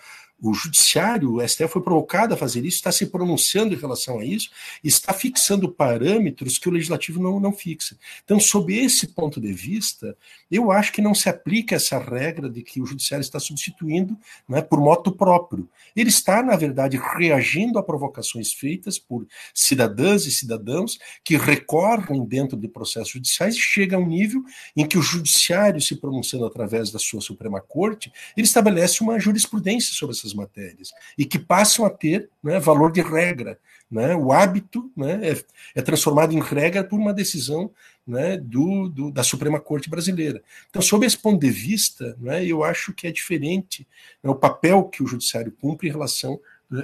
[0.50, 4.24] o judiciário, o STF foi provocado a fazer isso, está se pronunciando em relação a
[4.24, 4.50] isso,
[4.82, 7.96] está fixando parâmetros que o legislativo não, não fixa.
[8.24, 10.14] Então, sob esse ponto de vista,
[10.50, 14.16] eu acho que não se aplica essa regra de que o judiciário está substituindo
[14.46, 15.66] né, por moto próprio.
[15.96, 22.56] Ele está, na verdade, reagindo a provocações feitas por cidadãs e cidadãos que recorrem dentro
[22.56, 24.44] de processos judiciais e chega a um nível
[24.76, 29.94] em que o judiciário, se pronunciando através da sua Suprema Corte, ele estabelece uma jurisprudência
[29.94, 33.58] sobre essas matérias e que passam a ter né, valor de regra.
[33.90, 34.14] Né?
[34.14, 35.44] O hábito né, é,
[35.76, 37.70] é, transformado em regra por uma decisão
[38.06, 40.42] né, do, do, da Suprema Corte Brasileira.
[40.68, 43.86] Então, sob esse ponto de vista, né, eu acho que é diferente
[44.22, 46.40] né, o papel que o Judiciário cumpre em relação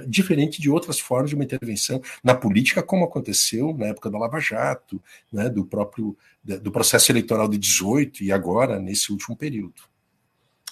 [0.07, 4.39] diferente de outras formas de uma intervenção na política, como aconteceu na época da Lava
[4.39, 5.01] Jato,
[5.31, 9.90] né, do próprio do processo eleitoral de 18 e agora nesse último período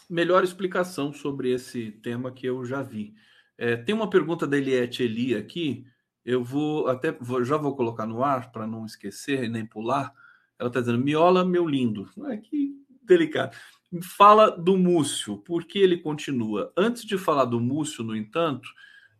[0.10, 3.14] melhor explicação sobre esse tema que eu já vi.
[3.58, 5.86] É, tem uma pergunta da Eliette Eli aqui,
[6.26, 10.14] eu vou até vou, já vou colocar no ar para não esquecer e nem pular.
[10.58, 12.10] Ela está dizendo: Miola, meu lindo.
[12.44, 13.56] Que delicado.
[14.04, 16.72] Fala do Múcio, porque ele continua.
[16.78, 18.70] Antes de falar do Múcio, no entanto,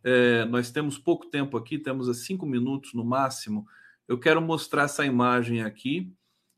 [0.04, 3.66] é, nós temos pouco tempo aqui, temos a cinco minutos no máximo.
[4.08, 6.14] Eu quero mostrar essa imagem aqui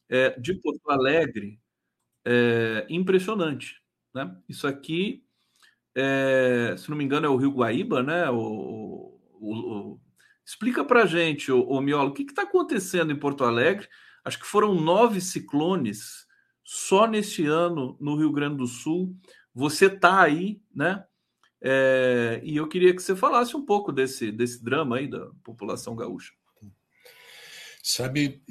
[0.10, 1.60] é, de Porto Alegre,
[2.26, 3.81] é, impressionante.
[4.14, 4.36] Né?
[4.48, 5.24] Isso aqui,
[5.96, 8.30] é, se não me engano, é o Rio Guaíba, né?
[8.30, 10.02] O, o, o...
[10.46, 13.88] Explica para gente, o, o Miolo, o que está acontecendo em Porto Alegre?
[14.24, 16.28] Acho que foram nove ciclones
[16.64, 19.16] só neste ano no Rio Grande do Sul.
[19.54, 21.04] Você está aí, né?
[21.64, 25.96] É, e eu queria que você falasse um pouco desse, desse drama aí da população
[25.96, 26.32] gaúcha.
[27.84, 28.44] Sabe,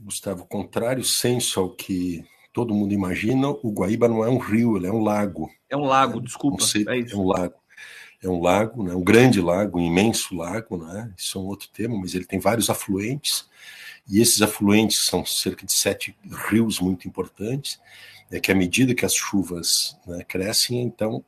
[0.00, 2.24] Gustavo, contrário senso ao que
[2.58, 5.48] todo mundo imagina, o Guaíba não é um rio, ele é um lago.
[5.70, 6.64] É um lago, desculpa.
[6.88, 7.54] é, é, um lago.
[8.20, 8.96] É um lago, né?
[8.96, 11.08] um grande lago, um imenso lago, né?
[11.16, 13.48] isso é um outro tema, mas ele tem vários afluentes,
[14.08, 16.16] e esses afluentes são cerca de sete
[16.50, 17.80] rios muito importantes,
[18.28, 21.24] é que à medida que as chuvas né, crescem, então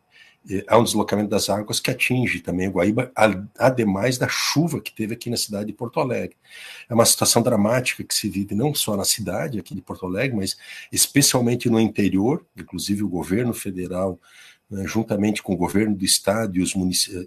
[0.66, 3.12] há um deslocamento das águas que atinge também o Guaíba,
[3.58, 6.36] ademais da chuva que teve aqui na cidade de Porto Alegre.
[6.88, 10.36] É uma situação dramática que se vive não só na cidade aqui de Porto Alegre,
[10.36, 10.56] mas
[10.90, 14.18] especialmente no interior, inclusive o governo federal
[14.70, 16.64] né, juntamente com o governo do estado e,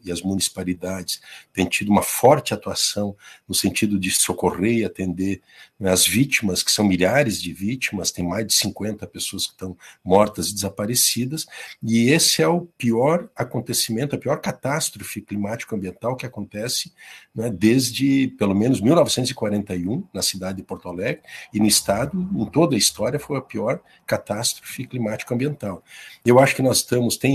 [0.03, 1.21] e as municipalidades,
[1.51, 3.15] tem tido uma forte atuação
[3.47, 5.41] no sentido de socorrer e atender
[5.79, 9.75] né, as vítimas, que são milhares de vítimas, tem mais de 50 pessoas que estão
[10.03, 11.45] mortas e desaparecidas,
[11.81, 16.93] e esse é o pior acontecimento, a pior catástrofe climático-ambiental que acontece
[17.35, 21.21] né, desde pelo menos 1941, na cidade de Porto Alegre,
[21.53, 25.83] e no estado, em toda a história, foi a pior catástrofe climático-ambiental.
[26.25, 27.32] Eu acho que nós estamos, tem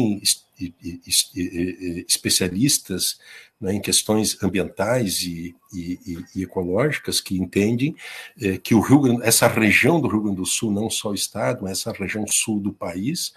[2.06, 3.18] especialistas
[3.60, 7.96] né, em questões ambientais e, e, e, ecológicas que entendem
[8.40, 11.14] é, que o Rio Grande, essa região do Rio Grande do Sul, não só o
[11.14, 13.32] estado, mas essa região sul do país,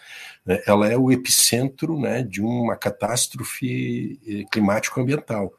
[0.46, 5.54] né, ela é o epicentro né, de uma catástrofe eh, climático-ambiental.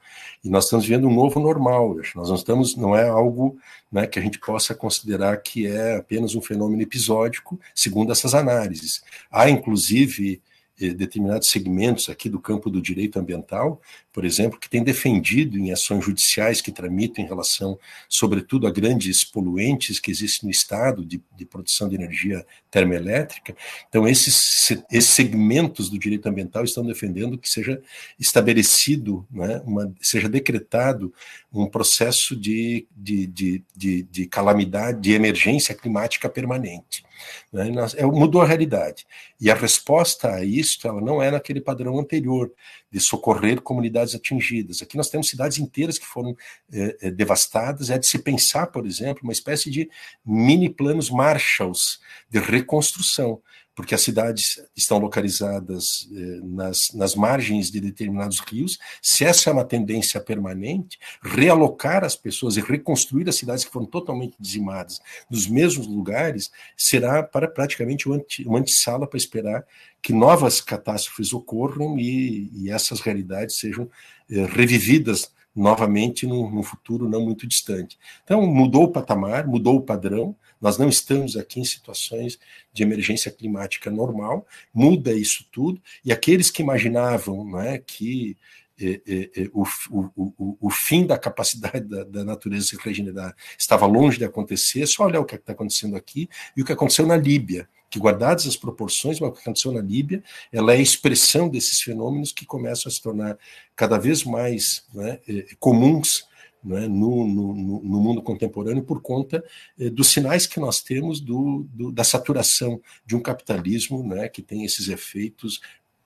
[0.45, 1.97] E nós estamos vivendo um novo normal.
[2.15, 3.59] Nós não estamos, não é algo
[3.91, 9.03] né, que a gente possa considerar que é apenas um fenômeno episódico, segundo essas análises.
[9.31, 13.81] Há, inclusive, eh, determinados segmentos aqui do campo do direito ambiental,
[14.13, 17.79] por exemplo, que têm defendido em ações judiciais que tramitam em relação,
[18.09, 23.57] sobretudo, a grandes poluentes que existem no Estado de, de produção de energia termoelétrica.
[23.89, 27.81] Então, esses, esses segmentos do direito ambiental estão defendendo que seja
[28.19, 31.13] estabelecido, né, uma, seja decretado
[31.53, 37.05] um processo de, de, de, de, de calamidade, de emergência climática permanente.
[37.53, 37.71] Né?
[37.97, 39.07] É, mudou a realidade.
[39.41, 42.53] E a resposta a isso ela não é naquele padrão anterior
[42.91, 44.83] de socorrer comunidades atingidas.
[44.83, 46.37] Aqui nós temos cidades inteiras que foram
[46.73, 47.91] é, é, devastadas.
[47.91, 49.91] É de se pensar, por exemplo, uma espécie de
[50.25, 53.41] mini planos Marshalls de reconstrução
[53.83, 58.79] porque as cidades estão localizadas eh, nas, nas margens de determinados rios.
[59.03, 63.87] Se essa é uma tendência permanente, realocar as pessoas e reconstruir as cidades que foram
[63.87, 69.67] totalmente dizimadas nos mesmos lugares será para praticamente uma, anti, antessala para esperar
[70.01, 73.91] que novas catástrofes ocorram e, e essas realidades sejam
[74.31, 77.99] eh, revividas novamente no futuro não muito distante.
[78.23, 82.39] Então, mudou o patamar, mudou o padrão, nós não estamos aqui em situações
[82.73, 88.37] de emergência climática normal, muda isso tudo, e aqueles que imaginavam é, que
[88.81, 93.37] é, é, é, o, o, o, o, fim da capacidade da, da, natureza se regenerar
[93.59, 97.07] estava longe de acontecer, só olhar o que está acontecendo aqui e o que aconteceu
[97.07, 101.49] na Líbia, que guardadas as proporções, o que aconteceu na Líbia, ela é a expressão
[101.49, 103.39] desses fenômenos que começam a se tornar
[103.77, 106.27] cada vez mais né, é, comuns
[106.63, 109.45] né, no, no, no, mundo contemporâneo por conta
[109.79, 114.43] eh, dos sinais que nós temos do, do, da saturação de um capitalismo né, que
[114.43, 115.61] tem esses efeitos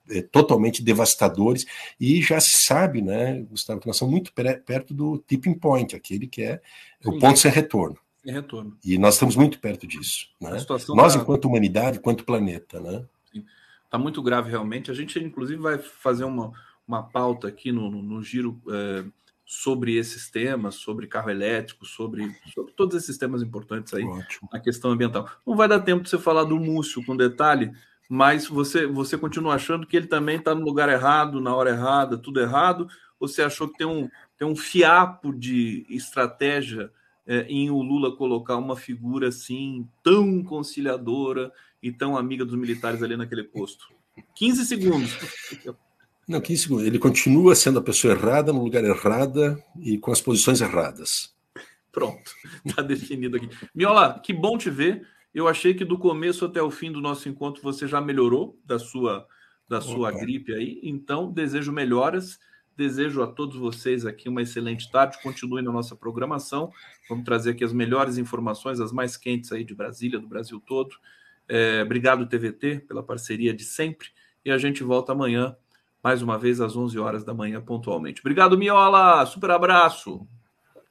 [0.08, 1.66] eh, totalmente devastadores
[2.00, 6.26] e já se sabe, né, Gustavo, que nós estamos muito perto do tipping point, aquele
[6.26, 6.60] que é
[7.02, 7.10] Sim.
[7.10, 7.98] o ponto sem retorno.
[8.24, 8.76] Sem retorno.
[8.84, 10.28] E nós estamos muito perto disso.
[10.40, 10.50] Né?
[10.88, 11.20] Nós, tá...
[11.20, 12.80] enquanto humanidade, enquanto planeta.
[12.80, 13.04] Né?
[13.84, 14.90] Está muito grave realmente.
[14.90, 16.52] A gente, inclusive, vai fazer uma,
[16.88, 18.60] uma pauta aqui no, no, no giro.
[18.68, 19.04] Eh,
[19.46, 24.48] sobre esses temas, sobre carro elétrico, sobre, sobre todos esses temas importantes aí, Ótimo.
[24.52, 25.30] a questão ambiental.
[25.46, 27.70] Não vai dar tempo de você falar do Múcio com detalhe,
[28.08, 32.18] mas você, você continua achando que ele também está no lugar errado, na hora errada,
[32.18, 32.88] tudo errado?
[33.20, 36.90] Ou você achou que tem um, tem um fiapo de estratégia
[37.24, 43.00] é, em o Lula colocar uma figura assim tão conciliadora e tão amiga dos militares
[43.00, 43.94] ali naquele posto?
[44.34, 45.16] 15 segundos.
[46.28, 46.86] Não, 15 segundos.
[46.86, 51.34] Ele continua sendo a pessoa errada, no lugar errada e com as posições erradas.
[51.92, 52.30] Pronto,
[52.64, 53.48] está definido aqui.
[53.74, 55.06] Miola, que bom te ver.
[55.32, 58.78] Eu achei que do começo até o fim do nosso encontro você já melhorou da
[58.78, 59.26] sua,
[59.68, 60.80] da sua gripe aí.
[60.82, 62.38] Então, desejo melhoras.
[62.76, 65.18] Desejo a todos vocês aqui uma excelente tarde.
[65.22, 66.70] Continuem na nossa programação.
[67.08, 70.94] Vamos trazer aqui as melhores informações, as mais quentes aí de Brasília, do Brasil todo.
[71.48, 74.08] É, obrigado, TVT, pela parceria de sempre.
[74.44, 75.56] E a gente volta amanhã
[76.06, 78.20] mais uma vez às 11 horas da manhã, pontualmente.
[78.20, 79.26] Obrigado, Miola.
[79.26, 80.24] Super abraço.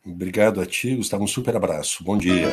[0.05, 1.23] Obrigado a ti, Gustavo.
[1.23, 2.03] Um super abraço.
[2.03, 2.49] Bom dia.